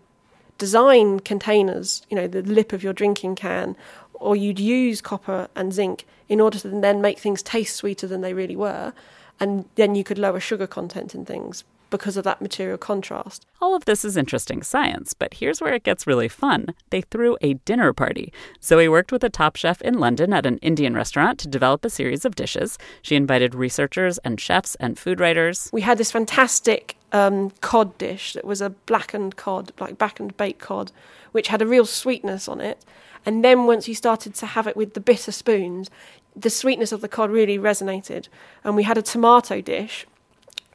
design 0.59 1.21
containers, 1.21 2.03
you 2.11 2.17
know, 2.17 2.27
the 2.27 2.43
lip 2.43 2.73
of 2.73 2.83
your 2.83 2.93
drinking 2.93 3.37
can, 3.37 3.77
or 4.15 4.35
you'd 4.35 4.59
use 4.59 5.01
copper 5.01 5.49
and 5.55 5.73
zinc 5.73 6.05
in 6.29 6.41
order 6.41 6.59
to 6.59 6.69
then 6.69 7.01
make 7.01 7.21
things 7.21 7.43
taste 7.43 7.77
sweeter 7.77 8.09
than 8.09 8.21
they 8.21 8.35
really 8.35 8.57
were, 8.57 8.93
and 9.39 9.65
then 9.77 9.95
you 9.95 10.03
could 10.03 10.19
lower 10.19 10.41
sugar 10.41 10.67
content 10.67 11.15
in 11.15 11.25
things 11.25 11.63
because 11.91 12.17
of 12.17 12.25
that 12.25 12.41
material 12.41 12.79
contrast. 12.79 13.47
All 13.61 13.75
of 13.75 13.85
this 13.85 14.05
is 14.05 14.17
interesting 14.17 14.63
science, 14.63 15.15
but 15.15 15.35
here's 15.35 15.61
where 15.61 15.75
it 15.75 15.85
gets 15.85 16.07
really 16.07 16.29
fun. 16.29 16.75
They 16.91 17.01
threw 17.01 17.37
a 17.41 17.55
dinner 17.55 17.93
party. 17.93 18.33
Zoe 18.63 18.89
worked 18.89 19.13
with 19.13 19.25
a 19.25 19.31
top 19.31 19.57
chef 19.57 19.81
in 19.83 19.99
London 19.99 20.33
at 20.33 20.47
an 20.47 20.59
Indian 20.59 20.95
restaurant 20.95 21.39
to 21.41 21.49
develop 21.49 21.85
a 21.85 21.91
series 21.91 22.25
of 22.25 22.37
dishes. 22.37 22.79
She 23.03 23.17
invited 23.17 23.55
researchers 23.55 24.19
and 24.19 24.41
chefs 24.41 24.75
and 24.77 24.99
food 24.99 25.21
writers. 25.21 25.71
We 25.73 25.83
had 25.83 25.99
this 25.99 26.13
fantastic 26.13 26.97
um, 27.13 27.51
cod 27.61 27.97
dish 27.99 28.35
that 28.35 28.45
was 28.45 28.61
a 28.61 28.71
blackened 28.71 29.37
cod, 29.37 29.73
like 29.81 29.99
blackened 29.99 30.37
baked 30.37 30.61
cod, 30.61 30.93
which 31.33 31.49
had 31.49 31.63
a 31.63 31.67
real 31.67 31.87
sweetness 31.87 32.49
on 32.49 32.61
it. 32.61 32.85
And 33.27 33.45
then 33.45 33.67
once 33.67 33.89
you 33.89 33.95
started 33.95 34.35
to 34.37 34.47
have 34.47 34.67
it 34.67 34.77
with 34.77 34.95
the 34.95 35.01
bitter 35.01 35.33
spoons, 35.33 35.91
the 36.37 36.51
sweetness 36.51 36.93
of 36.93 37.01
the 37.01 37.09
cod 37.09 37.31
really 37.31 37.59
resonated. 37.59 38.29
And 38.63 38.77
we 38.77 38.85
had 38.85 38.99
a 38.99 39.03
tomato 39.03 39.61
dish 39.61 40.07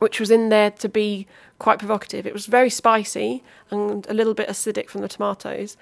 which 0.04 0.20
was 0.20 0.30
in 0.30 0.50
there 0.50 0.70
to 0.70 0.90
be 0.90 1.26
quite 1.60 1.80
provocative. 1.80 2.28
It 2.28 2.34
was 2.34 2.46
very 2.46 2.70
spicy 2.70 3.42
and 3.72 4.06
a 4.10 4.14
little 4.14 4.34
bit 4.34 4.50
acidic 4.50 4.90
from 4.90 5.00
the 5.00 5.08
tomatoes, 5.08 5.78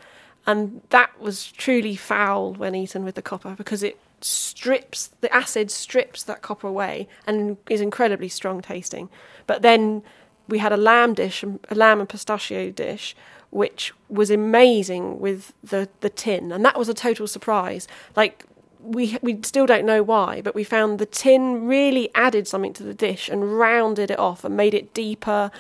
and 0.45 0.81
that 0.91 1.19
was 1.19 1.51
truly 1.51 1.95
foul 1.95 2.53
when 2.53 2.75
eaten 2.75 3.03
with 3.03 3.15
the 3.15 3.23
copper 3.23 3.55
because 3.57 3.81
it 3.81 3.97
strips 4.21 5.09
the 5.21 5.33
acid 5.33 5.71
strips 5.71 6.21
that 6.21 6.43
copper 6.43 6.67
away 6.67 7.07
and 7.25 7.57
is 7.67 7.81
incredibly 7.81 8.29
strong 8.29 8.61
tasting. 8.61 9.09
But 9.47 9.63
then 9.63 10.03
we 10.47 10.59
had 10.59 10.71
a 10.71 10.77
lamb 10.77 11.15
dish, 11.15 11.43
a 11.43 11.73
lamb 11.73 11.99
and 11.99 12.07
pistachio 12.07 12.69
dish, 12.69 13.15
which 13.49 13.91
was 14.07 14.29
amazing 14.29 15.19
with 15.19 15.51
the 15.63 15.89
the 16.01 16.11
tin, 16.11 16.51
and 16.51 16.63
that 16.63 16.77
was 16.77 16.89
a 16.89 16.93
total 16.93 17.25
surprise. 17.25 17.87
Like 18.15 18.45
we 18.83 19.17
we 19.21 19.39
still 19.43 19.65
don't 19.65 19.85
know 19.85 20.03
why, 20.03 20.41
but 20.41 20.55
we 20.55 20.63
found 20.63 20.99
the 20.99 21.05
tin 21.05 21.67
really 21.67 22.09
added 22.15 22.47
something 22.47 22.73
to 22.73 22.83
the 22.83 22.93
dish 22.93 23.29
and 23.29 23.57
rounded 23.57 24.11
it 24.11 24.19
off 24.19 24.43
and 24.43 24.57
made 24.57 24.73
it 24.73 24.93
deeper, 24.93 25.51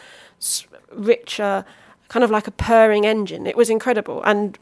richer, 0.91 1.65
kind 2.07 2.23
of 2.23 2.31
like 2.31 2.47
a 2.47 2.51
purring 2.51 3.05
engine. 3.05 3.45
It 3.47 3.55
was 3.55 3.69
incredible, 3.69 4.21
and 4.23 4.57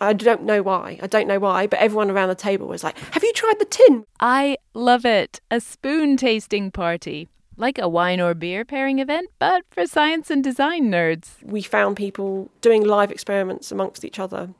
I 0.00 0.12
don't 0.12 0.44
know 0.44 0.62
why. 0.62 0.98
I 1.02 1.06
don't 1.06 1.28
know 1.28 1.38
why, 1.38 1.66
but 1.66 1.78
everyone 1.78 2.10
around 2.10 2.28
the 2.28 2.34
table 2.34 2.66
was 2.66 2.82
like, 2.82 2.98
"Have 3.12 3.22
you 3.22 3.32
tried 3.32 3.58
the 3.58 3.66
tin?" 3.66 4.04
I 4.20 4.56
love 4.74 5.04
it. 5.04 5.40
A 5.50 5.60
spoon 5.60 6.16
tasting 6.16 6.70
party. 6.70 7.28
Like 7.56 7.78
a 7.78 7.88
wine 7.88 8.20
or 8.20 8.34
beer 8.34 8.64
pairing 8.64 9.00
event, 9.00 9.30
but 9.40 9.64
for 9.68 9.84
science 9.84 10.30
and 10.30 10.44
design 10.44 10.92
nerds. 10.92 11.42
We 11.42 11.60
found 11.60 11.96
people 11.96 12.52
doing 12.60 12.84
live 12.84 13.10
experiments 13.10 13.72
amongst 13.72 14.04
each 14.04 14.20
other 14.20 14.50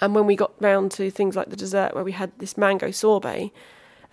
and 0.00 0.14
when 0.14 0.26
we 0.26 0.36
got 0.36 0.52
round 0.60 0.92
to 0.92 1.10
things 1.10 1.36
like 1.36 1.50
the 1.50 1.56
dessert, 1.56 1.94
where 1.94 2.04
we 2.04 2.12
had 2.12 2.32
this 2.38 2.56
mango 2.56 2.90
sorbet, 2.90 3.52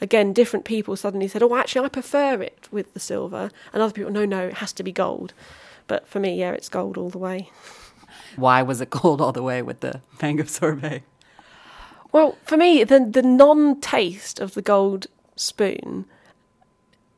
again, 0.02 0.34
different 0.34 0.66
people 0.66 0.96
suddenly 0.96 1.28
said, 1.28 1.44
"Oh, 1.44 1.56
actually, 1.56 1.86
I 1.86 1.90
prefer 1.90 2.42
it 2.42 2.68
with 2.72 2.94
the 2.94 3.00
silver," 3.00 3.52
and 3.74 3.82
other 3.82 3.94
people, 3.94 4.12
"No, 4.12 4.26
no, 4.26 4.48
it 4.48 4.56
has 4.56 4.74
to 4.74 4.84
be 4.84 4.92
gold." 4.92 5.34
But 5.88 6.08
for 6.08 6.20
me, 6.20 6.40
yeah, 6.40 6.52
it's 6.52 6.70
gold 6.70 6.98
all 6.98 7.10
the 7.10 7.18
way. 7.18 7.52
Why 8.36 8.62
was 8.62 8.82
it 8.82 8.90
gold 8.90 9.22
all 9.22 9.32
the 9.32 9.44
way 9.44 9.62
with 9.62 9.82
the 9.82 10.02
mango 10.22 10.44
sorbet? 10.46 11.04
Well, 12.12 12.38
for 12.44 12.58
me, 12.58 12.84
the 12.84 13.00
the 13.00 13.22
non 13.22 13.80
taste 13.82 14.40
of 14.40 14.54
the 14.54 14.62
gold 14.62 15.08
spoon 15.36 16.06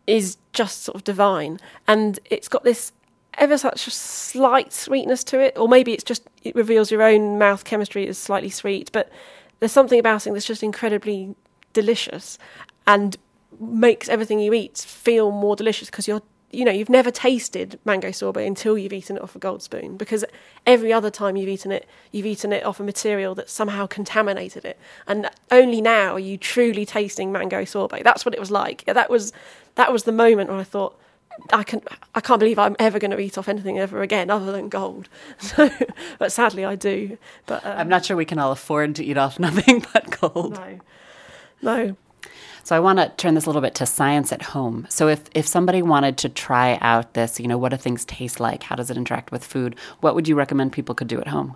is 0.05 0.37
just 0.53 0.83
sort 0.83 0.95
of 0.95 1.03
divine, 1.03 1.59
and 1.87 2.19
it's 2.25 2.47
got 2.47 2.63
this 2.63 2.91
ever 3.37 3.57
such 3.57 3.87
a 3.87 3.91
slight 3.91 4.73
sweetness 4.73 5.23
to 5.25 5.39
it, 5.39 5.57
or 5.57 5.67
maybe 5.67 5.93
it's 5.93 6.03
just 6.03 6.23
it 6.43 6.55
reveals 6.55 6.91
your 6.91 7.03
own 7.03 7.37
mouth 7.37 7.63
chemistry 7.63 8.07
as 8.07 8.17
slightly 8.17 8.49
sweet, 8.49 8.91
but 8.91 9.11
there's 9.59 9.71
something 9.71 9.99
about 9.99 10.27
it 10.27 10.33
that's 10.33 10.45
just 10.45 10.63
incredibly 10.63 11.35
delicious 11.73 12.37
and 12.85 13.17
makes 13.59 14.09
everything 14.09 14.39
you 14.39 14.53
eat 14.53 14.77
feel 14.77 15.31
more 15.31 15.55
delicious 15.55 15.89
because 15.89 16.07
you're 16.07 16.21
you 16.51 16.63
know 16.63 16.71
you've 16.71 16.89
never 16.89 17.11
tasted 17.11 17.77
mango 17.85 18.11
sorbet 18.11 18.45
until 18.45 18.77
you've 18.77 18.93
eaten 18.93 19.17
it 19.17 19.21
off 19.21 19.35
a 19.35 19.39
gold 19.39 19.61
spoon 19.61 19.97
because 19.97 20.23
every 20.65 20.93
other 20.93 21.09
time 21.09 21.35
you've 21.35 21.49
eaten 21.49 21.71
it 21.71 21.87
you've 22.11 22.25
eaten 22.25 22.53
it 22.53 22.63
off 22.63 22.79
a 22.79 22.83
material 22.83 23.35
that 23.35 23.49
somehow 23.49 23.85
contaminated 23.85 24.63
it. 24.63 24.79
And 25.07 25.29
only 25.51 25.81
now 25.81 26.13
are 26.13 26.19
you 26.19 26.37
truly 26.37 26.85
tasting 26.85 27.31
mango 27.31 27.65
sorbet. 27.65 28.03
That's 28.03 28.25
what 28.25 28.33
it 28.33 28.39
was 28.39 28.51
like. 28.51 28.85
That 28.85 29.09
was 29.09 29.33
that 29.75 29.91
was 29.91 30.03
the 30.03 30.11
moment 30.11 30.49
when 30.49 30.59
i 30.59 30.63
thought 30.63 30.97
I 31.53 31.63
can 31.63 31.81
I 32.15 32.21
can't 32.21 32.39
believe 32.39 32.59
I'm 32.59 32.75
ever 32.79 32.99
going 32.99 33.11
to 33.11 33.19
eat 33.19 33.37
off 33.37 33.47
anything 33.47 33.79
ever 33.79 34.01
again 34.01 34.29
other 34.29 34.51
than 34.51 34.69
gold. 34.69 35.09
So, 35.39 35.69
but 36.19 36.31
sadly, 36.31 36.65
I 36.65 36.75
do. 36.75 37.17
But 37.45 37.65
um, 37.65 37.77
I'm 37.77 37.89
not 37.89 38.05
sure 38.05 38.17
we 38.17 38.25
can 38.25 38.39
all 38.39 38.51
afford 38.51 38.95
to 38.95 39.03
eat 39.03 39.17
off 39.17 39.39
nothing 39.47 39.85
but 39.93 40.19
gold. 40.19 40.53
No, 40.53 40.79
no. 41.61 41.95
So 42.63 42.75
I 42.75 42.79
want 42.81 42.99
to 42.99 43.09
turn 43.15 43.33
this 43.35 43.45
a 43.45 43.49
little 43.49 43.61
bit 43.61 43.75
to 43.75 43.85
science 43.85 44.33
at 44.33 44.41
home. 44.41 44.87
So 44.89 45.07
if 45.07 45.23
if 45.33 45.47
somebody 45.47 45.81
wanted 45.81 46.17
to 46.17 46.29
try 46.29 46.77
out 46.81 47.13
this, 47.13 47.39
you 47.39 47.47
know, 47.47 47.57
what 47.57 47.69
do 47.69 47.77
things 47.77 48.03
taste 48.03 48.39
like? 48.39 48.63
How 48.63 48.75
does 48.75 48.89
it 48.89 48.97
interact 48.97 49.31
with 49.31 49.45
food? 49.45 49.75
What 50.01 50.15
would 50.15 50.27
you 50.27 50.35
recommend 50.35 50.73
people 50.73 50.93
could 50.93 51.07
do 51.07 51.21
at 51.21 51.27
home? 51.27 51.55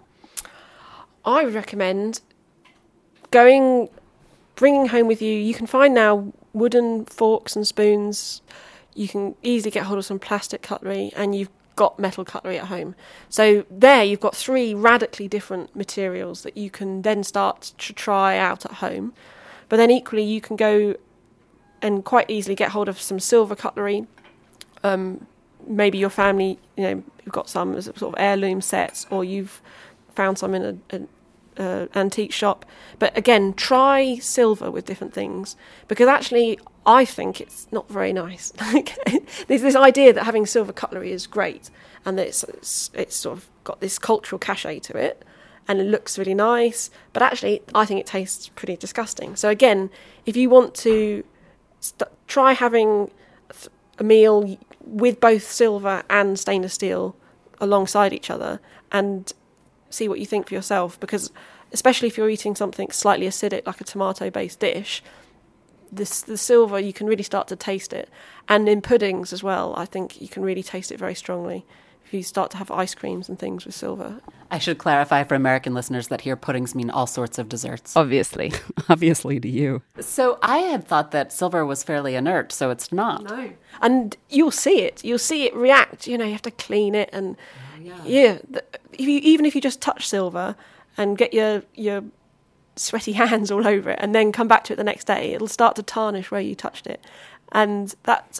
I 1.26 1.44
would 1.44 1.54
recommend 1.54 2.22
going, 3.30 3.90
bringing 4.56 4.88
home 4.88 5.08
with 5.08 5.22
you. 5.22 5.34
You 5.34 5.54
can 5.54 5.68
find 5.68 5.94
now 5.94 6.32
wooden 6.54 7.06
forks 7.06 7.56
and 7.56 7.68
spoons 7.68 8.42
you 8.94 9.08
can 9.08 9.36
easily 9.42 9.72
get 9.72 9.84
hold 9.84 10.00
of 10.00 10.06
some 10.06 10.20
plastic 10.20 10.62
cutlery 10.62 11.12
and 11.16 11.36
you've 11.36 11.50
got 11.76 11.98
metal 11.98 12.26
cutlery 12.26 12.60
at 12.60 12.68
home. 12.68 12.96
So 13.30 13.66
there 13.70 14.04
you've 14.04 14.20
got 14.20 14.36
three 14.36 14.74
radically 14.74 15.28
different 15.28 15.76
materials 15.76 16.44
that 16.44 16.58
you 16.58 16.70
can 16.70 17.02
then 17.02 17.24
start 17.24 17.74
to 17.78 17.94
try 17.94 18.38
out 18.38 18.66
at 18.66 18.74
home. 18.74 19.14
But 19.70 19.78
then 19.78 19.90
equally 19.90 20.24
you 20.24 20.42
can 20.42 20.56
go 20.56 20.96
and 21.82 22.04
quite 22.04 22.30
easily 22.30 22.56
get 22.56 22.72
hold 22.72 22.90
of 22.90 23.00
some 23.00 23.20
silver 23.20 23.56
cutlery. 23.56 24.06
Um, 24.84 25.26
maybe 25.66 25.98
your 25.98 26.10
family, 26.10 26.60
you 26.76 26.84
know, 26.84 27.04
you've 27.26 27.34
got 27.34 27.50
some 27.50 27.80
sort 27.82 28.02
of 28.02 28.16
heirloom 28.18 28.62
sets, 28.62 29.08
or 29.10 29.24
you've 29.24 29.62
found 30.14 30.38
some 30.38 30.54
in 30.54 30.82
a, 30.92 30.98
a 30.98 31.08
uh, 31.58 31.88
antique 31.96 32.32
shop. 32.32 32.66
But 33.00 33.18
again, 33.18 33.54
try 33.54 34.18
silver 34.18 34.70
with 34.72 34.86
different 34.86 35.14
things 35.14 35.56
because 35.88 36.08
actually, 36.08 36.60
I 36.86 37.06
think 37.06 37.40
it's 37.40 37.68
not 37.72 37.88
very 37.90 38.14
nice. 38.14 38.52
There's 39.48 39.62
this 39.62 39.76
idea 39.76 40.14
that 40.14 40.24
having 40.24 40.46
silver 40.46 40.74
cutlery 40.74 41.12
is 41.12 41.28
great 41.28 41.70
and 42.06 42.18
that 42.18 42.28
it's, 42.28 42.44
it's, 42.44 42.92
it's 42.94 43.16
sort 43.16 43.38
of 43.38 43.50
got 43.64 43.82
this 43.82 44.00
cultural 44.00 44.40
cachet 44.40 44.80
to 44.80 44.98
it 44.98 45.24
and 45.68 45.80
it 45.80 45.84
looks 45.84 46.18
really 46.18 46.34
nice. 46.34 46.90
But 47.14 47.24
actually, 47.24 47.62
I 47.76 47.86
think 47.86 48.00
it 48.00 48.08
tastes 48.08 48.50
pretty 48.50 48.78
disgusting. 48.78 49.36
So 49.36 49.50
again, 49.50 49.90
if 50.26 50.36
you 50.36 50.50
want 50.50 50.74
to 50.76 51.24
st- 51.80 52.10
try 52.28 52.54
having 52.54 53.12
a 54.00 54.04
meal 54.04 54.58
with 54.84 55.20
both 55.20 55.44
silver 55.44 56.04
and 56.10 56.40
stainless 56.40 56.74
steel 56.74 57.16
alongside 57.60 58.14
each 58.14 58.30
other 58.30 58.60
and 58.92 59.32
see 59.90 60.08
what 60.08 60.20
you 60.20 60.26
think 60.26 60.48
for 60.48 60.56
yourself 60.56 61.00
because 61.00 61.32
especially 61.72 62.08
if 62.08 62.18
you're 62.18 62.30
eating 62.30 62.56
something 62.56 62.90
slightly 62.92 63.28
acidic 63.28 63.66
like 63.68 63.80
a 63.80 63.84
tomato 63.84 64.30
based 64.30 64.60
dish 64.60 65.04
this 65.92 66.22
the 66.22 66.38
silver 66.38 66.80
you 66.80 66.94
can 66.94 67.08
really 67.08 67.24
start 67.24 67.48
to 67.48 67.56
taste 67.56 67.94
it 67.94 68.10
and 68.48 68.68
in 68.70 68.82
puddings 68.82 69.34
as 69.34 69.44
well 69.44 69.74
i 69.78 69.86
think 69.86 70.22
you 70.22 70.28
can 70.28 70.44
really 70.44 70.64
taste 70.64 70.92
it 70.92 70.98
very 70.98 71.16
strongly 71.16 71.66
if 72.06 72.14
you 72.14 72.24
start 72.24 72.52
to 72.52 72.58
have 72.58 72.70
ice 72.72 72.94
creams 72.96 73.30
and 73.30 73.40
things 73.40 73.66
with 73.66 73.76
silver 73.76 74.22
I 74.54 74.58
should 74.58 74.80
clarify 74.80 75.24
for 75.24 75.36
American 75.36 75.74
listeners 75.74 76.10
that 76.10 76.20
here 76.22 76.36
puddings 76.36 76.76
mean 76.76 76.90
all 76.90 77.08
sorts 77.08 77.40
of 77.40 77.48
desserts. 77.48 77.96
Obviously. 77.96 78.52
Obviously 78.90 79.40
to 79.40 79.48
you. 79.48 79.82
So 80.02 80.40
I 80.42 80.58
had 80.58 80.86
thought 80.86 81.12
that 81.12 81.32
silver 81.32 81.66
was 81.66 81.84
fairly 81.84 82.16
inert, 82.16 82.52
so 82.52 82.70
it's 82.70 82.92
not. 82.92 83.24
no 83.24 83.54
and 83.82 84.16
you'll 84.30 84.52
see 84.52 84.82
it 84.82 85.04
you'll 85.04 85.18
see 85.18 85.46
it 85.46 85.56
react 85.56 86.08
you 86.08 86.18
know 86.18 86.26
you 86.26 86.32
have 86.32 86.42
to 86.42 86.52
clean 86.52 86.96
it 86.96 87.10
and 87.12 87.36
oh, 87.86 88.04
yeah, 88.06 88.38
the, 88.50 88.64
if 88.94 89.02
you, 89.02 89.20
even 89.24 89.46
if 89.46 89.56
you 89.56 89.62
just 89.62 89.82
touch 89.82 90.08
silver 90.08 90.56
and 90.98 91.18
get 91.18 91.34
your 91.34 91.64
your 91.74 92.04
sweaty 92.76 93.12
hands 93.14 93.52
all 93.52 93.68
over 93.68 93.92
it, 93.92 94.00
and 94.02 94.14
then 94.16 94.32
come 94.32 94.48
back 94.48 94.64
to 94.66 94.74
it 94.74 94.78
the 94.78 94.84
next 94.84 95.06
day, 95.06 95.34
it'll 95.34 95.48
start 95.48 95.76
to 95.76 95.84
tarnish 95.84 96.32
where 96.32 96.42
you 96.42 96.56
touched 96.56 96.88
it, 96.88 97.04
and 97.52 97.96
that 98.04 98.40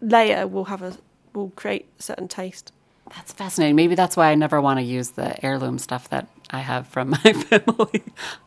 layer 0.00 0.46
will 0.46 0.66
have 0.66 0.82
a 0.82 0.96
will 1.32 1.50
create 1.50 1.86
a 1.98 2.02
certain 2.02 2.28
taste. 2.28 2.72
That's 3.14 3.32
fascinating. 3.32 3.76
Maybe 3.76 3.94
that's 3.94 4.16
why 4.16 4.32
I 4.32 4.34
never 4.34 4.60
want 4.60 4.78
to 4.78 4.82
use 4.82 5.10
the 5.10 5.44
heirloom 5.44 5.78
stuff 5.78 6.08
that 6.08 6.26
I 6.50 6.58
have 6.58 6.88
from 6.88 7.10
my 7.24 7.32
family. 7.32 8.02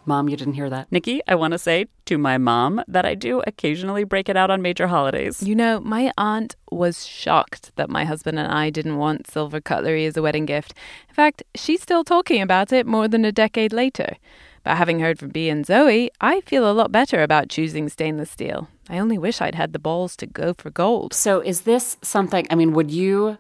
mom, 0.06 0.28
you 0.28 0.36
didn't 0.36 0.56
hear 0.56 0.70
that. 0.70 0.92
Nikki, 0.92 1.22
I 1.28 1.36
want 1.36 1.54
to 1.54 1.58
say 1.58 1.86
to 2.06 2.18
my 2.18 2.38
mom 2.38 2.84
that 2.88 3.06
I 3.06 3.16
do 3.16 3.42
occasionally 3.48 4.04
break 4.04 4.28
it 4.28 4.36
out 4.36 4.52
on 4.52 4.62
major 4.62 4.88
holidays. 4.88 5.42
You 5.44 5.56
know, 5.56 5.80
my 5.80 6.12
aunt 6.18 6.56
was 6.72 7.06
shocked 7.06 7.72
that 7.78 7.90
my 7.90 8.04
husband 8.04 8.38
and 8.38 8.52
I 8.52 8.70
didn't 8.70 8.98
want 8.98 9.30
silver 9.32 9.62
cutlery 9.62 10.06
as 10.06 10.18
a 10.18 10.22
wedding 10.22 10.46
gift. 10.46 10.74
In 11.08 11.16
fact, 11.16 11.44
she's 11.56 11.82
still 11.82 12.04
talking 12.04 12.42
about 12.42 12.74
it 12.74 12.86
more 12.86 13.08
than 13.08 13.24
a 13.24 13.32
decade 13.32 13.72
later. 13.72 14.18
But 14.64 14.78
having 14.78 15.00
heard 15.00 15.20
from 15.20 15.30
Bee 15.30 15.50
and 15.50 15.66
Zoe, 15.66 16.12
I 16.22 16.42
feel 16.42 16.70
a 16.70 16.74
lot 16.74 16.92
better 16.92 17.24
about 17.24 17.50
choosing 17.50 17.90
stainless 17.90 18.32
steel. 18.32 18.68
I 18.90 19.00
only 19.00 19.18
wish 19.18 19.42
I'd 19.42 19.56
had 19.56 19.74
the 19.74 19.80
balls 19.80 20.16
to 20.18 20.26
go 20.26 20.54
for 20.58 20.70
gold. 20.70 21.14
So 21.14 21.40
is 21.40 21.62
this 21.62 21.98
something, 22.02 22.48
I 22.50 22.56
mean, 22.56 22.74
would 22.74 22.92
you, 22.92 23.38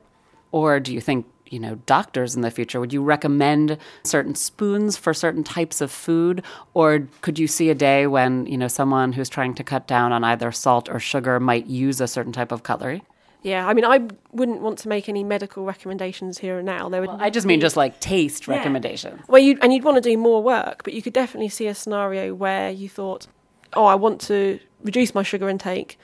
or 0.51 0.79
do 0.79 0.93
you 0.93 1.01
think, 1.01 1.25
you 1.49 1.59
know, 1.59 1.75
doctors 1.87 2.35
in 2.35 2.41
the 2.41 2.51
future, 2.51 2.79
would 2.79 2.93
you 2.93 3.01
recommend 3.01 3.77
certain 4.03 4.35
spoons 4.35 4.97
for 4.97 5.13
certain 5.13 5.43
types 5.43 5.81
of 5.81 5.91
food? 5.91 6.43
Or 6.73 7.07
could 7.21 7.39
you 7.39 7.47
see 7.47 7.69
a 7.69 7.75
day 7.75 8.05
when, 8.05 8.45
you 8.45 8.57
know, 8.57 8.67
someone 8.67 9.13
who's 9.13 9.29
trying 9.29 9.55
to 9.55 9.63
cut 9.63 9.87
down 9.87 10.11
on 10.11 10.23
either 10.23 10.51
salt 10.51 10.89
or 10.89 10.99
sugar 10.99 11.39
might 11.39 11.65
use 11.65 11.99
a 11.99 12.07
certain 12.07 12.31
type 12.31 12.51
of 12.51 12.63
cutlery? 12.63 13.03
Yeah, 13.41 13.65
I 13.67 13.73
mean, 13.73 13.85
I 13.85 14.01
wouldn't 14.31 14.61
want 14.61 14.79
to 14.79 14.89
make 14.89 15.07
any 15.07 15.23
medical 15.23 15.63
recommendations 15.63 16.39
here 16.39 16.57
and 16.57 16.65
now. 16.65 16.89
There 16.89 17.01
would 17.01 17.09
I 17.09 17.29
just 17.29 17.47
mean 17.47 17.61
just 17.61 17.77
like 17.77 17.99
taste 17.99 18.47
recommendations. 18.47 19.21
Well, 19.27 19.41
you 19.41 19.57
and 19.61 19.73
you'd 19.73 19.83
want 19.83 19.95
to 19.95 20.01
do 20.01 20.17
more 20.17 20.43
work, 20.43 20.83
but 20.83 20.93
you 20.93 21.01
could 21.01 21.13
definitely 21.13 21.49
see 21.49 21.67
a 21.67 21.75
scenario 21.75 22.33
where 22.33 22.69
you 22.69 22.89
thought, 22.89 23.27
"Oh, 23.73 23.85
I 23.85 23.95
want 23.95 24.19
to 24.21 24.59
reduce 24.83 25.15
my 25.15 25.23
sugar 25.23 25.47
intake, 25.47 25.97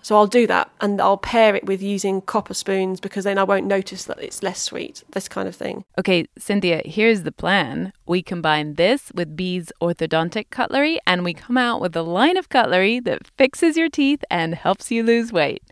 so 0.00 0.16
I'll 0.16 0.28
do 0.28 0.46
that, 0.46 0.70
and 0.80 1.00
I'll 1.00 1.16
pair 1.16 1.56
it 1.56 1.66
with 1.66 1.82
using 1.82 2.20
copper 2.20 2.54
spoons 2.54 3.00
because 3.00 3.24
then 3.24 3.36
I 3.36 3.42
won't 3.42 3.66
notice 3.66 4.04
that 4.04 4.22
it's 4.22 4.40
less 4.40 4.62
sweet." 4.62 5.02
This 5.10 5.26
kind 5.26 5.48
of 5.48 5.56
thing. 5.56 5.84
Okay, 5.98 6.26
Cynthia, 6.38 6.82
here's 6.84 7.24
the 7.24 7.32
plan. 7.32 7.92
We 8.06 8.22
combine 8.22 8.74
this 8.74 9.10
with 9.12 9.34
Bee's 9.34 9.72
orthodontic 9.82 10.50
cutlery, 10.50 11.00
and 11.04 11.24
we 11.24 11.34
come 11.34 11.58
out 11.58 11.80
with 11.80 11.96
a 11.96 12.02
line 12.02 12.36
of 12.36 12.48
cutlery 12.48 13.00
that 13.00 13.26
fixes 13.36 13.76
your 13.76 13.88
teeth 13.88 14.22
and 14.30 14.54
helps 14.54 14.92
you 14.92 15.02
lose 15.02 15.32
weight. 15.32 15.64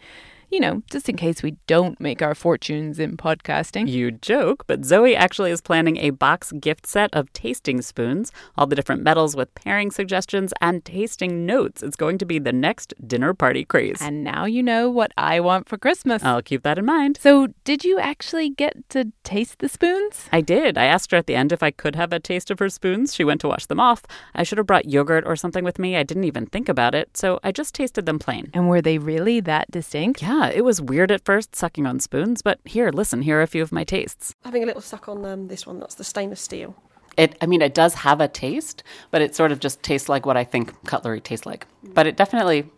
You 0.50 0.60
know, 0.60 0.82
just 0.90 1.08
in 1.10 1.16
case 1.16 1.42
we 1.42 1.56
don't 1.66 2.00
make 2.00 2.22
our 2.22 2.34
fortunes 2.34 2.98
in 2.98 3.18
podcasting. 3.18 3.86
You 3.88 4.10
joke, 4.10 4.64
but 4.66 4.84
Zoe 4.84 5.14
actually 5.14 5.50
is 5.50 5.60
planning 5.60 5.98
a 5.98 6.10
box 6.10 6.52
gift 6.52 6.86
set 6.86 7.14
of 7.14 7.30
tasting 7.34 7.82
spoons, 7.82 8.32
all 8.56 8.66
the 8.66 8.74
different 8.74 9.02
metals 9.02 9.36
with 9.36 9.54
pairing 9.54 9.90
suggestions 9.90 10.54
and 10.62 10.82
tasting 10.84 11.44
notes. 11.44 11.82
It's 11.82 11.96
going 11.96 12.16
to 12.18 12.24
be 12.24 12.38
the 12.38 12.52
next 12.52 12.94
dinner 13.06 13.34
party 13.34 13.64
craze. 13.64 14.00
And 14.00 14.24
now 14.24 14.46
you 14.46 14.62
know 14.62 14.88
what 14.88 15.12
I 15.18 15.38
want 15.40 15.68
for 15.68 15.76
Christmas. 15.76 16.24
I'll 16.24 16.40
keep 16.40 16.62
that 16.62 16.78
in 16.78 16.86
mind. 16.86 17.18
So, 17.20 17.48
did 17.64 17.84
you 17.84 17.98
actually 17.98 18.48
get 18.48 18.88
to 18.90 19.12
taste 19.24 19.58
the 19.58 19.68
spoons? 19.68 20.28
I 20.32 20.40
did. 20.40 20.78
I 20.78 20.84
asked 20.86 21.10
her 21.10 21.18
at 21.18 21.26
the 21.26 21.34
end 21.34 21.52
if 21.52 21.62
I 21.62 21.70
could 21.70 21.94
have 21.94 22.12
a 22.12 22.20
taste 22.20 22.50
of 22.50 22.58
her 22.58 22.70
spoons. 22.70 23.14
She 23.14 23.24
went 23.24 23.42
to 23.42 23.48
wash 23.48 23.66
them 23.66 23.80
off. 23.80 24.04
I 24.34 24.44
should 24.44 24.58
have 24.58 24.66
brought 24.66 24.86
yogurt 24.86 25.24
or 25.26 25.36
something 25.36 25.64
with 25.64 25.78
me. 25.78 25.96
I 25.96 26.04
didn't 26.04 26.24
even 26.24 26.46
think 26.46 26.70
about 26.70 26.94
it, 26.94 27.16
so 27.16 27.38
I 27.44 27.52
just 27.52 27.74
tasted 27.74 28.06
them 28.06 28.18
plain. 28.18 28.50
And 28.54 28.68
were 28.68 28.80
they 28.80 28.96
really 28.96 29.40
that 29.40 29.70
distinct? 29.70 30.22
Yeah, 30.22 30.37
it 30.46 30.64
was 30.64 30.80
weird 30.80 31.10
at 31.10 31.24
first 31.24 31.54
sucking 31.54 31.86
on 31.86 32.00
spoons, 32.00 32.42
but 32.42 32.60
here, 32.64 32.90
listen, 32.90 33.22
here 33.22 33.38
are 33.38 33.42
a 33.42 33.46
few 33.46 33.62
of 33.62 33.72
my 33.72 33.84
tastes. 33.84 34.34
Having 34.44 34.62
a 34.62 34.66
little 34.66 34.82
suck 34.82 35.08
on 35.08 35.24
um, 35.24 35.48
this 35.48 35.66
one. 35.66 35.80
That's 35.80 35.94
the 35.94 36.04
stainless 36.04 36.40
steel. 36.40 36.74
It, 37.16 37.36
I 37.40 37.46
mean, 37.46 37.62
it 37.62 37.74
does 37.74 37.94
have 37.94 38.20
a 38.20 38.28
taste, 38.28 38.84
but 39.10 39.20
it 39.20 39.34
sort 39.34 39.50
of 39.50 39.58
just 39.58 39.82
tastes 39.82 40.08
like 40.08 40.24
what 40.24 40.36
I 40.36 40.44
think 40.44 40.84
cutlery 40.84 41.20
tastes 41.20 41.46
like. 41.46 41.66
But 41.82 42.06
it 42.06 42.16
definitely 42.16 42.70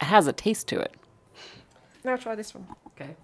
it 0.00 0.06
has 0.06 0.26
a 0.26 0.32
taste 0.32 0.68
to 0.68 0.80
it. 0.80 0.94
Now 2.04 2.16
try 2.16 2.34
this 2.34 2.54
one. 2.54 2.66
Okay. 2.88 3.14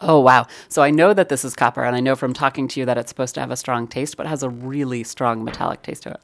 Oh, 0.00 0.18
wow. 0.18 0.46
So 0.68 0.82
I 0.82 0.90
know 0.90 1.14
that 1.14 1.28
this 1.28 1.44
is 1.44 1.54
copper, 1.54 1.84
and 1.84 1.94
I 1.94 2.00
know 2.00 2.16
from 2.16 2.32
talking 2.32 2.66
to 2.68 2.80
you 2.80 2.86
that 2.86 2.98
it's 2.98 3.10
supposed 3.10 3.34
to 3.36 3.40
have 3.40 3.50
a 3.50 3.56
strong 3.56 3.86
taste, 3.86 4.16
but 4.16 4.26
it 4.26 4.30
has 4.30 4.42
a 4.42 4.48
really 4.48 5.04
strong 5.04 5.44
metallic 5.44 5.82
taste 5.82 6.02
to 6.04 6.10
it. 6.10 6.20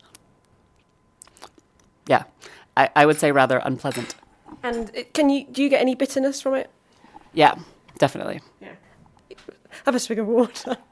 Yeah. 2.08 2.24
I, 2.78 2.88
I 2.94 3.06
would 3.06 3.18
say 3.18 3.32
rather 3.32 3.58
unpleasant. 3.58 4.14
And 4.62 4.90
it, 4.94 5.12
can 5.12 5.28
you 5.28 5.46
do 5.50 5.62
you 5.62 5.68
get 5.68 5.80
any 5.80 5.94
bitterness 5.94 6.40
from 6.40 6.54
it? 6.54 6.70
Yeah, 7.34 7.56
definitely. 7.98 8.40
Yeah. 8.60 8.72
Have 9.84 9.94
a 9.94 10.00
swig 10.00 10.18
of 10.18 10.26
water. 10.26 10.78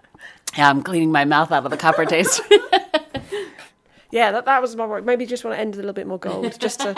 Yeah, 0.56 0.70
I'm 0.70 0.82
cleaning 0.82 1.12
my 1.12 1.26
mouth 1.26 1.52
out 1.52 1.66
of 1.66 1.70
the 1.70 1.76
copper 1.76 2.06
taste. 2.06 2.40
yeah, 4.10 4.30
that, 4.30 4.46
that 4.46 4.62
was 4.62 4.74
my 4.74 4.86
worry. 4.86 5.02
Maybe 5.02 5.26
just 5.26 5.44
want 5.44 5.54
to 5.54 5.60
end 5.60 5.74
a 5.74 5.76
little 5.76 5.92
bit 5.92 6.06
more 6.06 6.18
gold, 6.18 6.58
just 6.58 6.80
to 6.80 6.94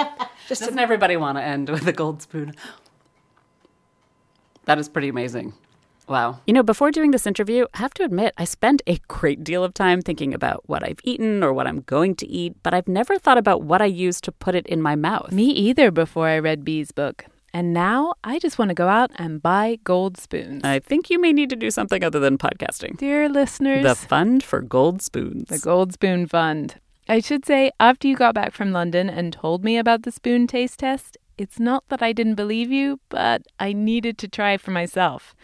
just 0.46 0.60
Doesn't 0.60 0.78
everybody 0.78 1.16
want 1.16 1.38
to 1.38 1.42
end 1.42 1.68
with 1.68 1.84
a 1.88 1.92
gold 1.92 2.22
spoon? 2.22 2.54
That 4.66 4.78
is 4.78 4.88
pretty 4.88 5.08
amazing. 5.08 5.54
Wow. 6.08 6.40
You 6.46 6.54
know, 6.54 6.62
before 6.62 6.90
doing 6.90 7.10
this 7.10 7.26
interview, 7.26 7.66
I 7.74 7.78
have 7.78 7.94
to 7.94 8.04
admit, 8.04 8.32
I 8.38 8.44
spent 8.44 8.82
a 8.86 8.98
great 9.08 9.44
deal 9.44 9.62
of 9.62 9.74
time 9.74 10.00
thinking 10.00 10.32
about 10.32 10.62
what 10.66 10.82
I've 10.82 11.00
eaten 11.04 11.42
or 11.44 11.52
what 11.52 11.66
I'm 11.66 11.80
going 11.82 12.14
to 12.16 12.26
eat, 12.26 12.56
but 12.62 12.72
I've 12.72 12.88
never 12.88 13.18
thought 13.18 13.38
about 13.38 13.62
what 13.62 13.82
I 13.82 13.86
use 13.86 14.20
to 14.22 14.32
put 14.32 14.54
it 14.54 14.66
in 14.66 14.80
my 14.80 14.96
mouth. 14.96 15.32
Me 15.32 15.50
either 15.50 15.90
before 15.90 16.28
I 16.28 16.38
read 16.38 16.64
Bee's 16.64 16.92
book. 16.92 17.26
And 17.52 17.72
now 17.72 18.14
I 18.24 18.38
just 18.38 18.58
want 18.58 18.68
to 18.70 18.74
go 18.74 18.88
out 18.88 19.10
and 19.16 19.42
buy 19.42 19.78
gold 19.84 20.18
spoons. 20.18 20.64
I 20.64 20.80
think 20.80 21.10
you 21.10 21.18
may 21.18 21.32
need 21.32 21.50
to 21.50 21.56
do 21.56 21.70
something 21.70 22.04
other 22.04 22.20
than 22.20 22.38
podcasting. 22.38 22.98
Dear 22.98 23.28
listeners, 23.28 23.82
The 23.84 23.94
Fund 23.94 24.42
for 24.42 24.60
Gold 24.60 25.00
Spoons. 25.02 25.48
the 25.48 25.58
Gold 25.58 25.92
Spoon 25.94 26.26
Fund. 26.26 26.76
I 27.08 27.20
should 27.20 27.46
say, 27.46 27.70
after 27.80 28.06
you 28.06 28.16
got 28.16 28.34
back 28.34 28.52
from 28.52 28.70
London 28.72 29.08
and 29.08 29.32
told 29.32 29.64
me 29.64 29.78
about 29.78 30.02
the 30.02 30.12
spoon 30.12 30.46
taste 30.46 30.80
test, 30.80 31.16
it's 31.38 31.58
not 31.58 31.84
that 31.88 32.02
I 32.02 32.12
didn't 32.12 32.34
believe 32.34 32.70
you, 32.70 33.00
but 33.08 33.42
I 33.58 33.72
needed 33.72 34.18
to 34.18 34.28
try 34.28 34.52
it 34.52 34.60
for 34.60 34.72
myself. 34.72 35.34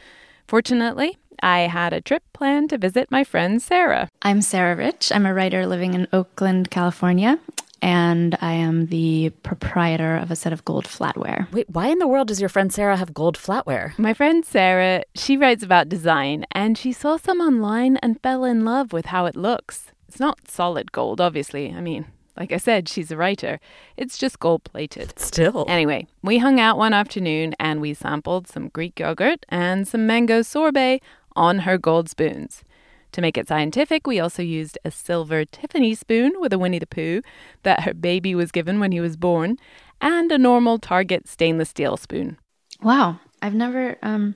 Fortunately, 0.47 1.17
I 1.43 1.61
had 1.61 1.93
a 1.93 2.01
trip 2.01 2.23
planned 2.33 2.71
to 2.71 2.79
visit 2.79 3.11
my 3.11 3.25
friend 3.25 3.61
Sarah. 3.61 4.09
I'm 4.23 4.43
Sarah 4.43 4.77
Rich. 4.77 5.11
I'm 5.13 5.27
a 5.27 5.35
writer 5.35 5.67
living 5.67 5.95
in 5.95 6.07
Oakland, 6.13 6.71
California, 6.71 7.39
and 7.81 8.37
I 8.41 8.53
am 8.53 8.87
the 8.87 9.31
proprietor 9.43 10.17
of 10.17 10.31
a 10.31 10.37
set 10.37 10.53
of 10.53 10.65
gold 10.65 10.85
flatware. 10.85 11.51
Wait, 11.53 11.69
why 11.71 11.89
in 11.89 11.99
the 11.99 12.07
world 12.07 12.29
does 12.29 12.41
your 12.41 12.49
friend 12.49 12.73
Sarah 12.73 12.97
have 12.97 13.15
gold 13.15 13.37
flatware? 13.37 13.99
My 13.99 14.15
friend 14.15 14.45
Sarah, 14.45 15.05
she 15.15 15.37
writes 15.37 15.63
about 15.63 15.89
design, 15.89 16.45
and 16.53 16.77
she 16.77 16.93
saw 16.93 17.17
some 17.17 17.41
online 17.41 17.97
and 17.99 18.21
fell 18.23 18.45
in 18.45 18.65
love 18.65 18.93
with 18.93 19.07
how 19.07 19.27
it 19.27 19.37
looks. 19.37 19.93
It's 20.09 20.21
not 20.21 20.49
solid 20.49 20.93
gold, 20.93 21.21
obviously. 21.21 21.73
I 21.73 21.81
mean, 21.81 22.07
Like 22.37 22.53
I 22.53 22.57
said, 22.57 22.89
she's 22.89 23.11
a 23.11 23.17
writer. 23.17 23.61
It's 23.97 24.19
just 24.19 24.41
gold 24.41 24.65
plated. 24.65 25.19
Still. 25.19 25.65
Anyway, 25.69 26.07
we 26.23 26.39
hung 26.39 26.59
out 26.59 26.77
one 26.77 26.93
afternoon 26.93 27.55
and 27.61 27.81
we 27.81 27.95
sampled 27.95 28.49
some 28.49 28.69
Greek 28.69 28.99
yogurt 28.99 29.47
and 29.49 29.87
some 29.87 30.07
mango 30.07 30.43
sorbet 30.43 31.01
on 31.37 31.61
her 31.61 31.79
gold 31.79 32.09
spoons. 32.09 32.65
To 33.13 33.21
make 33.21 33.39
it 33.39 33.47
scientific, 33.47 34.09
we 34.09 34.19
also 34.19 34.43
used 34.43 34.77
a 34.85 34.91
silver 34.91 35.45
Tiffany 35.45 35.95
spoon 35.95 36.33
with 36.41 36.53
a 36.53 36.59
Winnie 36.59 36.81
the 36.81 36.87
Pooh 36.87 37.23
that 37.63 37.85
her 37.85 37.95
baby 37.95 38.35
was 38.35 38.51
given 38.51 38.81
when 38.81 38.91
he 38.91 39.01
was 39.01 39.17
born, 39.17 39.57
and 40.01 40.33
a 40.33 40.39
normal 40.39 40.81
Target 40.81 41.29
stainless 41.29 41.69
steel 41.69 41.97
spoon. 41.97 42.39
Wow, 42.83 43.21
I've 43.41 43.55
never 43.55 43.99
um 44.03 44.35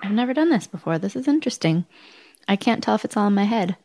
I've 0.00 0.12
never 0.12 0.32
done 0.32 0.48
this 0.48 0.66
before. 0.66 0.98
This 0.98 1.16
is 1.16 1.28
interesting. 1.28 1.84
I 2.48 2.56
can't 2.56 2.82
tell 2.82 2.94
if 2.94 3.04
it's 3.04 3.16
all 3.16 3.26
in 3.26 3.34
my 3.34 3.44
head. 3.44 3.76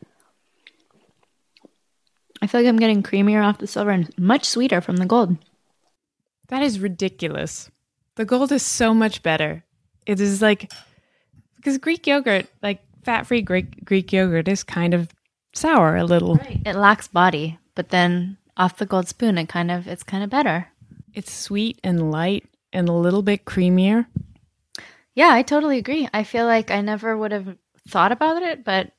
I 2.44 2.46
feel 2.46 2.60
like 2.60 2.68
I'm 2.68 2.76
getting 2.76 3.02
creamier 3.02 3.42
off 3.42 3.56
the 3.56 3.66
silver 3.66 3.90
and 3.90 4.12
much 4.18 4.44
sweeter 4.44 4.82
from 4.82 4.98
the 4.98 5.06
gold. 5.06 5.38
That 6.48 6.62
is 6.62 6.78
ridiculous. 6.78 7.70
The 8.16 8.26
gold 8.26 8.52
is 8.52 8.62
so 8.62 8.92
much 8.92 9.22
better. 9.22 9.64
It 10.04 10.20
is 10.20 10.42
like 10.42 10.70
because 11.56 11.78
Greek 11.78 12.06
yogurt, 12.06 12.44
like 12.62 12.82
fat-free 13.02 13.40
Greek 13.40 13.82
Greek 13.86 14.12
yogurt, 14.12 14.46
is 14.46 14.62
kind 14.62 14.92
of 14.92 15.08
sour 15.54 15.96
a 15.96 16.04
little. 16.04 16.38
It 16.66 16.76
lacks 16.76 17.08
body, 17.08 17.58
but 17.74 17.88
then 17.88 18.36
off 18.58 18.76
the 18.76 18.84
gold 18.84 19.08
spoon, 19.08 19.38
it 19.38 19.48
kind 19.48 19.70
of 19.70 19.88
it's 19.88 20.02
kind 20.02 20.22
of 20.22 20.28
better. 20.28 20.68
It's 21.14 21.32
sweet 21.32 21.80
and 21.82 22.10
light 22.10 22.44
and 22.74 22.90
a 22.90 22.92
little 22.92 23.22
bit 23.22 23.46
creamier. 23.46 24.04
Yeah, 25.14 25.30
I 25.30 25.40
totally 25.40 25.78
agree. 25.78 26.10
I 26.12 26.24
feel 26.24 26.44
like 26.44 26.70
I 26.70 26.82
never 26.82 27.16
would 27.16 27.32
have 27.32 27.56
thought 27.88 28.12
about 28.12 28.42
it, 28.42 28.64
but 28.64 28.92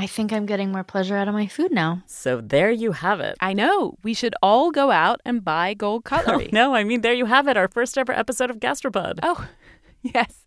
I 0.00 0.06
think 0.06 0.32
I'm 0.32 0.46
getting 0.46 0.72
more 0.72 0.82
pleasure 0.82 1.14
out 1.14 1.28
of 1.28 1.34
my 1.34 1.46
food 1.46 1.72
now. 1.72 2.02
So 2.06 2.40
there 2.40 2.70
you 2.70 2.92
have 2.92 3.20
it. 3.20 3.36
I 3.38 3.52
know. 3.52 3.98
We 4.02 4.14
should 4.14 4.34
all 4.42 4.70
go 4.70 4.90
out 4.90 5.20
and 5.26 5.44
buy 5.44 5.74
gold 5.74 6.00
Oh, 6.06 6.08
cutlery. 6.08 6.48
no, 6.54 6.74
I 6.74 6.84
mean, 6.84 7.02
there 7.02 7.12
you 7.12 7.26
have 7.26 7.46
it, 7.48 7.58
our 7.58 7.68
first 7.68 7.98
ever 7.98 8.12
episode 8.12 8.48
of 8.48 8.56
Gastropod. 8.60 9.18
Oh, 9.22 9.46
yes. 10.14 10.44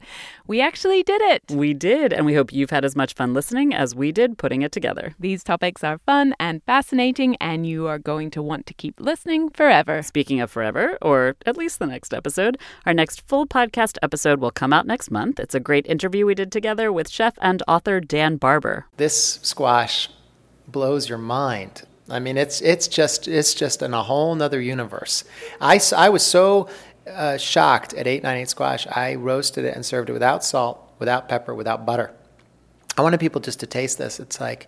We 0.48 0.62
actually 0.62 1.04
did 1.04 1.22
it. 1.22 1.44
We 1.52 1.74
did, 1.74 2.12
and 2.12 2.26
we 2.26 2.34
hope 2.34 2.52
you've 2.52 2.72
had 2.72 2.84
as 2.84 2.96
much 2.96 3.14
fun 3.14 3.34
listening 3.34 3.74
as 3.74 3.94
we 3.94 4.12
did 4.12 4.38
putting 4.38 4.62
it 4.64 4.72
together. 4.72 5.14
These 5.20 5.44
topics 5.44 5.84
are 5.84 6.00
fun 6.00 6.34
and 6.40 6.64
fascinating, 6.64 7.36
and 7.38 7.66
you 7.66 7.88
are 7.88 8.00
going 8.00 8.32
to 8.32 8.42
want 8.42 8.66
to 8.68 8.74
keep 8.74 9.00
listening 9.00 9.50
forever. 9.50 10.02
Speaking 10.02 10.42
of 10.42 10.50
forever, 10.50 10.98
or 11.02 11.36
at 11.46 11.58
least 11.58 11.80
the 11.80 11.86
next 11.86 12.14
episode, 12.14 12.58
our 12.86 12.94
next 12.94 13.28
full 13.28 13.46
podcast 13.46 13.98
episode 14.02 14.40
will 14.40 14.52
come 14.52 14.74
out 14.74 14.88
next 14.88 15.12
month. 15.12 15.40
It's 15.40 15.56
a 15.56 15.60
great 15.60 15.86
interview 15.88 16.26
we 16.26 16.36
did 16.36 16.52
together 16.52 16.92
with 16.92 17.10
chef 17.10 17.34
and 17.42 17.62
author 17.68 18.00
Dan 18.00 18.38
Barber. 18.38 18.88
This 18.98 19.40
squash 19.44 20.10
blows 20.68 21.10
your 21.10 21.20
mind. 21.20 21.84
I 22.10 22.20
mean, 22.20 22.38
it's 22.38 22.62
it's 22.62 22.88
just 22.88 23.28
it's 23.28 23.54
just 23.54 23.82
in 23.82 23.94
a 23.94 24.04
whole 24.04 24.36
nother 24.36 24.60
universe. 24.60 25.24
I, 25.62 25.80
I 25.96 26.10
was 26.10 26.26
so 26.26 26.68
uh, 27.08 27.38
shocked 27.38 27.94
at 27.94 28.08
898 28.08 28.50
squash. 28.50 28.88
I 28.88 29.16
roasted 29.16 29.66
it 29.66 29.76
and 29.76 29.86
served 29.86 30.10
it 30.10 30.14
without 30.14 30.44
salt, 30.44 30.80
without 31.00 31.28
pepper, 31.28 31.54
without 31.54 31.86
butter. 31.86 32.12
I 32.98 33.02
wanted 33.02 33.20
people 33.20 33.42
just 33.42 33.60
to 33.62 33.68
taste 33.68 33.98
this. 33.98 34.20
It's 34.20 34.40
like 34.40 34.68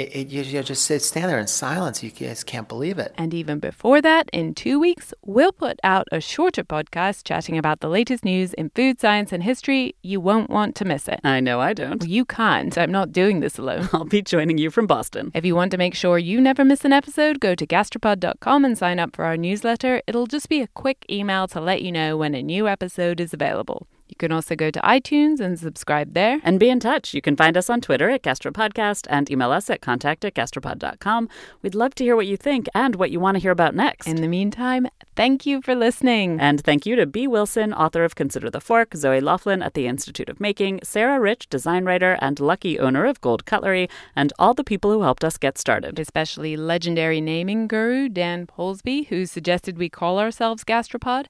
it, 0.00 0.16
it, 0.16 0.28
you, 0.28 0.42
you 0.42 0.62
just 0.62 0.84
sit, 0.84 1.02
stand 1.02 1.28
there 1.30 1.38
in 1.38 1.46
silence. 1.46 2.02
You 2.02 2.10
just 2.10 2.46
can't 2.46 2.68
believe 2.68 2.98
it. 2.98 3.12
And 3.18 3.34
even 3.34 3.58
before 3.58 4.00
that, 4.00 4.30
in 4.32 4.54
two 4.54 4.80
weeks, 4.80 5.12
we'll 5.24 5.52
put 5.52 5.78
out 5.84 6.08
a 6.10 6.20
shorter 6.20 6.64
podcast 6.64 7.24
chatting 7.24 7.58
about 7.58 7.80
the 7.80 7.88
latest 7.88 8.24
news 8.24 8.54
in 8.54 8.70
food 8.70 8.98
science 9.00 9.32
and 9.32 9.42
history. 9.42 9.94
You 10.02 10.20
won't 10.20 10.48
want 10.48 10.74
to 10.76 10.84
miss 10.84 11.06
it. 11.06 11.20
I 11.22 11.40
know 11.40 11.60
I 11.60 11.74
don't. 11.74 12.02
You 12.06 12.24
can't. 12.24 12.76
I'm 12.78 12.90
not 12.90 13.12
doing 13.12 13.40
this 13.40 13.58
alone. 13.58 13.88
I'll 13.92 14.04
be 14.04 14.22
joining 14.22 14.58
you 14.58 14.70
from 14.70 14.86
Boston. 14.86 15.30
If 15.34 15.44
you 15.44 15.54
want 15.54 15.70
to 15.72 15.78
make 15.78 15.94
sure 15.94 16.18
you 16.18 16.40
never 16.40 16.64
miss 16.64 16.84
an 16.84 16.92
episode, 16.92 17.40
go 17.40 17.54
to 17.54 17.66
gastropod.com 17.66 18.64
and 18.64 18.78
sign 18.78 18.98
up 18.98 19.14
for 19.14 19.24
our 19.24 19.36
newsletter. 19.36 20.02
It'll 20.06 20.26
just 20.26 20.48
be 20.48 20.62
a 20.62 20.68
quick 20.68 21.04
email 21.10 21.46
to 21.48 21.60
let 21.60 21.82
you 21.82 21.92
know 21.92 22.16
when 22.16 22.34
a 22.34 22.42
new 22.42 22.66
episode 22.66 23.20
is 23.20 23.34
available. 23.34 23.86
You 24.10 24.16
can 24.18 24.32
also 24.32 24.56
go 24.56 24.70
to 24.70 24.80
iTunes 24.80 25.40
and 25.40 25.58
subscribe 25.58 26.14
there. 26.14 26.40
And 26.42 26.58
be 26.58 26.68
in 26.68 26.80
touch. 26.80 27.14
You 27.14 27.22
can 27.22 27.36
find 27.36 27.56
us 27.56 27.70
on 27.70 27.80
Twitter 27.80 28.10
at 28.10 28.22
GastroPodcast 28.22 29.06
and 29.08 29.30
email 29.30 29.52
us 29.52 29.70
at 29.70 29.80
contact 29.80 30.24
at 30.24 30.34
gastropod.com. 30.34 31.28
We'd 31.62 31.74
love 31.74 31.94
to 31.94 32.04
hear 32.04 32.16
what 32.16 32.26
you 32.26 32.36
think 32.36 32.68
and 32.74 32.96
what 32.96 33.10
you 33.10 33.20
want 33.20 33.36
to 33.36 33.40
hear 33.40 33.52
about 33.52 33.74
next. 33.74 34.06
In 34.06 34.16
the 34.16 34.28
meantime, 34.28 34.88
thank 35.14 35.46
you 35.46 35.62
for 35.62 35.74
listening. 35.74 36.40
And 36.40 36.60
thank 36.60 36.84
you 36.86 36.96
to 36.96 37.06
Bee 37.06 37.28
Wilson, 37.28 37.72
author 37.72 38.04
of 38.04 38.16
Consider 38.16 38.50
the 38.50 38.60
Fork, 38.60 38.94
Zoe 38.94 39.20
Laughlin 39.20 39.62
at 39.62 39.74
the 39.74 39.86
Institute 39.86 40.28
of 40.28 40.40
Making, 40.40 40.80
Sarah 40.82 41.20
Rich, 41.20 41.48
design 41.48 41.84
writer 41.84 42.18
and 42.20 42.40
lucky 42.40 42.78
owner 42.78 43.06
of 43.06 43.20
Gold 43.20 43.46
Cutlery, 43.46 43.88
and 44.16 44.32
all 44.38 44.54
the 44.54 44.64
people 44.64 44.90
who 44.90 45.02
helped 45.02 45.24
us 45.24 45.38
get 45.38 45.56
started. 45.56 45.98
especially 45.98 46.56
legendary 46.56 47.20
naming 47.20 47.68
guru 47.68 48.08
Dan 48.08 48.46
Polsby, 48.46 49.06
who 49.08 49.26
suggested 49.26 49.78
we 49.78 49.88
call 49.88 50.18
ourselves 50.18 50.64
Gastropod, 50.64 51.26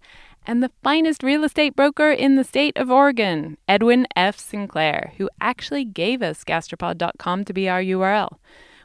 and 0.47 0.63
the 0.63 0.71
finest 0.83 1.23
real 1.23 1.45
estate 1.45 1.77
broker 1.77 2.11
in 2.11 2.37
the 2.37 2.45
state 2.45 2.77
of 2.77 2.91
Oregon, 2.91 3.57
Edwin 3.69 4.07
F. 4.17 4.39
Sinclair, 4.39 5.13
who 5.19 5.29
actually 5.41 5.85
gave 5.85 6.23
us 6.23 6.45
gastropod.com 6.45 7.45
to 7.45 7.53
be 7.53 7.69
our 7.69 7.83
URL. 7.83 8.39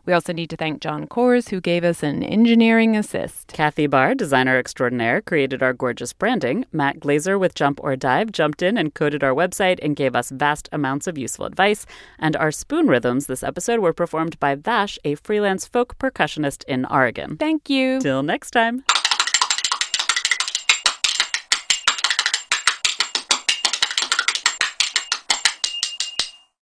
We 0.05 0.13
also 0.13 0.33
need 0.33 0.51
to 0.51 0.57
thank 0.57 0.81
John 0.81 1.07
Kors, 1.07 1.49
who 1.49 1.59
gave 1.59 1.83
us 1.83 2.03
an 2.03 2.21
engineering 2.21 2.95
assist. 2.95 3.47
Kathy 3.47 3.87
Barr, 3.87 4.13
designer 4.13 4.57
extraordinaire, 4.57 5.21
created 5.21 5.63
our 5.63 5.73
gorgeous 5.73 6.13
branding. 6.13 6.65
Matt 6.71 6.99
Glazer 6.99 7.39
with 7.39 7.55
Jump 7.55 7.79
or 7.81 7.95
Dive 7.95 8.31
jumped 8.31 8.61
in 8.61 8.77
and 8.77 8.93
coded 8.93 9.23
our 9.23 9.33
website 9.33 9.79
and 9.81 9.95
gave 9.95 10.15
us 10.15 10.29
vast 10.29 10.69
amounts 10.71 11.07
of 11.07 11.17
useful 11.17 11.45
advice. 11.45 11.85
And 12.19 12.35
our 12.35 12.51
spoon 12.51 12.87
rhythms 12.87 13.25
this 13.25 13.43
episode 13.43 13.79
were 13.79 13.93
performed 13.93 14.39
by 14.39 14.53
Vash, 14.55 14.99
a 15.03 15.15
freelance 15.15 15.65
folk 15.65 15.97
percussionist 15.97 16.63
in 16.65 16.85
Oregon. 16.85 17.37
Thank 17.37 17.69
you. 17.69 17.99
Till 17.99 18.21
next 18.21 18.51
time. 18.51 18.83